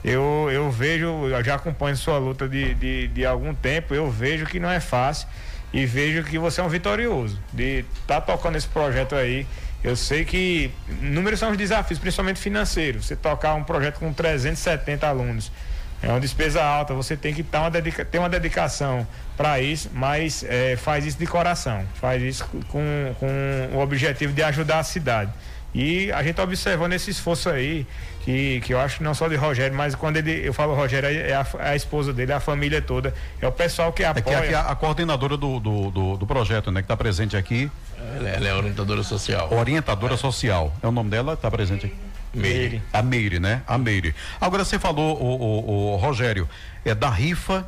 eu, 0.05 0.49
eu 0.51 0.69
vejo, 0.69 1.07
eu 1.27 1.43
já 1.43 1.55
acompanho 1.55 1.97
sua 1.97 2.19
luta 2.19 2.47
de, 2.47 2.75
de, 2.75 3.07
de 3.07 3.25
algum 3.25 3.55
tempo, 3.55 3.95
eu 3.95 4.07
vejo 4.11 4.45
que 4.45 4.59
não 4.59 4.69
é 4.69 4.79
fácil 4.79 5.27
e 5.73 5.83
vejo 5.83 6.23
que 6.23 6.37
você 6.37 6.61
é 6.61 6.63
um 6.63 6.69
vitorioso 6.69 7.39
de 7.51 7.79
estar 8.01 8.21
tá 8.21 8.33
tocando 8.33 8.55
esse 8.55 8.67
projeto 8.67 9.15
aí. 9.15 9.47
Eu 9.83 9.95
sei 9.95 10.23
que 10.23 10.69
números 11.01 11.39
são 11.39 11.49
os 11.49 11.57
desafios, 11.57 11.97
principalmente 11.97 12.39
financeiros. 12.39 13.07
Você 13.07 13.15
tocar 13.15 13.55
um 13.55 13.63
projeto 13.63 13.97
com 13.99 14.13
370 14.13 15.07
alunos 15.07 15.51
é 16.03 16.09
uma 16.09 16.19
despesa 16.19 16.63
alta, 16.63 16.93
você 16.93 17.17
tem 17.17 17.33
que 17.33 17.41
tá 17.41 17.61
uma 17.61 17.71
dedica, 17.71 18.05
ter 18.05 18.19
uma 18.19 18.29
dedicação 18.29 19.07
para 19.35 19.59
isso, 19.59 19.89
mas 19.91 20.45
é, 20.47 20.75
faz 20.75 21.03
isso 21.03 21.17
de 21.17 21.25
coração, 21.25 21.83
faz 21.95 22.21
isso 22.21 22.45
com, 22.67 23.15
com 23.19 23.75
o 23.75 23.79
objetivo 23.79 24.33
de 24.33 24.43
ajudar 24.43 24.79
a 24.79 24.83
cidade. 24.83 25.31
E 25.75 26.09
a 26.13 26.23
gente 26.23 26.35
tá 26.35 26.43
observando 26.43 26.93
esse 26.93 27.11
esforço 27.11 27.49
aí, 27.49 27.85
que, 28.21 28.61
que 28.61 28.73
eu 28.73 28.79
acho 28.79 29.03
não 29.03 29.13
só 29.13 29.27
de 29.27 29.35
Rogério, 29.35 29.75
mas 29.75 29.93
quando 29.93 30.15
ele, 30.15 30.47
eu 30.47 30.53
falo 30.53 30.73
Rogério, 30.73 31.09
é 31.09 31.33
a, 31.33 31.45
é 31.59 31.69
a 31.71 31.75
esposa 31.75 32.13
dele, 32.13 32.31
é 32.31 32.35
a 32.35 32.39
família 32.39 32.81
toda, 32.81 33.13
é 33.41 33.47
o 33.47 33.51
pessoal 33.51 33.91
que 33.91 34.01
apoia. 34.01 34.37
É 34.37 34.47
que 34.47 34.53
é 34.53 34.55
a, 34.55 34.61
a, 34.61 34.75
coordenadora 34.75 35.35
do, 35.35 35.59
do, 35.59 35.91
do, 35.91 36.17
do, 36.17 36.25
projeto, 36.25 36.71
né, 36.71 36.79
que 36.79 36.85
está 36.85 36.95
presente 36.95 37.35
aqui. 37.35 37.69
Ela, 38.15 38.29
ela, 38.29 38.47
é 38.47 38.53
orientadora 38.53 39.03
social. 39.03 39.53
Orientadora 39.53 40.13
é. 40.13 40.17
social. 40.17 40.73
É 40.81 40.87
o 40.87 40.93
nome 40.93 41.09
dela? 41.09 41.33
Está 41.33 41.51
presente 41.51 41.87
aqui. 41.87 41.95
Meire. 42.33 42.81
A 42.93 43.01
Meire, 43.01 43.39
né? 43.41 43.61
A 43.67 43.77
Meire. 43.77 44.15
Agora 44.39 44.63
você 44.63 44.79
falou, 44.79 45.21
o, 45.21 45.35
o, 45.35 45.93
o 45.93 45.95
Rogério, 45.97 46.47
é 46.85 46.95
da 46.95 47.09
rifa 47.09 47.67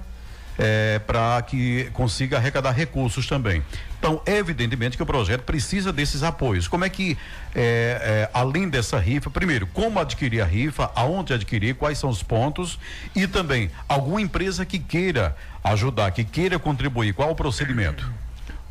é, 0.58 1.00
para 1.06 1.42
que 1.42 1.90
consiga 1.92 2.38
arrecadar 2.38 2.72
recursos 2.72 3.28
também. 3.28 3.62
Então, 4.00 4.22
evidentemente 4.26 4.96
que 4.96 5.04
o 5.04 5.06
projeto 5.06 5.42
precisa 5.42 5.92
desses 5.92 6.22
apoios. 6.22 6.68
Como 6.68 6.86
é 6.86 6.90
que, 6.90 7.18
é, 7.56 8.30
é, 8.30 8.30
além 8.34 8.70
dessa 8.70 9.00
rifa, 9.00 9.30
primeiro, 9.30 9.66
como 9.68 10.00
adquirir 10.00 10.42
a 10.42 10.46
rifa, 10.46 10.92
aonde 10.96 11.34
adquirir, 11.34 11.76
quais 11.76 11.98
são 11.98 12.10
os 12.10 12.22
pontos 12.22 12.78
e 13.16 13.28
também 13.28 13.72
alguma 13.90 14.22
empresa 14.22 14.66
que 14.66 14.78
queira 14.78 15.36
ajudar, 15.64 16.12
que 16.12 16.24
queira 16.24 16.60
contribuir, 16.60 17.14
qual 17.14 17.32
o 17.32 17.36
procedimento? 17.36 18.10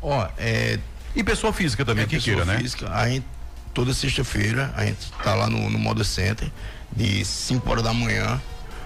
Ó, 0.01 0.27
é, 0.37 0.79
e 1.15 1.23
pessoa 1.23 1.51
física 1.51 1.83
também 1.83 2.05
é, 2.05 2.07
que 2.07 2.19
queira, 2.19 2.45
né? 2.45 2.57
Física, 2.57 2.89
a 2.89 3.09
gente, 3.09 3.25
toda 3.73 3.93
sexta-feira 3.93 4.73
a 4.75 4.85
gente 4.85 4.99
está 4.99 5.35
lá 5.35 5.49
no, 5.49 5.69
no 5.69 5.77
Moda 5.77 6.03
Center 6.03 6.49
de 6.95 7.25
5 7.25 7.69
horas 7.69 7.83
da 7.83 7.93
manhã 7.93 8.41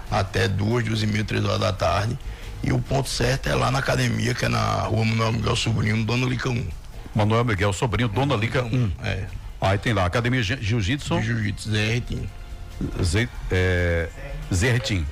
até 0.10 0.48
duas, 0.48 0.84
duas 0.84 1.04
e 1.04 1.08
meia, 1.08 1.24
três 1.24 1.46
horas 1.46 1.60
da 1.60 1.72
tarde 1.72 2.18
e 2.64 2.72
o 2.72 2.80
ponto 2.80 3.10
certo 3.10 3.48
é 3.48 3.56
lá 3.56 3.72
na 3.72 3.80
academia, 3.80 4.34
que 4.34 4.46
é 4.46 4.50
na 4.50 4.82
rua 4.84 5.04
Manuel 5.04 5.34
Miguel 5.34 5.56
Sobrinho, 5.56 6.04
Dona 6.06 6.26
Lica 6.26 6.50
1. 6.50 6.68
Manuel 7.16 7.44
Miguel 7.44 7.74
Sobrinho, 7.74 8.08
Dona 8.08 8.36
Lica 8.36 8.64
1. 8.64 8.92
É. 9.04 9.26
Aí 9.60 9.78
tem 9.78 9.94
lá, 9.94 10.06
Academia 10.06 10.42
Jiu-Jitsu. 10.42 11.22
Jiu-Jitsu, 11.22 11.72
Zé 11.72 11.86
Retim. 11.94 12.30
Zé, 13.04 13.30
é, 13.52 14.10
Zé 14.54 14.72
Retim. 14.72 15.06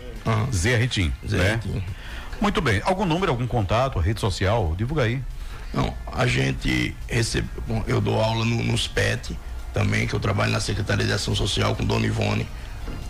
Zé 0.54 0.76
Retim. 0.76 1.14
Zé 1.28 1.38
né? 1.38 1.52
Retim. 1.52 1.84
Muito 2.42 2.62
bem. 2.62 2.82
Algum 2.86 3.06
número, 3.06 3.32
algum 3.32 3.46
contato, 3.46 4.00
rede 4.00 4.20
social? 4.20 4.74
Divulga 4.78 5.04
aí. 5.04 5.22
Não, 5.74 5.94
a 6.12 6.26
gente 6.26 6.96
recebe. 7.08 7.48
Bom, 7.68 7.84
eu 7.86 8.00
dou 8.00 8.20
aula 8.20 8.46
no, 8.46 8.64
nos 8.64 8.88
PET 8.88 9.38
também, 9.74 10.08
que 10.08 10.14
eu 10.14 10.20
trabalho 10.20 10.52
na 10.52 10.60
Secretaria 10.60 11.06
de 11.06 11.12
Ação 11.12 11.36
Social 11.36 11.76
com 11.76 11.84
Dona 11.84 12.06
Ivone. 12.06 12.48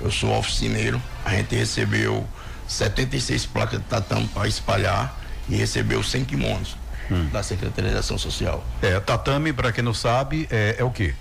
Eu 0.02 0.12
sou 0.12 0.38
oficineiro. 0.38 1.02
A 1.24 1.36
gente 1.36 1.56
recebeu 1.56 2.28
76 2.70 3.48
placas 3.48 3.80
de 3.80 3.86
tatame 3.86 4.28
para 4.28 4.48
espalhar 4.48 5.20
e 5.50 5.56
recebeu 5.56 6.04
100 6.04 6.26
kimonos 6.26 6.78
hum. 7.12 7.28
da 7.34 7.42
Secretaria 7.42 7.92
de 7.92 7.98
Ação 7.98 8.18
Social. 8.18 8.64
É, 8.82 9.00
tatame, 9.00 9.52
para 9.52 9.72
quem 9.72 9.84
não 9.84 9.94
sabe, 9.94 10.48
é, 10.52 10.76
é 10.78 10.84
o 10.84 10.92
quê? 10.92 11.16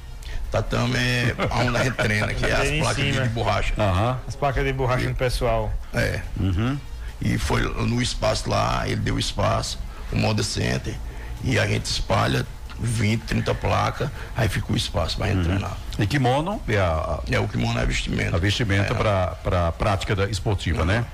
Tatame 0.50 0.96
é 0.96 1.34
onde 1.50 1.76
a 1.76 1.84
gente 1.84 1.96
treina, 1.96 2.32
que 2.32 2.44
é 2.44 2.52
as 2.52 2.78
placas 2.82 3.04
de, 3.04 3.12
de, 3.12 3.28
borracha. 3.30 3.74
Uhum. 3.76 4.16
As 4.26 4.37
placas 4.37 4.64
de 4.64 4.72
borracha 4.72 5.04
e, 5.04 5.08
no 5.08 5.14
pessoal. 5.14 5.72
É. 5.92 6.20
Uhum. 6.38 6.78
E 7.20 7.37
foi 7.37 7.62
no 7.62 8.00
espaço 8.00 8.48
lá, 8.48 8.87
ele 8.87 8.96
deu 8.96 9.18
espaço, 9.18 9.78
o 10.12 10.16
Moda 10.16 10.42
Center, 10.42 10.94
e 11.42 11.58
a 11.58 11.66
gente 11.66 11.87
espalha 11.87 12.46
20, 12.81 13.23
30 13.23 13.55
placas, 13.55 14.11
aí 14.37 14.49
fica 14.49 14.72
o 14.72 14.76
espaço 14.76 15.16
para 15.16 15.33
uhum. 15.33 15.43
treinar. 15.43 15.76
E 15.99 16.07
kimono 16.07 16.61
é 16.68 16.76
a, 16.79 17.20
É, 17.31 17.41
o 17.41 17.49
kimono 17.49 17.79
é 17.79 17.85
vestimenta. 17.85 18.37
A 18.37 18.39
vestimenta 18.39 18.95
é, 18.95 18.97
para 18.97 19.68
a 19.68 19.72
prática 19.72 20.14
da 20.14 20.26
esportiva, 20.26 20.81
uhum. 20.81 20.87
né? 20.87 21.05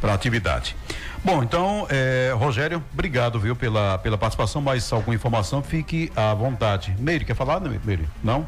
Para 0.00 0.12
atividade. 0.12 0.76
Bom, 1.24 1.42
então, 1.42 1.86
é, 1.88 2.34
Rogério, 2.36 2.84
obrigado, 2.92 3.40
viu, 3.40 3.56
pela, 3.56 3.96
pela 3.98 4.18
participação. 4.18 4.60
Mais 4.60 4.92
alguma 4.92 5.14
informação, 5.14 5.62
fique 5.62 6.12
à 6.14 6.34
vontade. 6.34 6.94
Meire, 6.98 7.24
quer 7.24 7.34
falar, 7.34 7.60
Meire? 7.60 8.06
Não? 8.22 8.46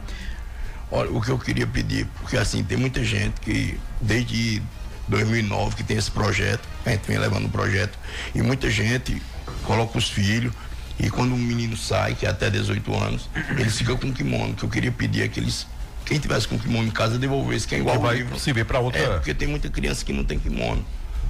Olha, 0.90 1.10
o 1.10 1.20
que 1.20 1.30
eu 1.30 1.38
queria 1.38 1.66
pedir, 1.66 2.06
porque 2.20 2.36
assim, 2.36 2.62
tem 2.62 2.76
muita 2.76 3.02
gente 3.02 3.40
que 3.40 3.80
desde 4.00 4.62
2009 5.08 5.76
que 5.76 5.82
tem 5.82 5.96
esse 5.96 6.10
projeto, 6.10 6.68
a 6.84 6.90
gente 6.90 7.06
vem 7.08 7.18
levando 7.18 7.46
o 7.46 7.48
projeto 7.48 7.98
e 8.34 8.42
muita 8.42 8.70
gente 8.70 9.20
coloca 9.64 9.98
os 9.98 10.08
filhos 10.08 10.52
e 10.98 11.10
quando 11.10 11.34
um 11.34 11.38
menino 11.38 11.76
sai, 11.76 12.14
que 12.14 12.24
é 12.26 12.30
até 12.30 12.48
18 12.50 12.94
anos, 12.96 13.28
ele 13.50 13.68
fica 13.70 13.94
com 13.96 14.12
kimono, 14.12 14.54
que 14.54 14.64
eu 14.64 14.68
queria 14.68 14.90
pedir 14.92 15.22
aqueles 15.22 15.66
quem 16.04 16.18
tivesse 16.20 16.46
com 16.46 16.56
kimono 16.58 16.86
em 16.86 16.90
casa 16.92 17.18
devolvesse, 17.18 17.66
que 17.66 17.74
é 17.74 17.78
igual 17.78 17.96
Que 17.96 18.02
vai 18.02 18.16
livro. 18.18 18.38
se 18.38 18.52
ver 18.52 18.64
para 18.64 18.78
outra. 18.78 19.00
É, 19.00 19.08
porque 19.16 19.34
tem 19.34 19.48
muita 19.48 19.68
criança 19.68 20.04
que 20.04 20.12
não 20.12 20.22
tem 20.24 20.38
kimono. 20.38 20.84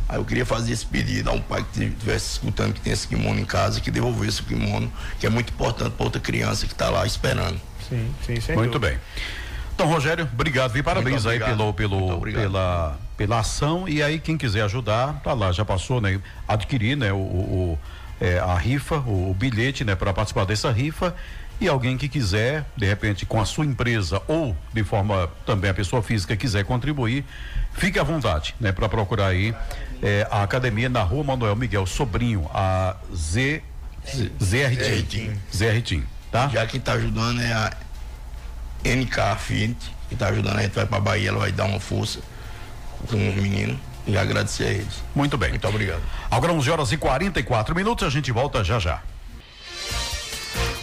Aí 0.08 0.18
eu 0.18 0.24
queria 0.24 0.44
fazer 0.44 0.72
esse 0.72 0.84
pedido 0.84 1.30
a 1.30 1.32
um 1.32 1.40
pai 1.40 1.64
que 1.72 1.82
estivesse 1.84 2.32
escutando 2.32 2.74
que 2.74 2.80
tem 2.80 2.92
esse 2.92 3.08
kimono 3.08 3.40
em 3.40 3.44
casa, 3.46 3.80
que 3.80 3.90
devolvesse 3.90 4.42
o 4.42 4.44
kimono, 4.44 4.92
que 5.18 5.26
é 5.26 5.30
muito 5.30 5.50
importante 5.52 5.92
para 5.92 6.04
outra 6.04 6.20
criança 6.20 6.66
que 6.66 6.72
está 6.72 6.90
lá 6.90 7.06
esperando. 7.06 7.58
Sim, 7.88 8.08
sim, 8.26 8.38
sem 8.38 8.54
Muito 8.54 8.72
dúvida. 8.78 8.90
bem. 8.92 9.00
Então, 9.74 9.86
Rogério, 9.88 10.28
obrigado 10.32 10.76
e 10.76 10.82
parabéns 10.82 11.26
aí 11.26 11.38
pelo, 11.38 11.72
pelo, 11.74 12.20
pela, 12.20 12.98
pela 13.16 13.38
ação. 13.40 13.88
E 13.88 14.02
aí, 14.02 14.18
quem 14.18 14.36
quiser 14.36 14.62
ajudar, 14.62 15.20
tá 15.24 15.32
lá, 15.32 15.52
já 15.52 15.64
passou, 15.64 16.00
né? 16.00 16.20
Adquirir, 16.46 16.96
né? 16.96 17.12
O, 17.12 17.16
o- 17.16 17.78
é, 18.20 18.38
a 18.38 18.56
rifa, 18.56 18.98
o, 18.98 19.30
o 19.30 19.34
bilhete, 19.34 19.84
né? 19.84 19.94
Para 19.94 20.12
participar 20.12 20.44
dessa 20.44 20.70
rifa. 20.70 21.14
E 21.58 21.68
alguém 21.68 21.96
que 21.96 22.06
quiser, 22.06 22.66
de 22.76 22.84
repente, 22.84 23.24
com 23.24 23.40
a 23.40 23.46
sua 23.46 23.64
empresa 23.64 24.20
ou 24.28 24.54
de 24.74 24.84
forma 24.84 25.30
também 25.46 25.70
a 25.70 25.74
pessoa 25.74 26.02
física 26.02 26.36
quiser 26.36 26.64
contribuir, 26.64 27.24
fique 27.72 27.98
à 27.98 28.02
vontade, 28.02 28.54
né? 28.60 28.72
Para 28.72 28.88
procurar 28.88 29.28
aí 29.28 29.54
é, 30.02 30.26
a 30.30 30.42
academia 30.42 30.88
na 30.88 31.02
rua 31.02 31.24
Manuel 31.24 31.56
Miguel 31.56 31.86
Sobrinho, 31.86 32.48
a 32.52 32.96
Z, 33.14 33.62
Z, 34.42 34.68
tá? 36.30 36.48
Já 36.48 36.66
quem 36.66 36.78
está 36.78 36.92
ajudando 36.92 37.40
é 37.40 37.52
a 37.52 37.72
NK 38.84 39.18
Affinity, 39.20 39.94
que 40.08 40.14
está 40.14 40.28
ajudando, 40.28 40.58
a 40.58 40.62
gente 40.62 40.74
vai 40.74 40.86
para 40.86 41.00
Bahia, 41.00 41.30
ela 41.30 41.38
vai 41.38 41.52
dar 41.52 41.64
uma 41.64 41.80
força 41.80 42.20
com 43.08 43.28
os 43.30 43.34
meninos 43.34 43.78
e 44.06 44.16
agradecer 44.16 44.64
a 44.64 44.70
eles. 44.70 45.02
Muito 45.14 45.36
bem. 45.36 45.50
Muito 45.50 45.68
obrigado. 45.68 46.02
Agora 46.30 46.52
11 46.52 46.70
horas 46.70 46.92
e 46.92 46.96
44 46.96 47.74
minutos, 47.74 48.06
a 48.06 48.10
gente 48.10 48.30
volta 48.30 48.62
já 48.62 48.78
já. 48.78 49.02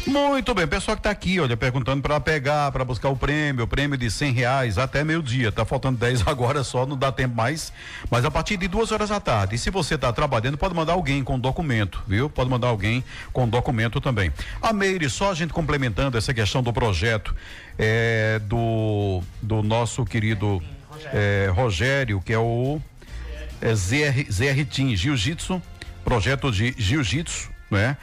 Muito 0.06 0.54
bem, 0.54 0.68
pessoal 0.68 0.98
que 0.98 1.00
está 1.00 1.10
aqui, 1.10 1.40
olha, 1.40 1.56
perguntando 1.56 2.02
para 2.02 2.20
pegar, 2.20 2.70
para 2.74 2.84
buscar 2.84 3.08
o 3.08 3.16
prêmio, 3.16 3.64
o 3.64 3.68
prêmio 3.68 3.98
de 3.98 4.12
cem 4.12 4.34
reais 4.34 4.78
até 4.78 5.02
meio-dia. 5.02 5.50
Tá 5.50 5.64
faltando 5.64 5.98
10 5.98 6.28
agora 6.28 6.62
só, 6.64 6.86
não 6.86 6.98
dá 6.98 7.10
tempo 7.10 7.36
mais. 7.36 7.72
Mas 8.12 8.26
a 8.26 8.30
partir 8.30 8.58
de 8.58 8.68
duas 8.68 8.92
horas 8.92 9.10
da 9.10 9.20
tarde. 9.20 9.56
E 9.56 9.58
se 9.58 9.70
você 9.70 9.96
está 9.96 10.12
trabalhando, 10.12 10.58
pode 10.58 10.76
mandar 10.76 10.94
alguém 10.94 11.24
com 11.24 11.40
documento, 11.40 12.04
viu? 12.06 12.30
Pode 12.30 12.50
mandar 12.50 12.68
alguém 12.68 13.02
com 13.32 13.48
documento 13.48 14.02
também. 14.02 14.32
A 14.62 14.74
Meire, 14.74 15.10
só 15.10 15.32
a 15.32 15.34
gente 15.34 15.54
complementando 15.54 16.18
essa 16.18 16.34
questão 16.34 16.62
do 16.62 16.74
projeto 16.74 17.34
é, 17.80 18.40
do, 18.44 19.24
do 19.42 19.64
nosso 19.64 20.04
querido 20.04 20.62
é, 21.14 21.50
Rogério, 21.54 22.22
que 22.22 22.34
é 22.34 22.38
o 22.38 22.82
é 23.64 23.74
ZR, 23.74 24.30
ZR 24.30 24.66
Team 24.66 24.94
Jiu-Jitsu, 24.94 25.62
projeto 26.04 26.52
de 26.52 26.76
Jiu-Jitsu, 26.78 27.50
né? 27.72 27.98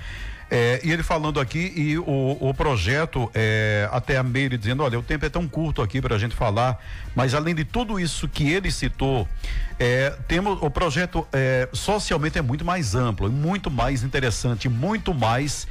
É, 0.51 0.81
e 0.83 0.91
ele 0.91 1.05
falando 1.05 1.39
aqui 1.39 1.73
e 1.77 1.97
o, 1.97 2.37
o 2.41 2.53
projeto, 2.53 3.31
é, 3.33 3.89
até 3.93 4.17
a 4.17 4.23
Meire 4.23 4.59
dizendo, 4.59 4.83
olha, 4.83 4.99
o 4.99 5.03
tempo 5.03 5.25
é 5.25 5.29
tão 5.29 5.47
curto 5.47 5.81
aqui 5.81 6.01
para 6.01 6.17
a 6.17 6.19
gente 6.19 6.35
falar, 6.35 6.83
mas 7.15 7.35
além 7.35 7.55
de 7.55 7.65
tudo 7.65 8.01
isso 8.01 8.27
que 8.27 8.51
ele 8.51 8.69
citou, 8.73 9.29
é, 9.79 10.11
temos 10.27 10.59
o 10.61 10.69
projeto 10.69 11.25
é, 11.33 11.69
socialmente 11.73 12.37
é 12.37 12.43
muito 12.43 12.65
mais 12.65 12.97
amplo, 12.97 13.31
muito 13.31 13.71
mais 13.71 14.03
interessante, 14.03 14.69
muito 14.69 15.15
mais 15.15 15.69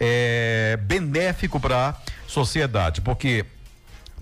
é, 0.00 0.78
benéfico 0.82 1.60
para 1.60 1.90
a 1.90 1.94
sociedade, 2.26 3.02
porque 3.02 3.44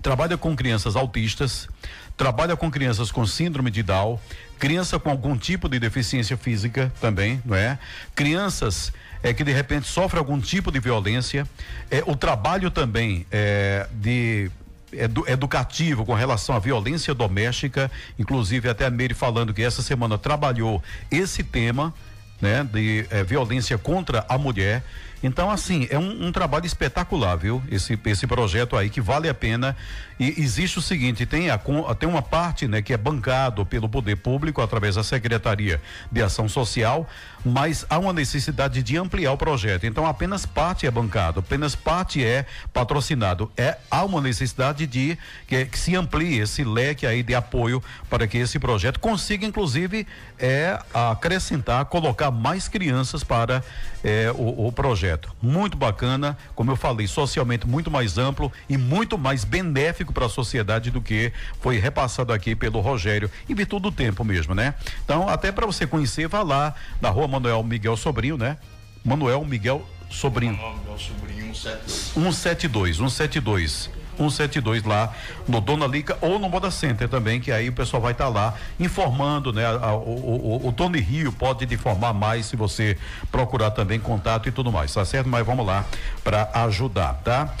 trabalha 0.01 0.37
com 0.37 0.53
crianças 0.57 0.97
autistas, 0.97 1.69
trabalha 2.17 2.57
com 2.57 2.69
crianças 2.69 3.11
com 3.11 3.25
síndrome 3.25 3.71
de 3.71 3.81
Down, 3.81 4.19
criança 4.61 4.99
com 4.99 5.09
algum 5.09 5.35
tipo 5.35 5.67
de 5.67 5.79
deficiência 5.79 6.37
física 6.37 6.93
também, 7.01 7.41
não 7.43 7.55
é? 7.55 7.79
Crianças 8.13 8.93
é, 9.23 9.33
que 9.33 9.43
de 9.43 9.51
repente 9.51 9.87
sofrem 9.87 10.19
algum 10.19 10.39
tipo 10.39 10.71
de 10.71 10.79
violência, 10.79 11.47
é, 11.89 12.03
o 12.05 12.15
trabalho 12.15 12.69
também 12.69 13.25
é, 13.31 13.87
de 13.91 14.51
edu- 14.93 15.25
educativo 15.27 16.05
com 16.05 16.13
relação 16.13 16.55
à 16.55 16.59
violência 16.59 17.11
doméstica, 17.11 17.89
inclusive 18.19 18.69
até 18.69 18.85
a 18.85 18.91
Meire 18.91 19.15
falando 19.15 19.51
que 19.51 19.63
essa 19.63 19.81
semana 19.81 20.15
trabalhou 20.15 20.81
esse 21.09 21.43
tema, 21.43 21.91
né, 22.39 22.63
de 22.63 23.05
eh, 23.09 23.23
violência 23.23 23.77
contra 23.79 24.25
a 24.29 24.37
mulher. 24.37 24.83
Então, 25.23 25.51
assim, 25.51 25.87
é 25.89 25.99
um, 25.99 26.27
um 26.27 26.31
trabalho 26.31 26.65
espetacular, 26.65 27.35
viu? 27.35 27.61
Esse, 27.69 27.99
esse 28.05 28.25
projeto 28.25 28.75
aí 28.75 28.89
que 28.89 28.99
vale 28.99 29.29
a 29.29 29.33
pena. 29.33 29.75
E 30.19 30.41
existe 30.41 30.79
o 30.79 30.81
seguinte: 30.81 31.25
tem, 31.25 31.49
a, 31.49 31.59
tem 31.97 32.07
uma 32.07 32.21
parte 32.21 32.67
né, 32.67 32.81
que 32.81 32.93
é 32.93 32.97
bancado 32.97 33.65
pelo 33.65 33.87
poder 33.87 34.17
público 34.17 34.61
através 34.61 34.95
da 34.95 35.03
Secretaria 35.03 35.81
de 36.11 36.21
Ação 36.21 36.49
Social, 36.49 37.07
mas 37.43 37.85
há 37.89 37.97
uma 37.99 38.13
necessidade 38.13 38.81
de 38.81 38.97
ampliar 38.97 39.31
o 39.31 39.37
projeto. 39.37 39.85
Então, 39.85 40.05
apenas 40.05 40.45
parte 40.45 40.85
é 40.85 40.91
bancado, 40.91 41.39
apenas 41.39 41.75
parte 41.75 42.23
é 42.23 42.45
patrocinado. 42.73 43.51
É, 43.57 43.77
há 43.89 44.03
uma 44.03 44.21
necessidade 44.21 44.85
de 44.87 45.17
que, 45.47 45.65
que 45.65 45.77
se 45.77 45.95
amplie 45.95 46.39
esse 46.39 46.63
leque 46.63 47.05
aí 47.05 47.23
de 47.23 47.35
apoio 47.35 47.83
para 48.09 48.27
que 48.27 48.37
esse 48.37 48.59
projeto 48.59 48.99
consiga, 48.99 49.45
inclusive, 49.45 50.07
é, 50.39 50.79
acrescentar, 50.93 51.85
colocar 51.85 52.31
mais 52.31 52.67
crianças 52.67 53.23
para 53.23 53.63
é, 54.03 54.31
o, 54.31 54.67
o 54.67 54.71
projeto. 54.71 55.10
Muito 55.41 55.77
bacana, 55.77 56.37
como 56.55 56.71
eu 56.71 56.75
falei, 56.75 57.07
socialmente 57.07 57.67
muito 57.67 57.89
mais 57.89 58.17
amplo 58.17 58.51
e 58.69 58.77
muito 58.77 59.17
mais 59.17 59.43
benéfico 59.43 60.13
para 60.13 60.25
a 60.25 60.29
sociedade 60.29 60.91
do 60.91 61.01
que 61.01 61.31
foi 61.59 61.77
repassado 61.77 62.33
aqui 62.33 62.55
pelo 62.55 62.79
Rogério, 62.79 63.29
em 63.49 63.53
virtude 63.53 63.83
do 63.83 63.91
tempo 63.91 64.23
mesmo, 64.23 64.53
né? 64.53 64.73
Então, 65.03 65.27
até 65.27 65.51
para 65.51 65.65
você 65.65 65.87
conhecer, 65.87 66.27
vá 66.27 66.43
lá 66.43 66.73
na 66.99 67.09
rua 67.09 67.27
Manuel 67.27 67.63
Miguel 67.63 67.97
Sobrinho, 67.97 68.37
né? 68.37 68.57
Manuel 69.03 69.43
Miguel 69.45 69.85
Sobrinho. 70.09 70.59
Meu 70.85 70.97
sobrinho, 70.97 71.55
172. 71.55 72.11
172, 72.13 72.97
172. 72.97 74.00
172 74.17 74.83
lá 74.83 75.13
no 75.47 75.59
Dona 75.61 75.87
Lica 75.87 76.17
ou 76.21 76.37
no 76.39 76.49
Moda 76.49 76.69
Center 76.71 77.07
também, 77.09 77.39
que 77.39 77.51
aí 77.51 77.69
o 77.69 77.73
pessoal 77.73 78.01
vai 78.01 78.11
estar 78.11 78.27
lá 78.29 78.53
informando, 78.79 79.51
né? 79.53 79.65
A- 79.65 79.87
a- 79.87 79.95
o, 79.95 80.59
o, 80.63 80.67
o 80.67 80.71
Tony 80.71 80.99
Rio 80.99 81.31
pode 81.31 81.65
te 81.65 81.73
informar 81.73 82.13
mais 82.13 82.45
se 82.47 82.55
você 82.55 82.97
procurar 83.31 83.71
também 83.71 83.99
contato 83.99 84.47
e 84.47 84.51
tudo 84.51 84.71
mais, 84.71 84.93
tá 84.93 85.03
certo? 85.05 85.27
Mas 85.29 85.45
vamos 85.45 85.65
lá 85.65 85.85
para 86.23 86.49
ajudar, 86.65 87.15
tá? 87.23 87.53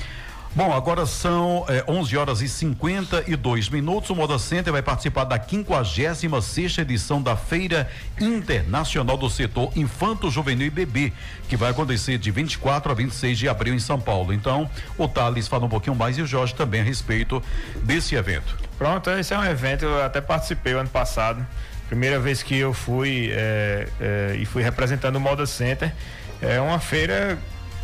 Bom, 0.53 0.73
agora 0.73 1.05
são 1.05 1.65
eh, 1.69 1.81
11 1.87 2.17
horas 2.17 2.41
e 2.41 2.49
52 2.49 3.69
minutos. 3.69 4.09
O 4.09 4.15
Moda 4.15 4.37
Center 4.37 4.73
vai 4.73 4.81
participar 4.81 5.23
da 5.23 5.41
56 5.41 6.43
sexta 6.43 6.81
edição 6.81 7.21
da 7.21 7.37
Feira 7.37 7.89
Internacional 8.19 9.15
do 9.15 9.29
Setor 9.29 9.71
Infanto, 9.77 10.29
Juvenil 10.29 10.67
e 10.67 10.69
Bebê, 10.69 11.13
que 11.47 11.55
vai 11.55 11.71
acontecer 11.71 12.17
de 12.17 12.29
24 12.31 12.91
a 12.91 12.93
26 12.93 13.37
de 13.37 13.47
abril 13.47 13.73
em 13.73 13.79
São 13.79 13.97
Paulo. 13.97 14.33
Então, 14.33 14.69
o 14.97 15.07
Thales 15.07 15.47
fala 15.47 15.65
um 15.65 15.69
pouquinho 15.69 15.95
mais 15.95 16.17
e 16.17 16.21
o 16.21 16.27
Jorge 16.27 16.53
também 16.53 16.81
a 16.81 16.83
respeito 16.83 17.41
desse 17.83 18.15
evento. 18.15 18.57
Pronto, 18.77 19.09
esse 19.09 19.33
é 19.33 19.37
um 19.37 19.45
evento, 19.45 19.85
eu 19.85 20.03
até 20.03 20.19
participei 20.19 20.73
ano 20.73 20.89
passado. 20.89 21.47
Primeira 21.87 22.19
vez 22.19 22.43
que 22.43 22.57
eu 22.57 22.73
fui 22.73 23.29
é, 23.31 23.87
é, 24.01 24.35
e 24.37 24.45
fui 24.45 24.61
representando 24.61 25.15
o 25.15 25.19
Moda 25.19 25.45
Center. 25.45 25.93
É 26.41 26.59
uma 26.59 26.79
feira 26.79 27.37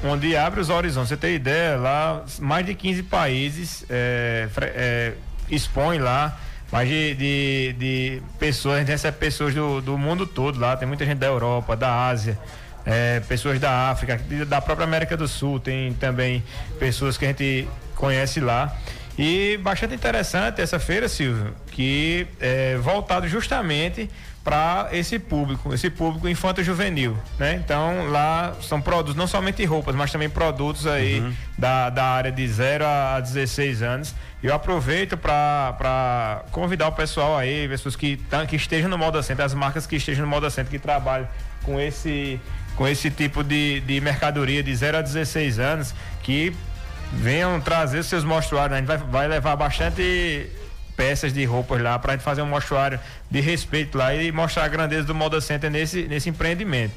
onde 0.03 0.35
abre 0.35 0.59
os 0.59 0.69
horizontes. 0.69 1.09
Você 1.09 1.17
tem 1.17 1.35
ideia, 1.35 1.77
lá 1.77 2.23
mais 2.39 2.65
de 2.65 2.73
15 2.73 3.03
países 3.03 3.85
é, 3.89 4.47
é, 4.61 5.13
expõem 5.49 5.99
lá. 5.99 6.39
Mais 6.71 6.89
de, 6.89 7.15
de, 7.15 7.75
de 7.79 8.21
pessoas, 8.37 8.75
a 8.75 8.79
gente 8.79 8.89
recebe 8.89 9.17
pessoas 9.17 9.53
do, 9.53 9.79
do 9.79 9.97
mundo 9.97 10.27
todo 10.27 10.59
lá, 10.59 10.75
tem 10.75 10.85
muita 10.85 11.05
gente 11.05 11.17
da 11.17 11.27
Europa, 11.27 11.77
da 11.77 12.07
Ásia, 12.07 12.37
é, 12.85 13.21
pessoas 13.21 13.57
da 13.57 13.89
África, 13.89 14.19
da 14.45 14.59
própria 14.59 14.83
América 14.83 15.15
do 15.15 15.29
Sul, 15.29 15.61
tem 15.61 15.93
também 15.93 16.43
pessoas 16.77 17.17
que 17.17 17.23
a 17.23 17.29
gente 17.29 17.69
conhece 17.95 18.41
lá. 18.41 18.75
E 19.17 19.57
bastante 19.63 19.95
interessante 19.95 20.61
essa 20.61 20.77
feira, 20.77 21.07
Silvio, 21.07 21.53
que 21.71 22.27
é 22.39 22.75
voltado 22.77 23.27
justamente 23.29 24.09
para 24.47 24.87
esse 24.93 25.19
público, 25.19 25.73
esse 25.73 25.89
público 25.89 26.25
infanto-juvenil, 26.29 27.17
né? 27.37 27.55
Então 27.55 28.07
lá 28.09 28.55
são 28.61 28.79
produtos, 28.79 29.13
não 29.13 29.27
somente 29.27 29.65
roupas, 29.65 29.93
mas 29.93 30.09
também 30.09 30.29
produtos 30.29 30.87
aí 30.87 31.21
da, 31.57 31.89
da 31.89 32.05
área 32.05 32.31
de 32.31 32.47
0 32.47 32.85
a 32.85 33.19
16 33.19 33.81
anos. 33.83 34.15
E 34.41 34.47
eu 34.47 34.55
aproveito 34.55 35.17
para 35.17 36.43
convidar 36.51 36.87
o 36.87 36.93
pessoal 36.93 37.37
aí, 37.37 37.67
pessoas 37.67 37.97
que, 37.97 38.15
tão- 38.29 38.45
que 38.45 38.55
estejam 38.55 38.89
no 38.89 38.97
Moda 38.97 39.21
Center, 39.21 39.43
as 39.43 39.53
marcas 39.53 39.85
que 39.85 39.97
estejam 39.97 40.23
no 40.23 40.31
Moda 40.31 40.49
Center, 40.49 40.71
que 40.71 40.79
trabalham 40.79 41.27
com 41.63 41.77
esse, 41.77 42.39
com 42.77 42.87
esse 42.87 43.11
tipo 43.11 43.43
de, 43.43 43.81
de 43.81 43.99
mercadoria 43.99 44.63
de 44.63 44.73
0 44.73 44.99
a 44.99 45.01
16 45.01 45.59
anos, 45.59 45.93
que 46.23 46.55
venham 47.11 47.59
trazer 47.59 48.01
seus 48.03 48.23
mostruários. 48.23 48.71
né? 48.71 48.77
A 48.77 48.79
gente 48.79 48.87
vai, 48.87 49.11
vai 49.11 49.27
levar 49.27 49.57
bastante 49.57 50.49
peças 50.97 51.31
de 51.31 51.45
roupas 51.45 51.79
lá 51.79 51.97
para 51.99 52.13
a 52.13 52.15
gente 52.15 52.25
fazer 52.25 52.41
um 52.41 52.47
mostruário 52.47 52.99
de 53.29 53.39
respeito 53.39 53.97
lá 53.97 54.13
e 54.13 54.31
mostrar 54.31 54.65
a 54.65 54.67
grandeza 54.67 55.03
do 55.03 55.15
Moda 55.15 55.39
Center 55.39 55.69
nesse, 55.69 56.03
nesse 56.07 56.27
empreendimento. 56.27 56.93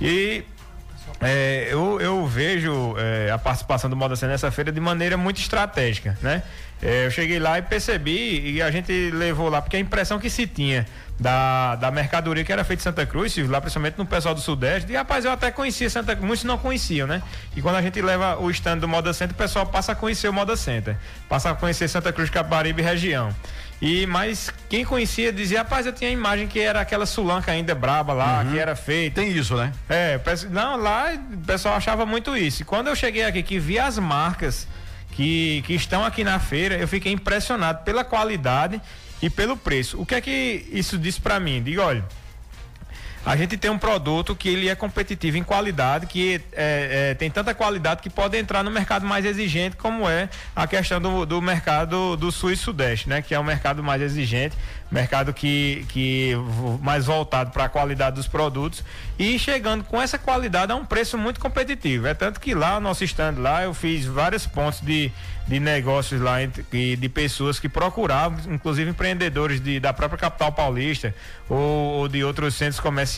E 0.00 0.44
é, 1.20 1.68
eu, 1.70 2.00
eu 2.00 2.26
vejo 2.26 2.94
é, 2.96 3.30
a 3.30 3.36
participação 3.36 3.90
do 3.90 3.96
Moda 3.96 4.14
Center 4.14 4.30
nessa 4.30 4.50
feira 4.50 4.70
de 4.70 4.80
maneira 4.80 5.16
muito 5.16 5.40
estratégica, 5.40 6.16
né? 6.22 6.42
É, 6.80 7.06
eu 7.06 7.10
cheguei 7.10 7.38
lá 7.38 7.58
e 7.58 7.62
percebi 7.62 8.52
e 8.52 8.62
a 8.62 8.70
gente 8.70 9.10
levou 9.10 9.50
lá, 9.50 9.60
porque 9.60 9.76
a 9.76 9.80
impressão 9.80 10.18
que 10.18 10.30
se 10.30 10.46
tinha 10.46 10.86
da, 11.20 11.76
da 11.76 11.90
mercadoria 11.90 12.42
que 12.42 12.50
era 12.50 12.64
feita 12.64 12.80
em 12.80 12.84
Santa 12.84 13.04
Cruz, 13.04 13.36
lá 13.46 13.60
principalmente 13.60 13.98
no 13.98 14.06
pessoal 14.06 14.34
do 14.34 14.40
Sudeste. 14.40 14.90
E 14.90 14.96
rapaz, 14.96 15.26
eu 15.26 15.30
até 15.30 15.50
conhecia 15.50 15.90
Santa 15.90 16.16
Cruz, 16.16 16.26
muitos 16.26 16.44
não 16.44 16.56
conheciam, 16.56 17.06
né? 17.06 17.22
E 17.54 17.60
quando 17.60 17.76
a 17.76 17.82
gente 17.82 18.00
leva 18.00 18.38
o 18.40 18.50
stand 18.50 18.78
do 18.78 18.88
Moda 18.88 19.12
Center, 19.12 19.34
o 19.34 19.38
pessoal 19.38 19.66
passa 19.66 19.92
a 19.92 19.94
conhecer 19.94 20.28
o 20.28 20.32
Moda 20.32 20.56
Center, 20.56 20.96
passa 21.28 21.50
a 21.50 21.54
conhecer 21.54 21.88
Santa 21.88 22.10
Cruz, 22.10 22.30
Caparibe 22.30 22.80
e 22.80 22.84
região. 22.84 23.34
E 23.82 24.06
mas 24.06 24.50
quem 24.68 24.82
conhecia 24.82 25.30
dizia, 25.30 25.58
rapaz, 25.58 25.84
eu 25.84 25.92
tinha 25.92 26.08
a 26.08 26.12
imagem 26.12 26.48
que 26.48 26.58
era 26.58 26.80
aquela 26.80 27.04
sulanca 27.04 27.52
ainda 27.52 27.74
braba 27.74 28.14
lá, 28.14 28.40
uhum. 28.40 28.52
que 28.52 28.58
era 28.58 28.74
feita. 28.74 29.20
Tem 29.20 29.30
isso, 29.30 29.56
né? 29.56 29.72
É, 29.90 30.18
não, 30.48 30.76
lá 30.76 31.12
o 31.14 31.38
pessoal 31.38 31.74
achava 31.74 32.06
muito 32.06 32.34
isso. 32.34 32.62
E 32.62 32.64
quando 32.64 32.88
eu 32.88 32.96
cheguei 32.96 33.24
aqui 33.24 33.42
que 33.42 33.58
vi 33.58 33.78
as 33.78 33.98
marcas 33.98 34.66
que, 35.12 35.62
que 35.66 35.74
estão 35.74 36.02
aqui 36.02 36.24
na 36.24 36.38
feira, 36.38 36.76
eu 36.76 36.88
fiquei 36.88 37.12
impressionado 37.12 37.82
pela 37.84 38.04
qualidade 38.04 38.80
e 39.22 39.28
pelo 39.28 39.56
preço. 39.56 40.00
O 40.00 40.06
que 40.06 40.14
é 40.14 40.20
que 40.20 40.66
isso 40.72 40.98
disse 40.98 41.20
para 41.20 41.38
mim? 41.38 41.62
Diga, 41.62 41.84
olha, 41.84 42.04
a 43.24 43.36
gente 43.36 43.56
tem 43.56 43.70
um 43.70 43.78
produto 43.78 44.34
que 44.34 44.48
ele 44.48 44.68
é 44.68 44.74
competitivo 44.74 45.36
em 45.36 45.42
qualidade, 45.42 46.06
que 46.06 46.40
é, 46.52 47.10
é, 47.10 47.14
tem 47.14 47.30
tanta 47.30 47.54
qualidade 47.54 48.00
que 48.00 48.08
pode 48.08 48.38
entrar 48.38 48.62
no 48.62 48.70
mercado 48.70 49.06
mais 49.06 49.26
exigente, 49.26 49.76
como 49.76 50.08
é 50.08 50.28
a 50.56 50.66
questão 50.66 51.00
do, 51.00 51.26
do 51.26 51.42
mercado 51.42 52.16
do 52.16 52.32
sul 52.32 52.50
e 52.50 52.56
sudeste, 52.56 53.08
né? 53.08 53.20
Que 53.20 53.34
é 53.34 53.38
o 53.38 53.44
mercado 53.44 53.82
mais 53.82 54.00
exigente, 54.00 54.56
mercado 54.90 55.34
que, 55.34 55.84
que 55.90 56.32
mais 56.80 57.04
voltado 57.04 57.50
para 57.50 57.64
a 57.64 57.68
qualidade 57.68 58.16
dos 58.16 58.26
produtos 58.26 58.82
e 59.18 59.38
chegando 59.38 59.84
com 59.84 60.00
essa 60.00 60.18
qualidade 60.18 60.72
a 60.72 60.74
um 60.74 60.84
preço 60.84 61.18
muito 61.18 61.38
competitivo. 61.38 62.06
É 62.06 62.14
tanto 62.14 62.40
que 62.40 62.54
lá, 62.54 62.80
nosso 62.80 63.04
stand 63.04 63.34
lá, 63.38 63.62
eu 63.64 63.74
fiz 63.74 64.06
vários 64.06 64.46
pontos 64.46 64.80
de, 64.80 65.12
de 65.46 65.60
negócios 65.60 66.20
lá 66.20 66.38
e 66.42 66.96
de 66.96 67.08
pessoas 67.08 67.60
que 67.60 67.68
procuravam, 67.68 68.38
inclusive 68.52 68.90
empreendedores 68.90 69.60
de, 69.60 69.78
da 69.78 69.92
própria 69.92 70.18
capital 70.18 70.52
paulista 70.52 71.14
ou, 71.48 71.58
ou 71.58 72.08
de 72.08 72.24
outros 72.24 72.54
centros 72.54 72.80
comerciais, 72.80 73.09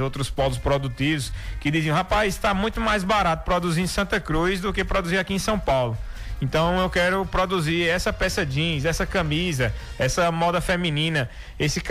outros 0.00 0.30
polos 0.30 0.58
produtivos, 0.58 1.32
que 1.60 1.70
diziam, 1.70 1.94
rapaz, 1.94 2.34
está 2.34 2.54
muito 2.54 2.80
mais 2.80 3.04
barato 3.04 3.44
produzir 3.44 3.82
em 3.82 3.86
Santa 3.86 4.20
Cruz 4.20 4.60
do 4.60 4.72
que 4.72 4.84
produzir 4.84 5.18
aqui 5.18 5.34
em 5.34 5.38
São 5.38 5.58
Paulo. 5.58 5.96
Então 6.40 6.78
eu 6.78 6.90
quero 6.90 7.24
produzir 7.26 7.88
essa 7.88 8.12
peça 8.12 8.44
jeans, 8.44 8.84
essa 8.84 9.06
camisa, 9.06 9.72
essa 9.98 10.30
moda 10.30 10.60
feminina, 10.60 11.28
esse, 11.58 11.82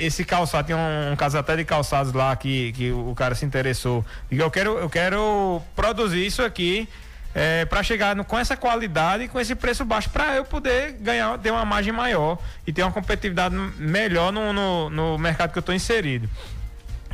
esse 0.00 0.24
calçado, 0.24 0.68
tem 0.68 0.76
um, 0.76 1.12
um 1.12 1.56
de 1.56 1.64
calçados 1.64 2.12
lá 2.12 2.34
que, 2.36 2.72
que 2.72 2.90
o 2.90 3.14
cara 3.14 3.34
se 3.34 3.44
interessou. 3.44 4.04
Eu 4.30 4.50
quero, 4.50 4.78
eu 4.78 4.88
quero 4.88 5.60
produzir 5.74 6.24
isso 6.24 6.42
aqui 6.42 6.88
é, 7.34 7.64
para 7.64 7.82
chegar 7.82 8.16
no, 8.16 8.24
com 8.24 8.38
essa 8.38 8.56
qualidade 8.56 9.24
e 9.24 9.28
com 9.28 9.38
esse 9.38 9.54
preço 9.54 9.84
baixo 9.84 10.08
para 10.10 10.36
eu 10.36 10.44
poder 10.44 10.92
ganhar, 10.92 11.38
ter 11.38 11.50
uma 11.50 11.64
margem 11.64 11.92
maior 11.92 12.38
e 12.66 12.72
ter 12.72 12.82
uma 12.82 12.92
competitividade 12.92 13.54
melhor 13.76 14.32
no, 14.32 14.52
no, 14.52 14.90
no 14.90 15.18
mercado 15.18 15.52
que 15.52 15.58
eu 15.58 15.60
estou 15.60 15.74
inserido. 15.74 16.28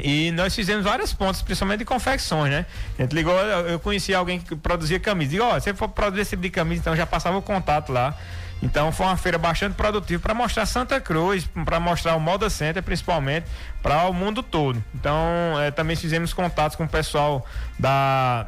E 0.01 0.32
nós 0.32 0.55
fizemos 0.55 0.84
vários 0.84 1.12
pontos, 1.12 1.40
principalmente 1.42 1.80
de 1.80 1.84
confecções, 1.84 2.51
né? 2.51 2.66
A 2.99 3.03
gente 3.03 3.12
ligou, 3.12 3.34
eu 3.38 3.78
conheci 3.78 4.14
alguém 4.14 4.40
que 4.40 4.57
produzia 4.57 4.99
camisa. 4.99 5.30
Digo, 5.30 5.45
ó, 5.45 5.57
oh, 5.57 5.61
se 5.61 5.72
for 5.74 5.88
produzir 5.88 6.22
esse 6.22 6.30
tipo 6.30 6.42
de 6.42 6.51
camisa, 6.51 6.80
então 6.80 6.97
já 6.97 7.07
passava 7.07 7.36
o 7.36 7.42
contato 7.42 7.92
lá. 7.92 8.16
Então 8.62 8.90
foi 8.90 9.07
uma 9.07 9.16
feira 9.16 9.36
bastante 9.36 9.74
produtiva 9.74 10.22
para 10.22 10.34
mostrar 10.34 10.64
Santa 10.66 11.01
Cruz, 11.01 11.47
para 11.64 11.78
mostrar 11.78 12.16
o 12.16 12.20
Moda 12.20 12.49
Center, 12.49 12.82
principalmente, 12.82 13.47
para 13.82 14.09
o 14.09 14.12
mundo 14.12 14.42
todo. 14.42 14.82
Então 14.95 15.18
é, 15.61 15.70
também 15.70 15.95
fizemos 15.95 16.32
contatos 16.32 16.76
com 16.76 16.84
o 16.84 16.88
pessoal 16.88 17.47
da 17.78 18.47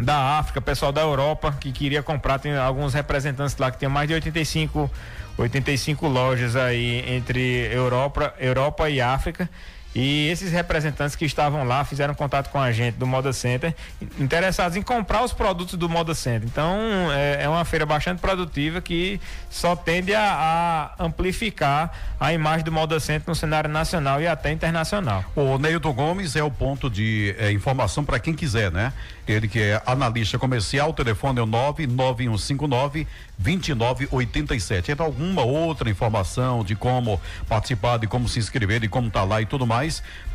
da 0.00 0.38
África, 0.38 0.58
pessoal 0.60 0.90
da 0.90 1.02
Europa 1.02 1.54
que 1.60 1.70
queria 1.70 2.02
comprar, 2.02 2.38
tem 2.38 2.56
alguns 2.56 2.94
representantes 2.94 3.54
lá 3.58 3.70
que 3.70 3.78
tem 3.78 3.90
mais 3.90 4.08
de 4.08 4.14
85 4.14 4.90
85 5.36 6.08
lojas 6.08 6.56
aí 6.56 7.04
entre 7.06 7.68
Europa, 7.72 8.34
Europa 8.38 8.88
e 8.88 9.00
África. 9.00 9.48
E 9.94 10.28
esses 10.28 10.50
representantes 10.50 11.14
que 11.14 11.24
estavam 11.24 11.64
lá 11.64 11.84
fizeram 11.84 12.14
contato 12.14 12.48
com 12.50 12.58
a 12.58 12.72
gente 12.72 12.94
do 12.94 13.06
Moda 13.06 13.32
Center, 13.32 13.74
interessados 14.18 14.76
em 14.76 14.82
comprar 14.82 15.22
os 15.22 15.32
produtos 15.32 15.74
do 15.74 15.88
Moda 15.88 16.14
Center. 16.14 16.48
Então 16.48 16.78
é, 17.12 17.44
é 17.44 17.48
uma 17.48 17.64
feira 17.64 17.84
bastante 17.84 18.20
produtiva 18.20 18.80
que 18.80 19.20
só 19.50 19.76
tende 19.76 20.14
a, 20.14 20.94
a, 20.98 21.04
amplificar 21.04 21.92
a 22.18 22.32
imagem 22.32 22.64
do 22.64 22.72
Moda 22.72 22.98
Center 22.98 23.24
no 23.26 23.34
cenário 23.34 23.68
nacional 23.68 24.20
e 24.20 24.26
até 24.26 24.50
internacional. 24.50 25.24
O 25.36 25.58
Neilton 25.58 25.92
Gomes 25.92 26.36
é 26.36 26.42
o 26.42 26.50
ponto 26.50 26.88
de 26.88 27.34
é, 27.38 27.52
informação 27.52 28.02
para 28.04 28.18
quem 28.18 28.34
quiser, 28.34 28.70
né? 28.70 28.92
Ele 29.26 29.46
que 29.46 29.60
é 29.60 29.80
analista 29.86 30.38
comercial, 30.38 30.90
o 30.90 30.92
telefone 30.92 31.38
é 31.38 31.42
o 31.42 31.46
99159 31.46 33.06
2987. 33.38 34.92
Então, 34.92 35.06
alguma 35.06 35.42
outra 35.42 35.90
informação 35.90 36.64
de 36.64 36.74
como 36.74 37.20
participar, 37.48 37.98
de 37.98 38.06
como 38.06 38.28
se 38.28 38.38
inscrever, 38.38 38.80
de 38.80 38.88
como 38.88 39.10
tá 39.10 39.24
lá 39.24 39.42
e 39.42 39.46
tudo 39.46 39.66
mais, 39.66 39.81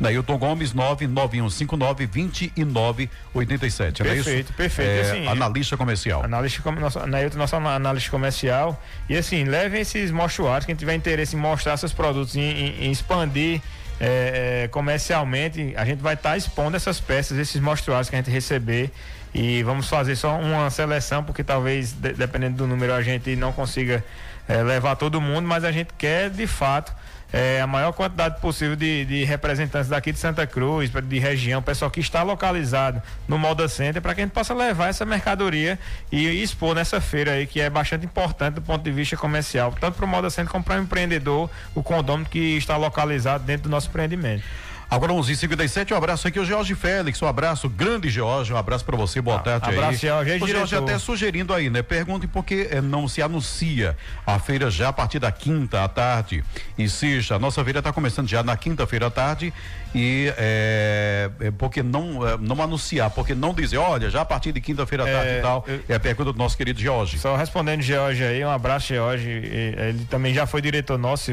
Neilton 0.00 0.38
Gomes, 0.38 0.72
99159 0.72 2.06
2987. 2.06 4.02
Perfeito, 4.02 4.52
é 4.52 4.56
perfeito. 4.56 4.90
É, 4.90 5.00
assim, 5.00 5.26
analista 5.26 5.76
comercial. 5.76 6.24
Analista, 6.24 6.70
nosso, 6.72 7.06
Neilton, 7.06 7.38
nosso 7.38 7.56
analista 7.56 8.10
comercial. 8.10 8.82
E 9.08 9.16
assim, 9.16 9.44
levem 9.44 9.80
esses 9.80 10.10
mostruários, 10.10 10.66
quem 10.66 10.74
tiver 10.74 10.94
interesse 10.94 11.36
em 11.36 11.38
mostrar 11.38 11.76
seus 11.76 11.92
produtos, 11.92 12.36
em, 12.36 12.42
em, 12.42 12.84
em 12.86 12.90
expandir 12.90 13.60
é, 14.00 14.64
é, 14.64 14.68
comercialmente, 14.68 15.74
a 15.76 15.84
gente 15.84 16.00
vai 16.00 16.14
estar 16.14 16.30
tá 16.30 16.36
expondo 16.36 16.76
essas 16.76 17.00
peças, 17.00 17.36
esses 17.36 17.60
mostruários 17.60 18.08
que 18.08 18.14
a 18.14 18.18
gente 18.18 18.30
receber 18.30 18.92
e 19.34 19.62
vamos 19.62 19.88
fazer 19.88 20.16
só 20.16 20.38
uma 20.38 20.70
seleção, 20.70 21.22
porque 21.22 21.44
talvez, 21.44 21.92
de, 21.92 22.12
dependendo 22.12 22.56
do 22.56 22.66
número, 22.66 22.94
a 22.94 23.02
gente 23.02 23.34
não 23.36 23.52
consiga 23.52 24.04
é, 24.48 24.62
levar 24.62 24.96
todo 24.96 25.20
mundo, 25.20 25.46
mas 25.46 25.64
a 25.64 25.72
gente 25.72 25.90
quer 25.98 26.30
de 26.30 26.46
fato 26.46 26.92
é, 27.32 27.60
a 27.60 27.66
maior 27.66 27.92
quantidade 27.92 28.40
possível 28.40 28.74
de, 28.74 29.04
de, 29.04 29.24
representantes 29.24 29.88
daqui 29.88 30.12
de 30.12 30.18
Santa 30.18 30.46
Cruz, 30.46 30.90
de 30.90 31.18
região, 31.18 31.62
pessoal 31.62 31.90
que 31.90 32.00
está 32.00 32.22
localizado 32.22 33.02
no 33.26 33.38
Moda 33.38 33.68
Center, 33.68 34.00
para 34.00 34.14
que 34.14 34.20
a 34.22 34.24
gente 34.24 34.32
possa 34.32 34.54
levar 34.54 34.88
essa 34.88 35.04
mercadoria 35.04 35.78
e 36.10 36.26
expor 36.42 36.74
nessa 36.74 37.00
feira 37.00 37.32
aí, 37.32 37.46
que 37.46 37.60
é 37.60 37.68
bastante 37.68 38.06
importante 38.06 38.54
do 38.54 38.62
ponto 38.62 38.82
de 38.82 38.90
vista 38.90 39.16
comercial, 39.16 39.74
tanto 39.78 39.96
para 39.96 40.04
o 40.04 40.08
Moda 40.08 40.30
Center 40.30 40.50
como 40.50 40.64
para 40.64 40.80
o 40.80 40.82
empreendedor, 40.82 41.50
o 41.74 41.82
condômino 41.82 42.28
que 42.28 42.56
está 42.56 42.76
localizado 42.76 43.44
dentro 43.44 43.64
do 43.64 43.70
nosso 43.70 43.88
empreendimento. 43.88 44.42
Agora 44.90 45.12
11:57 45.12 45.92
um 45.92 45.96
abraço 45.96 46.26
aqui 46.26 46.40
o 46.40 46.44
Jorge 46.46 46.74
Félix, 46.74 47.20
um 47.20 47.26
abraço 47.26 47.68
grande 47.68 48.08
Jorge, 48.08 48.54
um 48.54 48.56
abraço 48.56 48.86
para 48.86 48.96
você, 48.96 49.20
boa 49.20 49.36
ah, 49.36 49.40
tarde 49.40 49.68
abraço, 49.68 49.90
aí. 49.90 49.96
Jorge, 49.96 50.42
o 50.42 50.46
Jorge 50.46 50.76
até 50.76 50.98
sugerindo 50.98 51.52
aí, 51.52 51.68
né? 51.68 51.82
Pergunte 51.82 52.26
por 52.26 52.42
que 52.42 52.68
eh, 52.70 52.80
não 52.80 53.06
se 53.06 53.20
anuncia 53.20 53.94
a 54.26 54.38
feira 54.38 54.70
já 54.70 54.88
a 54.88 54.92
partir 54.92 55.18
da 55.18 55.30
quinta 55.30 55.84
à 55.84 55.88
tarde 55.88 56.42
e 56.78 56.88
seja, 56.88 57.34
a 57.34 57.38
nossa 57.38 57.62
feira 57.62 57.80
está 57.80 57.92
começando 57.92 58.28
já 58.28 58.42
na 58.42 58.56
quinta-feira 58.56 59.08
à 59.08 59.10
tarde 59.10 59.52
e 59.94 60.32
é, 60.38 61.30
é 61.38 61.50
porque 61.50 61.82
não 61.82 62.26
é, 62.26 62.38
não 62.38 62.62
anunciar, 62.62 63.10
porque 63.10 63.34
não 63.34 63.52
dizer, 63.52 63.76
olha, 63.76 64.08
já 64.08 64.22
a 64.22 64.24
partir 64.24 64.52
de 64.52 64.60
quinta-feira 64.62 65.04
à 65.04 65.06
tarde 65.06 65.32
e 65.32 65.42
tal, 65.42 65.64
eu, 65.68 65.80
é 65.86 65.96
a 65.96 66.00
pergunta 66.00 66.32
do 66.32 66.38
nosso 66.38 66.56
querido 66.56 66.80
Jorge. 66.80 67.18
Só 67.18 67.36
respondendo 67.36 67.82
Jorge 67.82 68.24
aí, 68.24 68.42
um 68.42 68.50
abraço 68.50 68.94
Jorge, 68.94 69.28
ele 69.28 70.06
também 70.08 70.32
já 70.32 70.46
foi 70.46 70.62
diretor 70.62 70.96
nosso. 70.96 71.30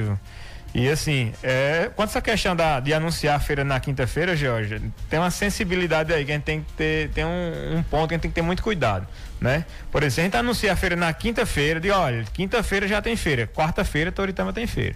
E 0.75 0.89
assim, 0.89 1.31
é, 1.41 1.89
quanto 1.95 2.09
essa 2.09 2.21
questão 2.21 2.53
da, 2.53 2.81
de 2.81 2.93
anunciar 2.93 3.37
a 3.37 3.39
feira 3.39 3.63
na 3.63 3.79
quinta-feira, 3.79 4.35
Jorge, 4.35 4.81
tem 5.09 5.17
uma 5.17 5.31
sensibilidade 5.31 6.13
aí 6.13 6.25
que 6.25 6.31
a 6.31 6.35
gente 6.35 6.43
tem 6.43 6.61
que 6.61 6.73
ter, 6.73 7.09
tem 7.11 7.23
um, 7.23 7.77
um, 7.77 7.83
ponto 7.83 8.09
que 8.09 8.13
a 8.13 8.17
gente 8.17 8.23
tem 8.23 8.31
que 8.31 8.35
ter 8.35 8.41
muito 8.41 8.61
cuidado, 8.61 9.07
né? 9.39 9.63
Por 9.89 10.03
exemplo, 10.03 10.11
se 10.11 10.19
a 10.19 10.23
gente 10.25 10.35
anunciar 10.35 10.73
a 10.73 10.75
feira 10.75 10.97
na 10.97 11.13
quinta-feira, 11.13 11.79
de 11.79 11.89
olha, 11.91 12.25
quinta-feira 12.33 12.89
já 12.89 13.01
tem 13.01 13.15
feira, 13.15 13.47
quarta-feira 13.47 14.11
Toritama 14.11 14.51
tem 14.51 14.67
feira. 14.67 14.95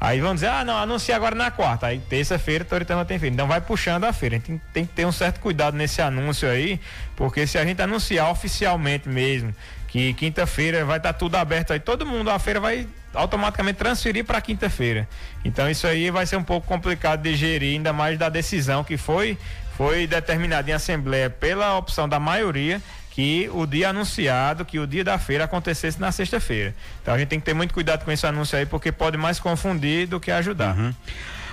Aí 0.00 0.20
vão 0.20 0.32
dizer, 0.32 0.46
ah, 0.50 0.64
não, 0.64 0.76
anuncia 0.78 1.16
agora 1.16 1.34
na 1.34 1.50
quarta. 1.50 1.88
Aí 1.88 1.98
terça-feira 1.98 2.64
Toritama 2.64 3.04
tem 3.04 3.18
feira. 3.18 3.34
Então 3.34 3.48
vai 3.48 3.60
puxando 3.60 4.04
a 4.04 4.12
feira. 4.12 4.36
A 4.36 4.38
gente 4.38 4.46
tem, 4.46 4.60
tem, 4.72 4.86
que 4.86 4.92
ter 4.92 5.04
um 5.04 5.10
certo 5.10 5.40
cuidado 5.40 5.76
nesse 5.76 6.00
anúncio 6.00 6.48
aí, 6.48 6.80
porque 7.16 7.44
se 7.44 7.58
a 7.58 7.64
gente 7.64 7.82
anunciar 7.82 8.30
oficialmente 8.30 9.08
mesmo 9.08 9.52
que 9.88 10.12
quinta-feira 10.14 10.84
vai 10.84 10.98
estar 10.98 11.12
tá 11.12 11.18
tudo 11.18 11.36
aberto 11.36 11.72
aí, 11.72 11.80
todo 11.80 12.06
mundo, 12.06 12.30
a 12.30 12.38
feira 12.38 12.60
vai 12.60 12.86
automaticamente 13.14 13.78
transferir 13.78 14.24
para 14.24 14.40
quinta-feira. 14.40 15.08
Então 15.44 15.68
isso 15.68 15.86
aí 15.86 16.10
vai 16.10 16.26
ser 16.26 16.36
um 16.36 16.44
pouco 16.44 16.66
complicado 16.66 17.22
de 17.22 17.34
gerir, 17.34 17.74
ainda 17.74 17.92
mais 17.92 18.18
da 18.18 18.28
decisão 18.28 18.84
que 18.84 18.96
foi 18.96 19.36
foi 19.76 20.08
determinada 20.08 20.68
em 20.68 20.74
assembleia 20.74 21.30
pela 21.30 21.78
opção 21.78 22.08
da 22.08 22.18
maioria 22.18 22.82
que 23.12 23.48
o 23.52 23.64
dia 23.64 23.90
anunciado, 23.90 24.64
que 24.64 24.78
o 24.78 24.86
dia 24.86 25.04
da 25.04 25.18
feira 25.18 25.44
acontecesse 25.44 26.00
na 26.00 26.12
sexta-feira. 26.12 26.74
Então 27.02 27.14
a 27.14 27.18
gente 27.18 27.28
tem 27.28 27.40
que 27.40 27.46
ter 27.46 27.54
muito 27.54 27.72
cuidado 27.72 28.04
com 28.04 28.12
esse 28.12 28.26
anúncio 28.26 28.58
aí, 28.58 28.66
porque 28.66 28.92
pode 28.92 29.16
mais 29.16 29.40
confundir 29.40 30.06
do 30.06 30.20
que 30.20 30.30
ajudar. 30.30 30.76
Uhum. 30.76 30.94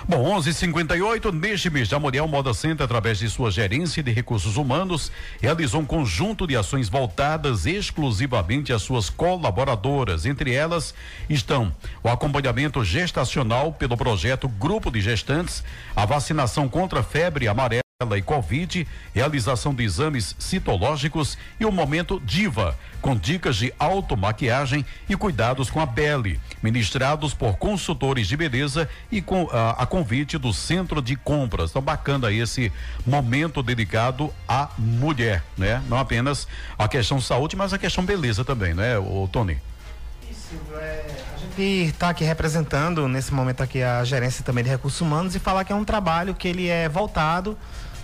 Bom, 0.08 0.24
11:58 0.40 1.32
neste 1.32 1.68
mês, 1.68 1.88
Jamoriel 1.88 2.28
Moda 2.28 2.54
Center, 2.54 2.86
através 2.86 3.18
de 3.18 3.28
sua 3.28 3.50
gerência 3.50 4.04
de 4.04 4.12
recursos 4.12 4.56
humanos, 4.56 5.12
realizou 5.42 5.82
um 5.82 5.86
conjunto 5.86 6.46
de 6.46 6.56
ações 6.56 6.88
voltadas 6.88 7.66
exclusivamente 7.66 8.72
às 8.72 8.84
suas 8.84 9.10
colaboradoras. 9.10 10.28
Entre 10.28 10.54
elas 10.54 10.94
estão 11.28 11.74
o 12.04 12.10
acompanhamento 12.10 12.86
gestacional 12.86 13.74
pelo 13.74 13.98
projeto 13.98 14.48
Grupo 14.48 14.92
de 14.92 15.02
Gestantes, 15.02 15.64
a 15.96 16.06
vacinação 16.06 16.70
contra 16.70 17.00
a 17.00 17.04
febre 17.04 17.48
amarela 17.48 17.85
e 18.18 18.22
Covid, 18.22 18.86
realização 19.14 19.74
de 19.74 19.82
exames 19.82 20.36
citológicos 20.38 21.38
e 21.58 21.64
o 21.66 21.72
momento 21.72 22.22
Diva, 22.26 22.78
com 23.02 23.16
dicas 23.16 23.56
de 23.56 23.74
automaquiagem 23.80 24.86
e 25.08 25.16
cuidados 25.16 25.70
com 25.70 25.80
a 25.80 25.88
pele, 25.88 26.38
ministrados 26.62 27.34
por 27.34 27.56
consultores 27.56 28.28
de 28.28 28.36
beleza 28.36 28.90
e 29.10 29.22
com 29.22 29.48
a, 29.50 29.82
a 29.82 29.86
convite 29.86 30.38
do 30.38 30.52
Centro 30.52 31.02
de 31.02 31.16
Compras. 31.16 31.70
Então 31.70 31.82
bacana 31.82 32.34
esse 32.34 32.70
momento 33.08 33.64
dedicado 33.64 34.30
à 34.46 34.70
mulher, 34.78 35.42
né? 35.58 35.82
Não 35.88 35.98
apenas 35.98 36.50
a 36.78 36.90
questão 36.90 37.22
saúde, 37.22 37.56
mas 37.56 37.72
a 37.72 37.78
questão 37.78 38.04
beleza 38.04 38.44
também, 38.44 38.74
né, 38.74 38.98
o 38.98 39.30
Tony? 39.32 39.58
Isso, 40.30 40.60
é, 40.74 41.16
gente 41.56 41.90
está 41.90 42.10
aqui 42.10 42.24
representando 42.24 43.08
nesse 43.08 43.34
momento 43.34 43.62
aqui 43.62 43.82
a 43.82 44.04
gerência 44.04 44.44
também 44.44 44.64
de 44.64 44.70
recursos 44.70 45.00
humanos 45.00 45.36
e 45.36 45.40
falar 45.40 45.64
que 45.64 45.72
é 45.72 45.76
um 45.76 45.86
trabalho 45.86 46.36
que 46.36 46.48
ele 46.48 46.68
é 46.68 46.90
voltado 46.90 47.58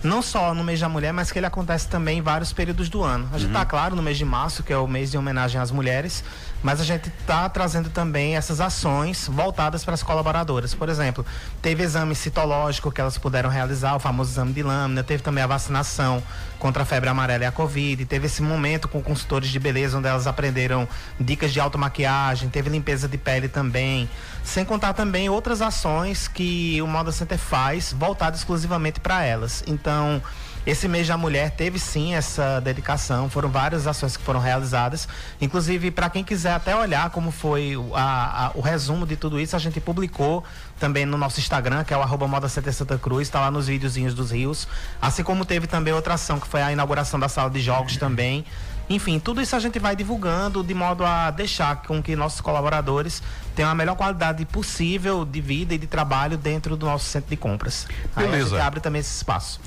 não 0.04 0.22
só 0.22 0.54
no 0.54 0.64
mês 0.64 0.80
da 0.80 0.89
mulher, 0.89 1.12
mas 1.12 1.32
que 1.32 1.38
ele 1.38 1.45
acontece 1.45 1.88
também 1.88 2.18
em 2.18 2.22
vários 2.22 2.52
períodos 2.52 2.89
do 2.89 3.04
ano. 3.04 3.30
A 3.32 3.38
gente 3.38 3.49
está, 3.49 3.60
uhum. 3.60 3.68
claro, 3.68 3.95
no 3.95 4.02
mês 4.02 4.18
de 4.18 4.26
março, 4.26 4.64
que 4.64 4.74
é 4.74 4.78
o 4.78 4.88
mês 4.88 5.12
de 5.12 5.18
homenagem 5.18 5.62
às 5.62 5.70
mulheres, 5.70 6.24
mas 6.64 6.80
a 6.80 6.84
gente 6.84 7.09
está 7.09 7.49
trazendo 7.49 7.89
também 7.89 8.36
essas 8.36 8.62
ações 8.62 9.28
voltadas 9.28 9.84
para 9.84 9.93
as 9.93 10.03
colaboradoras. 10.03 10.74
Por 10.74 10.89
exemplo, 10.89 11.26
teve 11.62 11.84
exame 11.84 12.16
citológico 12.16 12.91
que 12.91 13.01
elas 13.01 13.18
puderam 13.18 13.49
realizar, 13.49 13.95
o 13.95 13.99
famoso 13.99 14.32
exame 14.32 14.53
de 14.53 14.64
lâmina, 14.64 15.03
teve 15.03 15.24
também 15.24 15.43
a 15.43 15.47
vacinação 15.47 16.22
contra 16.59 16.84
a 16.84 16.86
febre 16.86 17.09
amarela 17.09 17.43
e 17.43 17.47
a 17.47 17.51
Covid, 17.51 18.05
teve 18.05 18.28
esse 18.28 18.41
momento 18.41 18.88
com 18.88 19.01
consultores 19.01 19.49
de 19.49 19.59
beleza, 19.59 19.97
onde 19.97 20.07
elas 20.07 20.28
aprenderam 20.28 20.88
dicas 21.20 21.51
de 21.51 21.59
automaquiagem, 21.59 22.49
teve 22.49 22.70
limpeza 22.70 23.07
de 23.07 23.18
pele 23.18 23.47
também, 23.47 24.07
sem 24.43 24.64
contar 24.64 24.93
também 24.93 25.28
outras 25.28 25.62
ações 25.62 26.28
que 26.28 26.80
o 26.82 26.88
Moda 26.88 27.12
Center 27.12 27.38
faz 27.38 27.93
voltado 27.93 28.38
exclusivamente 28.38 28.99
para 28.99 29.24
elas. 29.24 29.64
Então, 29.66 30.22
esse 30.66 30.88
mês 30.88 31.07
da 31.07 31.18
mulher 31.18 31.51
teve 31.51 31.80
sim 31.80 32.14
essa 32.14 32.59
dedicação, 32.59 33.30
foram 33.30 33.49
várias 33.49 33.88
ações 33.88 34.16
que 34.16 34.24
foram 34.24 34.39
realizadas. 34.39 35.07
Inclusive, 35.39 35.89
para 35.89 36.09
quem 36.09 36.24
quiser 36.24 36.53
até 36.53 36.76
olhar 36.76 37.09
como 37.09 37.32
foi 37.32 37.74
a, 37.93 38.47
a, 38.47 38.51
o 38.53 38.62
resumo 38.62 39.05
de 39.05 39.16
tudo 39.16 39.39
isso, 39.39 39.55
a 39.55 39.59
gente 39.59 39.80
publicou 39.80 40.43
também 40.80 41.05
no 41.05 41.18
nosso 41.18 41.39
Instagram, 41.39 41.84
que 41.84 41.93
é 41.93 41.97
o 41.97 42.01
arroba 42.01 42.28
Moda 42.28 42.47
CT 42.47 42.72
Santa 42.74 42.97
Cruz, 42.97 43.28
está 43.28 43.39
lá 43.39 43.49
nos 43.49 43.68
videozinhos 43.68 44.14
dos 44.14 44.32
rios. 44.32 44.68
Assim 45.01 45.24
como 45.24 45.45
teve 45.45 45.66
também 45.66 45.93
outra 45.93 46.14
ação, 46.14 46.39
que 46.39 46.47
foi 46.47 46.62
a 46.62 46.72
inauguração 46.72 47.20
da 47.20 47.28
sala 47.28 47.49
de 47.49 47.59
jogos 47.59 47.97
também. 47.97 48.45
Enfim, 48.89 49.20
tudo 49.20 49.41
isso 49.41 49.55
a 49.55 49.59
gente 49.59 49.80
vai 49.80 49.95
divulgando 49.95 50.62
de 50.64 50.74
modo 50.74 51.05
a 51.05 51.32
deixar 51.32 51.78
com 51.84 52.03
que 52.03 52.16
nossos 52.16 52.41
colaboradores 52.41 53.24
tenham 53.55 53.72
a 53.72 53.76
melhor 53.76 53.95
qualidade 53.95 54.43
possível 54.45 55.24
de 55.24 55.39
vida 55.39 55.74
e 55.74 55.78
de 55.78 55.88
trabalho 55.88 56.38
dentro 56.38 56.76
do 56.76 56.86
nosso 56.86 57.05
centro 57.05 57.30
de 57.30 57.38
compras. 57.38 57.88
Beleza. 58.16 58.36
Aí 58.36 58.41
a 58.41 58.45
gente 58.45 58.59
abre 58.59 58.80
também 58.82 58.99
esse 58.99 59.16
espaço. 59.16 59.62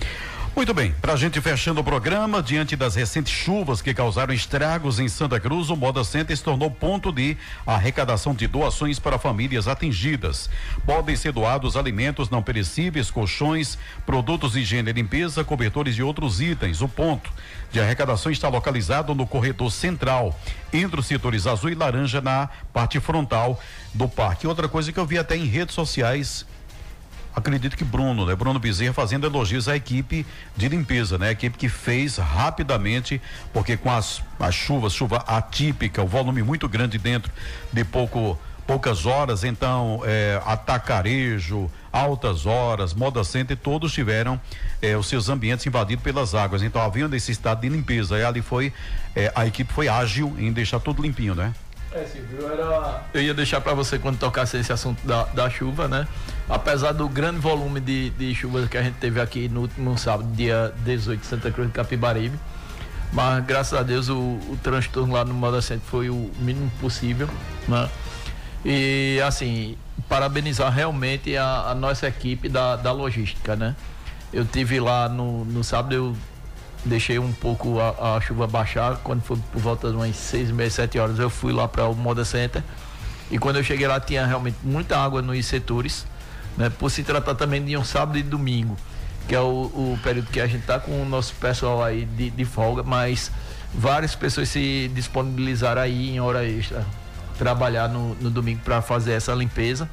Muito 0.56 0.72
bem, 0.72 0.92
para 1.02 1.14
a 1.14 1.16
gente 1.16 1.40
fechando 1.40 1.80
o 1.80 1.84
programa, 1.84 2.40
diante 2.40 2.76
das 2.76 2.94
recentes 2.94 3.32
chuvas 3.32 3.82
que 3.82 3.92
causaram 3.92 4.32
estragos 4.32 5.00
em 5.00 5.08
Santa 5.08 5.40
Cruz, 5.40 5.68
o 5.68 5.74
Moda 5.74 6.04
Center 6.04 6.36
se 6.36 6.44
tornou 6.44 6.70
ponto 6.70 7.10
de 7.10 7.36
arrecadação 7.66 8.32
de 8.32 8.46
doações 8.46 9.00
para 9.00 9.18
famílias 9.18 9.66
atingidas. 9.66 10.48
Podem 10.86 11.16
ser 11.16 11.32
doados 11.32 11.76
alimentos 11.76 12.30
não 12.30 12.40
perecíveis, 12.40 13.10
colchões, 13.10 13.76
produtos 14.06 14.52
de 14.52 14.60
higiene 14.60 14.90
e 14.90 14.92
limpeza, 14.92 15.42
cobertores 15.42 15.96
e 15.96 16.04
outros 16.04 16.40
itens. 16.40 16.80
O 16.80 16.88
ponto 16.88 17.32
de 17.72 17.80
arrecadação 17.80 18.30
está 18.30 18.48
localizado 18.48 19.12
no 19.12 19.26
corredor 19.26 19.72
central, 19.72 20.38
entre 20.72 21.00
os 21.00 21.06
setores 21.06 21.48
azul 21.48 21.70
e 21.70 21.74
laranja 21.74 22.20
na 22.20 22.48
parte 22.72 23.00
frontal 23.00 23.60
do 23.92 24.08
parque. 24.08 24.46
Outra 24.46 24.68
coisa 24.68 24.92
que 24.92 25.00
eu 25.00 25.04
vi 25.04 25.18
até 25.18 25.36
em 25.36 25.46
redes 25.46 25.74
sociais 25.74 26.46
acredito 27.34 27.76
que 27.76 27.84
Bruno, 27.84 28.26
né? 28.26 28.34
Bruno 28.34 28.58
Bezerra 28.58 28.92
fazendo 28.92 29.26
elogios 29.26 29.68
à 29.68 29.76
equipe 29.76 30.24
de 30.56 30.68
limpeza, 30.68 31.18
né? 31.18 31.28
A 31.28 31.32
equipe 31.32 31.58
que 31.58 31.68
fez 31.68 32.16
rapidamente, 32.16 33.20
porque 33.52 33.76
com 33.76 33.90
as, 33.90 34.22
as 34.38 34.54
chuvas, 34.54 34.92
chuva 34.92 35.18
atípica, 35.26 36.02
o 36.02 36.06
volume 36.06 36.42
muito 36.42 36.68
grande 36.68 36.98
dentro 36.98 37.32
de 37.72 37.84
pouco 37.84 38.38
poucas 38.66 39.04
horas, 39.04 39.44
então 39.44 40.00
é, 40.06 40.40
atacarejo, 40.44 41.70
altas 41.92 42.46
horas, 42.46 42.94
moda 42.94 43.22
center, 43.22 43.56
todos 43.56 43.92
tiveram 43.92 44.40
é, 44.80 44.96
os 44.96 45.06
seus 45.06 45.28
ambientes 45.28 45.66
invadidos 45.66 46.02
pelas 46.02 46.34
águas. 46.34 46.62
Então 46.62 46.80
havia 46.80 47.06
necessidade 47.06 47.60
de 47.60 47.68
limpeza. 47.68 48.18
E 48.18 48.24
ali 48.24 48.42
foi, 48.42 48.72
é, 49.14 49.30
a 49.34 49.46
equipe 49.46 49.72
foi 49.72 49.88
ágil 49.88 50.34
em 50.38 50.52
deixar 50.52 50.80
tudo 50.80 51.02
limpinho, 51.02 51.34
né? 51.34 51.52
É, 51.92 52.04
Silvio, 52.06 52.50
era... 52.50 53.04
eu 53.14 53.22
ia 53.22 53.34
deixar 53.34 53.60
para 53.60 53.72
você 53.72 53.98
quando 53.98 54.18
tocasse 54.18 54.56
esse 54.56 54.72
assunto 54.72 55.06
da, 55.06 55.24
da 55.26 55.48
chuva, 55.48 55.86
né? 55.86 56.08
Apesar 56.48 56.92
do 56.92 57.08
grande 57.08 57.38
volume 57.38 57.80
de, 57.80 58.10
de 58.10 58.34
chuvas 58.34 58.68
que 58.68 58.76
a 58.76 58.82
gente 58.82 58.96
teve 58.96 59.20
aqui 59.20 59.48
no 59.48 59.62
último 59.62 59.96
sábado, 59.96 60.28
dia 60.34 60.74
18, 60.84 61.20
de 61.20 61.26
Santa 61.26 61.50
Cruz 61.50 61.68
de 61.68 61.74
Capibaribe, 61.74 62.38
mas 63.12 63.44
graças 63.44 63.78
a 63.78 63.82
Deus 63.82 64.08
o, 64.08 64.16
o 64.16 64.58
transtorno 64.62 65.14
lá 65.14 65.24
no 65.24 65.32
Moda 65.32 65.62
Centro 65.62 65.86
foi 65.88 66.10
o 66.10 66.30
mínimo 66.40 66.70
possível, 66.80 67.28
né? 67.66 67.88
E 68.64 69.20
assim, 69.24 69.76
parabenizar 70.08 70.72
realmente 70.72 71.36
a, 71.36 71.70
a 71.70 71.74
nossa 71.74 72.08
equipe 72.08 72.48
da, 72.48 72.76
da 72.76 72.92
logística, 72.92 73.54
né? 73.54 73.76
Eu 74.32 74.44
tive 74.44 74.80
lá 74.80 75.08
no, 75.08 75.44
no 75.44 75.62
sábado, 75.62 75.94
eu 75.94 76.16
deixei 76.84 77.18
um 77.18 77.32
pouco 77.32 77.78
a, 77.80 78.16
a, 78.16 78.20
chuva 78.20 78.46
baixar. 78.46 78.96
Quando 78.96 79.22
foi 79.22 79.38
por 79.52 79.60
volta 79.60 79.90
de 79.90 79.96
umas 79.96 80.16
seis, 80.16 80.50
meia, 80.50 80.70
sete 80.70 80.98
horas, 80.98 81.18
eu 81.18 81.30
fui 81.30 81.52
lá 81.52 81.68
para 81.68 81.86
o 81.86 81.94
Moda 81.94 82.24
Center. 82.24 82.62
E 83.30 83.38
quando 83.38 83.56
eu 83.56 83.64
cheguei 83.64 83.86
lá, 83.86 84.00
tinha 84.00 84.26
realmente 84.26 84.56
muita 84.62 84.98
água 84.98 85.22
nos 85.22 85.46
setores, 85.46 86.06
né? 86.56 86.70
Por 86.70 86.90
se 86.90 87.02
tratar 87.02 87.34
também 87.34 87.64
de 87.64 87.76
um 87.76 87.84
sábado 87.84 88.18
e 88.18 88.22
domingo, 88.22 88.76
que 89.28 89.34
é 89.34 89.40
o, 89.40 89.44
o 89.44 89.98
período 90.02 90.30
que 90.30 90.40
a 90.40 90.46
gente 90.46 90.60
está 90.60 90.78
com 90.78 91.02
o 91.02 91.04
nosso 91.04 91.34
pessoal 91.34 91.82
aí 91.82 92.04
de, 92.04 92.30
de 92.30 92.44
folga, 92.44 92.82
mas 92.82 93.30
várias 93.72 94.14
pessoas 94.14 94.48
se 94.48 94.90
disponibilizaram 94.94 95.82
aí 95.82 96.14
em 96.14 96.20
hora 96.20 96.44
extra, 96.46 96.84
trabalhar 97.38 97.88
no, 97.88 98.14
no 98.16 98.30
domingo 98.30 98.60
para 98.64 98.80
fazer 98.80 99.12
essa 99.12 99.32
limpeza. 99.34 99.88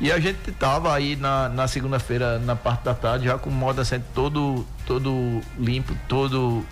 E 0.00 0.10
a 0.10 0.18
gente 0.18 0.50
tava 0.52 0.92
aí 0.92 1.16
na, 1.16 1.48
na 1.48 1.68
segunda-feira, 1.68 2.38
na 2.40 2.56
parte 2.56 2.84
da 2.84 2.94
tarde, 2.94 3.26
já 3.26 3.38
com 3.38 3.48
o 3.48 3.52
moda 3.52 3.84
centro 3.84 4.08
todo, 4.12 4.66
todo 4.84 5.40
limpo, 5.58 5.96
todo 6.08 6.64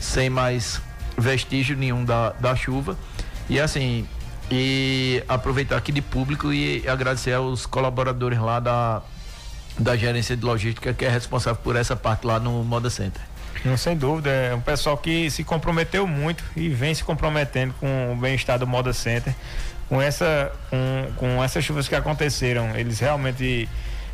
sem 0.00 0.30
mais 0.30 0.80
vestígio 1.16 1.76
nenhum 1.76 2.04
da, 2.04 2.30
da 2.30 2.56
chuva. 2.56 2.96
E 3.48 3.60
assim, 3.60 4.06
e 4.54 5.24
aproveitar 5.26 5.78
aqui 5.78 5.90
de 5.90 6.02
público 6.02 6.52
e 6.52 6.86
agradecer 6.86 7.32
aos 7.32 7.64
colaboradores 7.64 8.38
lá 8.38 8.60
da, 8.60 9.00
da 9.78 9.96
gerência 9.96 10.36
de 10.36 10.44
logística 10.44 10.92
que 10.92 11.06
é 11.06 11.08
responsável 11.08 11.58
por 11.62 11.74
essa 11.74 11.96
parte 11.96 12.26
lá 12.26 12.38
no 12.38 12.62
Moda 12.62 12.90
Center. 12.90 13.22
Não, 13.64 13.76
sem 13.78 13.96
dúvida, 13.96 14.28
é 14.28 14.54
um 14.54 14.60
pessoal 14.60 14.98
que 14.98 15.30
se 15.30 15.42
comprometeu 15.42 16.06
muito 16.06 16.44
e 16.54 16.68
vem 16.68 16.94
se 16.94 17.02
comprometendo 17.02 17.72
com 17.80 18.12
o 18.12 18.16
bem-estar 18.16 18.58
do 18.58 18.66
Moda 18.66 18.92
Center 18.92 19.34
com, 19.88 20.02
essa, 20.02 20.52
com, 20.68 21.12
com 21.16 21.44
essas 21.44 21.64
chuvas 21.64 21.88
que 21.88 21.94
aconteceram, 21.94 22.76
eles 22.76 22.98
realmente 22.98 23.68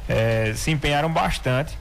é, 0.08 0.52
se 0.54 0.70
empenharam 0.70 1.12
bastante 1.12 1.76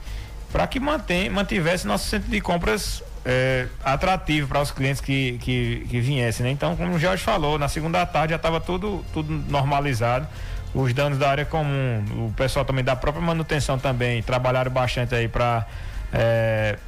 para 0.52 0.66
que 0.66 0.80
mantém, 0.80 1.28
mantivesse 1.28 1.86
nosso 1.86 2.08
centro 2.08 2.30
de 2.30 2.40
compras 2.40 3.02
é, 3.24 3.66
atrativo 3.84 4.48
para 4.48 4.62
os 4.62 4.70
clientes 4.70 5.00
que, 5.00 5.38
que, 5.38 5.86
que 5.88 6.00
viessem. 6.00 6.44
Né? 6.44 6.52
Então, 6.52 6.74
como 6.76 6.94
o 6.94 6.98
Jorge 6.98 7.22
falou, 7.22 7.58
na 7.58 7.68
segunda 7.68 8.04
tarde 8.06 8.30
já 8.30 8.36
estava 8.36 8.60
tudo, 8.60 9.04
tudo 9.12 9.32
normalizado. 9.48 10.26
Os 10.74 10.92
danos 10.92 11.18
da 11.18 11.30
área 11.30 11.44
comum, 11.44 12.26
o 12.26 12.32
pessoal 12.32 12.64
também 12.64 12.84
da 12.84 12.94
própria 12.94 13.24
manutenção 13.24 13.78
também 13.78 14.22
trabalharam 14.22 14.70
bastante 14.70 15.14
aí 15.14 15.26
para 15.26 15.66
é, 16.12 16.78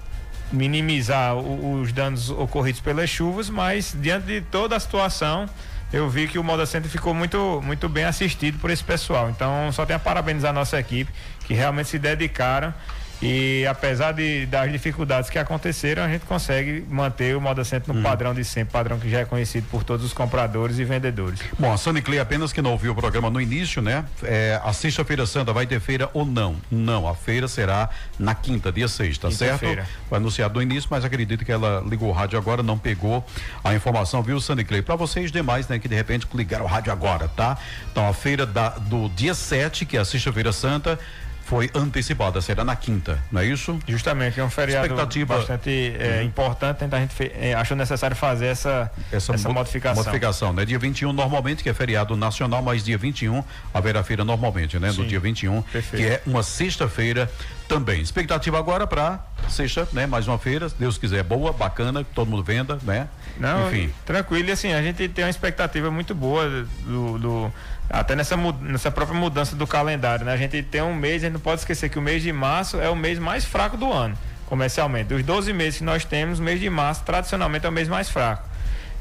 minimizar 0.53 1.35
o, 1.37 1.81
os 1.81 1.93
danos 1.93 2.31
ocorridos 2.31 2.81
pelas 2.81 3.09
chuvas, 3.09 3.49
mas 3.49 3.97
diante 3.99 4.27
de 4.27 4.41
toda 4.43 4.77
a 4.77 4.81
situação, 4.81 5.47
eu 5.93 6.09
vi 6.09 6.29
que 6.29 6.39
o 6.39 6.45
Moda 6.45 6.67
Center 6.67 6.91
ficou 6.91 7.15
muito, 7.15 7.61
muito 7.65 7.89
bem 7.89 8.05
assistido 8.05 8.59
por 8.59 8.71
esse 8.71 8.85
pessoal. 8.85 9.31
Então, 9.31 9.73
só 9.73 9.85
tenho 9.87 9.97
a 9.97 10.01
parabenizar 10.01 10.51
a 10.51 10.55
nossa 10.55 10.79
equipe, 10.79 11.11
que 11.47 11.55
realmente 11.55 11.89
se 11.89 11.99
dedicaram 11.99 12.73
e 13.23 13.67
apesar 13.67 14.13
de, 14.13 14.47
das 14.47 14.73
dificuldades 14.73 15.29
que 15.29 15.39
aconteceram, 15.39 16.03
a 16.03 16.09
gente 16.09 16.25
consegue 16.25 16.85
manter 16.89 17.37
o 17.37 17.41
Moda 17.41 17.63
Center 17.65 17.93
no 17.93 18.01
hum. 18.01 18.03
padrão 18.03 18.35
de 18.35 18.43
sempre, 18.45 18.73
padrão 18.73 18.99
que 18.99 19.11
já 19.11 19.21
é 19.21 19.25
conhecido 19.25 19.67
por 19.71 19.85
todos 19.85 20.05
os 20.07 20.13
compradores 20.13 20.79
e 20.79 20.85
vendedores. 20.85 21.41
Bom, 21.59 21.73
a 21.73 21.77
Sony 21.77 22.01
Clay 22.01 22.19
apenas 22.19 22.53
que 22.53 22.63
não 22.63 22.73
ouviu 22.73 22.93
o 22.93 22.95
programa 22.95 23.29
no 23.29 23.41
início, 23.41 23.83
né? 23.83 24.05
É, 24.23 24.59
a 24.65 24.73
sexta-feira 24.73 25.27
santa 25.27 25.53
vai 25.53 25.67
ter 25.67 25.81
feira 25.81 26.09
ou 26.15 26.25
não? 26.25 26.57
Não, 26.71 27.07
a 27.07 27.15
feira 27.15 27.47
será 27.47 27.91
na 28.19 28.35
quinta, 28.35 28.73
dia 28.73 28.89
6, 28.89 29.19
tá 29.19 29.31
certo? 29.31 29.67
Foi 30.09 30.17
anunciado 30.17 30.55
no 30.55 30.63
início, 30.63 30.89
mas 30.91 31.05
acredito 31.05 31.45
que 31.45 31.53
ela 31.53 31.83
ligou 31.87 32.09
o 32.09 32.13
rádio 32.13 32.39
agora, 32.39 32.63
não 32.63 32.79
pegou 32.79 33.25
a 33.63 33.75
informação, 33.75 34.23
viu, 34.23 34.41
Sandy 34.41 34.65
Clay? 34.65 34.81
Para 34.81 34.97
vocês 34.97 35.31
demais, 35.31 35.69
né, 35.69 35.79
que 35.79 35.89
de 35.89 35.95
repente 35.95 36.27
ligaram 36.35 36.65
o 36.65 36.69
rádio 36.69 36.91
agora, 36.91 37.29
tá? 37.29 37.59
Então 37.93 38.09
a 38.09 38.15
feira 38.15 38.47
da, 38.47 38.71
do 38.71 39.11
dia 39.11 39.35
7, 39.35 39.85
que 39.85 39.97
é 39.97 40.01
a 40.01 40.05
sexta-feira 40.05 40.53
santa, 40.53 40.99
foi 41.51 41.69
antecipada, 41.75 42.41
será 42.41 42.63
na 42.63 42.77
quinta, 42.77 43.19
não 43.33 43.41
é 43.41 43.45
isso? 43.45 43.77
Justamente, 43.85 44.39
é 44.39 44.45
um 44.45 44.49
feriado 44.49 44.87
Expectativa... 44.87 45.37
bastante 45.37 45.97
é, 45.99 46.19
uhum. 46.19 46.27
importante, 46.27 46.85
então 46.85 46.97
a 46.97 47.03
gente 47.03 47.13
fe... 47.13 47.33
É, 47.35 47.55
achou 47.55 47.77
necessário 47.77 48.15
fazer 48.15 48.47
essa, 48.47 48.89
essa, 49.11 49.35
essa 49.35 49.49
modificação. 49.49 50.05
Modificação, 50.05 50.53
né? 50.53 50.65
Dia 50.65 50.79
21 50.79 51.13
normalmente, 51.13 51.65
que 51.65 51.69
é 51.69 51.75
feriado 51.75 52.17
nacional, 52.17 52.63
mas 52.63 52.85
dia 52.85 52.97
21 52.97 53.43
haverá 53.75 54.05
feira 54.05 54.25
normalmente, 54.25 54.79
né? 54.79 54.93
Sim. 54.93 55.03
No 55.03 55.09
dia 55.09 55.19
21, 55.19 55.61
Perfeito. 55.63 56.01
que 56.01 56.09
é 56.09 56.23
uma 56.25 56.45
sexta-feira 56.45 57.29
também. 57.67 58.01
Expectativa 58.01 58.57
agora 58.57 58.87
para 58.87 59.19
sexta, 59.49 59.89
né? 59.93 60.07
Mais 60.07 60.29
uma 60.29 60.39
feira, 60.39 60.69
se 60.69 60.77
Deus 60.79 60.99
quiser, 60.99 61.25
boa, 61.25 61.53
bacana, 61.53 62.05
que 62.05 62.15
todo 62.15 62.29
mundo 62.31 62.45
venda, 62.45 62.79
né? 62.85 63.09
Não, 63.37 63.67
Enfim. 63.67 63.93
tranquilo. 64.07 64.49
E 64.51 64.53
assim, 64.53 64.73
a 64.73 64.81
gente 64.81 65.09
tem 65.09 65.25
uma 65.25 65.31
expectativa 65.31 65.91
muito 65.91 66.15
boa 66.15 66.49
do, 66.85 67.19
do- 67.19 67.53
até 67.91 68.15
nessa, 68.15 68.37
nessa 68.37 68.91
própria 68.91 69.19
mudança 69.19 69.57
do 69.57 69.67
calendário, 69.67 70.25
né? 70.25 70.33
A 70.33 70.37
gente 70.37 70.63
tem 70.63 70.81
um 70.81 70.95
mês, 70.95 71.23
a 71.23 71.27
gente 71.27 71.35
não 71.35 71.41
pode 71.41 71.61
esquecer 71.61 71.89
que 71.89 71.99
o 71.99 72.03
mês 72.03 72.23
de 72.23 72.33
março 72.33 72.81
é 72.81 72.89
o 72.89 72.95
mês 72.95 73.19
mais 73.19 73.45
fraco 73.45 73.77
do 73.77 73.93
ano, 73.93 74.17
comercialmente. 74.47 75.09
Dos 75.09 75.25
12 75.25 75.53
meses 75.53 75.79
que 75.79 75.85
nós 75.85 76.05
temos, 76.05 76.39
o 76.39 76.43
mês 76.43 76.61
de 76.61 76.71
março 76.71 77.03
tradicionalmente 77.03 77.67
é 77.67 77.69
o 77.69 77.73
mês 77.73 77.89
mais 77.89 78.09
fraco. 78.09 78.49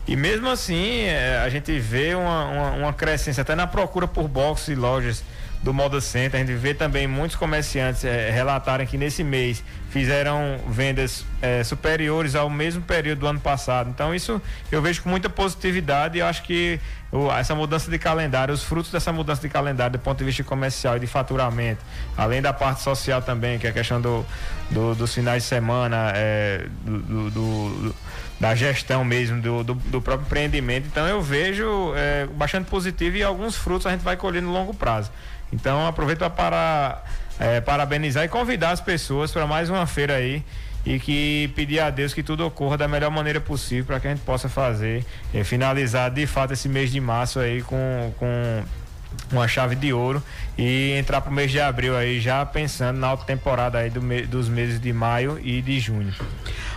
E 0.07 0.15
mesmo 0.15 0.49
assim, 0.49 1.03
eh, 1.03 1.39
a 1.45 1.49
gente 1.49 1.77
vê 1.77 2.15
uma, 2.15 2.45
uma, 2.45 2.71
uma 2.71 2.93
crescência 2.93 3.41
até 3.41 3.53
na 3.55 3.67
procura 3.67 4.07
por 4.07 4.27
boxes 4.27 4.69
e 4.69 4.75
lojas 4.75 5.23
do 5.61 5.73
Moda 5.73 5.99
Center. 5.99 6.39
A 6.39 6.43
gente 6.45 6.55
vê 6.57 6.73
também 6.73 7.05
muitos 7.07 7.35
comerciantes 7.35 8.03
eh, 8.05 8.29
relatarem 8.31 8.85
que 8.87 8.97
nesse 8.97 9.23
mês 9.23 9.63
fizeram 9.89 10.59
vendas 10.67 11.25
eh, 11.41 11.63
superiores 11.63 12.35
ao 12.35 12.49
mesmo 12.49 12.81
período 12.81 13.19
do 13.19 13.27
ano 13.27 13.39
passado. 13.39 13.89
Então, 13.89 14.13
isso 14.15 14.41
eu 14.71 14.81
vejo 14.81 15.01
com 15.01 15.09
muita 15.09 15.29
positividade 15.29 16.17
e 16.17 16.21
acho 16.21 16.43
que 16.43 16.79
o- 17.11 17.31
essa 17.31 17.55
mudança 17.55 17.89
de 17.89 17.97
calendário, 17.97 18.53
os 18.53 18.63
frutos 18.63 18.91
dessa 18.91 19.11
mudança 19.11 19.41
de 19.41 19.49
calendário 19.49 19.93
do 19.97 19.99
ponto 19.99 20.19
de 20.19 20.25
vista 20.25 20.43
comercial 20.43 20.95
e 20.95 20.99
de 20.99 21.07
faturamento, 21.07 21.83
além 22.15 22.41
da 22.41 22.53
parte 22.53 22.81
social 22.81 23.21
também, 23.21 23.57
que 23.59 23.65
é 23.67 23.71
a 23.71 23.73
questão 23.73 23.99
do, 23.99 24.25
do- 24.69 24.93
dos 24.95 25.13
finais 25.13 25.43
de 25.43 25.49
semana, 25.49 26.11
eh, 26.15 26.67
do- 26.85 27.29
do- 27.31 27.95
da 28.39 28.55
gestão 28.55 29.03
mesmo 29.03 29.41
do 29.41 30.01
próprio 30.01 30.25
empreendimento. 30.25 30.87
Então 30.87 31.05
eu 31.05 31.21
vejo 31.21 31.93
é, 31.95 32.25
bastante 32.27 32.69
positivo 32.69 33.17
e 33.17 33.23
alguns 33.23 33.57
frutos 33.57 33.85
a 33.85 33.91
gente 33.91 34.01
vai 34.01 34.15
colher 34.15 34.41
no 34.41 34.53
longo 34.53 34.73
prazo. 34.73 35.11
Então 35.51 35.85
aproveito 35.87 36.29
para 36.31 37.01
é, 37.39 37.61
parabenizar 37.61 38.23
e 38.23 38.27
convidar 38.27 38.71
as 38.71 38.81
pessoas 38.81 39.31
para 39.31 39.45
mais 39.47 39.69
uma 39.69 39.85
feira 39.87 40.15
aí 40.15 40.43
e 40.85 40.97
que 40.99 41.51
pedir 41.55 41.79
a 41.79 41.89
Deus 41.89 42.13
que 42.13 42.23
tudo 42.23 42.45
ocorra 42.45 42.77
da 42.77 42.87
melhor 42.87 43.11
maneira 43.11 43.41
possível 43.41 43.85
para 43.85 43.99
que 43.99 44.07
a 44.07 44.11
gente 44.11 44.21
possa 44.23 44.47
fazer, 44.47 45.03
é, 45.33 45.43
finalizar 45.43 46.09
de 46.11 46.25
fato 46.25 46.53
esse 46.53 46.69
mês 46.69 46.91
de 46.91 47.01
março 47.01 47.39
aí 47.39 47.61
com, 47.63 48.13
com 48.17 48.63
uma 49.31 49.47
chave 49.47 49.75
de 49.75 49.91
ouro 49.91 50.23
e 50.57 50.91
entrar 50.97 51.19
para 51.19 51.31
o 51.31 51.33
mês 51.33 51.51
de 51.51 51.59
abril 51.59 51.97
aí 51.97 52.21
já 52.21 52.45
pensando 52.45 52.97
na 52.99 53.07
alta 53.07 53.25
temporada 53.25 53.77
aí 53.79 53.89
do 53.89 54.01
me- 54.01 54.21
dos 54.21 54.47
meses 54.47 54.79
de 54.79 54.93
maio 54.93 55.39
e 55.43 55.61
de 55.61 55.79
junho. 55.79 56.13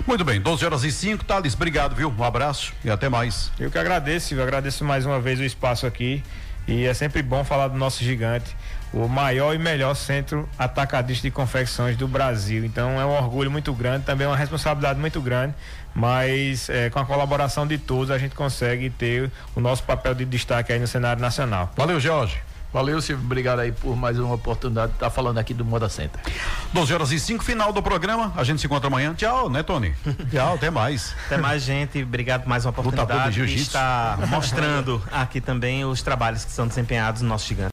Muito 0.06 0.24
bem, 0.24 0.40
12 0.40 0.64
horas 0.64 0.82
e 0.82 0.90
5, 0.90 1.24
Thales, 1.24 1.54
obrigado, 1.54 1.94
viu? 1.94 2.12
Um 2.16 2.24
abraço 2.24 2.72
e 2.84 2.90
até 2.90 3.08
mais. 3.08 3.52
Eu 3.60 3.70
que 3.70 3.78
agradeço, 3.78 4.28
Silvio. 4.28 4.42
Agradeço 4.44 4.84
mais 4.84 5.04
uma 5.06 5.20
vez 5.20 5.38
o 5.38 5.44
espaço 5.44 5.86
aqui. 5.86 6.22
E 6.66 6.86
é 6.86 6.94
sempre 6.94 7.22
bom 7.22 7.44
falar 7.44 7.68
do 7.68 7.76
nosso 7.76 8.04
gigante, 8.04 8.56
o 8.92 9.08
maior 9.08 9.54
e 9.54 9.58
melhor 9.58 9.94
centro 9.94 10.48
atacadista 10.58 11.26
de 11.26 11.30
confecções 11.30 11.96
do 11.96 12.06
Brasil. 12.06 12.64
Então 12.64 13.00
é 13.00 13.04
um 13.04 13.10
orgulho 13.10 13.50
muito 13.50 13.72
grande, 13.72 14.04
também 14.04 14.26
é 14.26 14.28
uma 14.28 14.36
responsabilidade 14.36 14.98
muito 15.00 15.20
grande, 15.20 15.54
mas 15.94 16.68
eh, 16.68 16.90
com 16.90 16.98
a 16.98 17.04
colaboração 17.04 17.66
de 17.66 17.78
todos 17.78 18.10
a 18.10 18.18
gente 18.18 18.34
consegue 18.34 18.90
ter 18.90 19.30
o 19.54 19.60
nosso 19.60 19.82
papel 19.82 20.14
de 20.14 20.24
destaque 20.24 20.72
aí 20.72 20.78
no 20.78 20.86
cenário 20.86 21.20
nacional. 21.20 21.70
Valeu, 21.76 21.98
Jorge. 21.98 22.40
Valeu, 22.72 23.00
Silvio. 23.02 23.24
Obrigado 23.24 23.60
aí 23.60 23.70
por 23.70 23.94
mais 23.94 24.18
uma 24.18 24.34
oportunidade 24.34 24.92
de 24.92 24.96
estar 24.96 25.10
falando 25.10 25.38
aqui 25.38 25.52
do 25.52 25.64
Moda 25.64 25.88
Center. 25.88 26.20
12 26.72 26.94
horas 26.94 27.12
e 27.12 27.20
5, 27.20 27.44
final 27.44 27.72
do 27.72 27.82
programa. 27.82 28.32
A 28.34 28.44
gente 28.44 28.60
se 28.60 28.66
encontra 28.66 28.86
amanhã. 28.86 29.14
Tchau, 29.14 29.50
né, 29.50 29.62
Tony? 29.62 29.94
Tchau, 30.32 30.54
até 30.54 30.70
mais. 30.70 31.14
Até 31.26 31.36
mais, 31.36 31.62
gente. 31.62 32.02
Obrigado 32.02 32.42
por 32.42 32.48
mais 32.48 32.64
uma 32.64 32.70
oportunidade 32.70 33.46
de 33.46 33.54
estar 33.56 34.18
mostrando 34.26 35.02
aqui 35.12 35.40
também 35.40 35.84
os 35.84 36.00
trabalhos 36.00 36.44
que 36.44 36.52
são 36.52 36.66
desempenhados 36.66 37.20
no 37.20 37.28
nosso 37.28 37.46
gigante. 37.46 37.70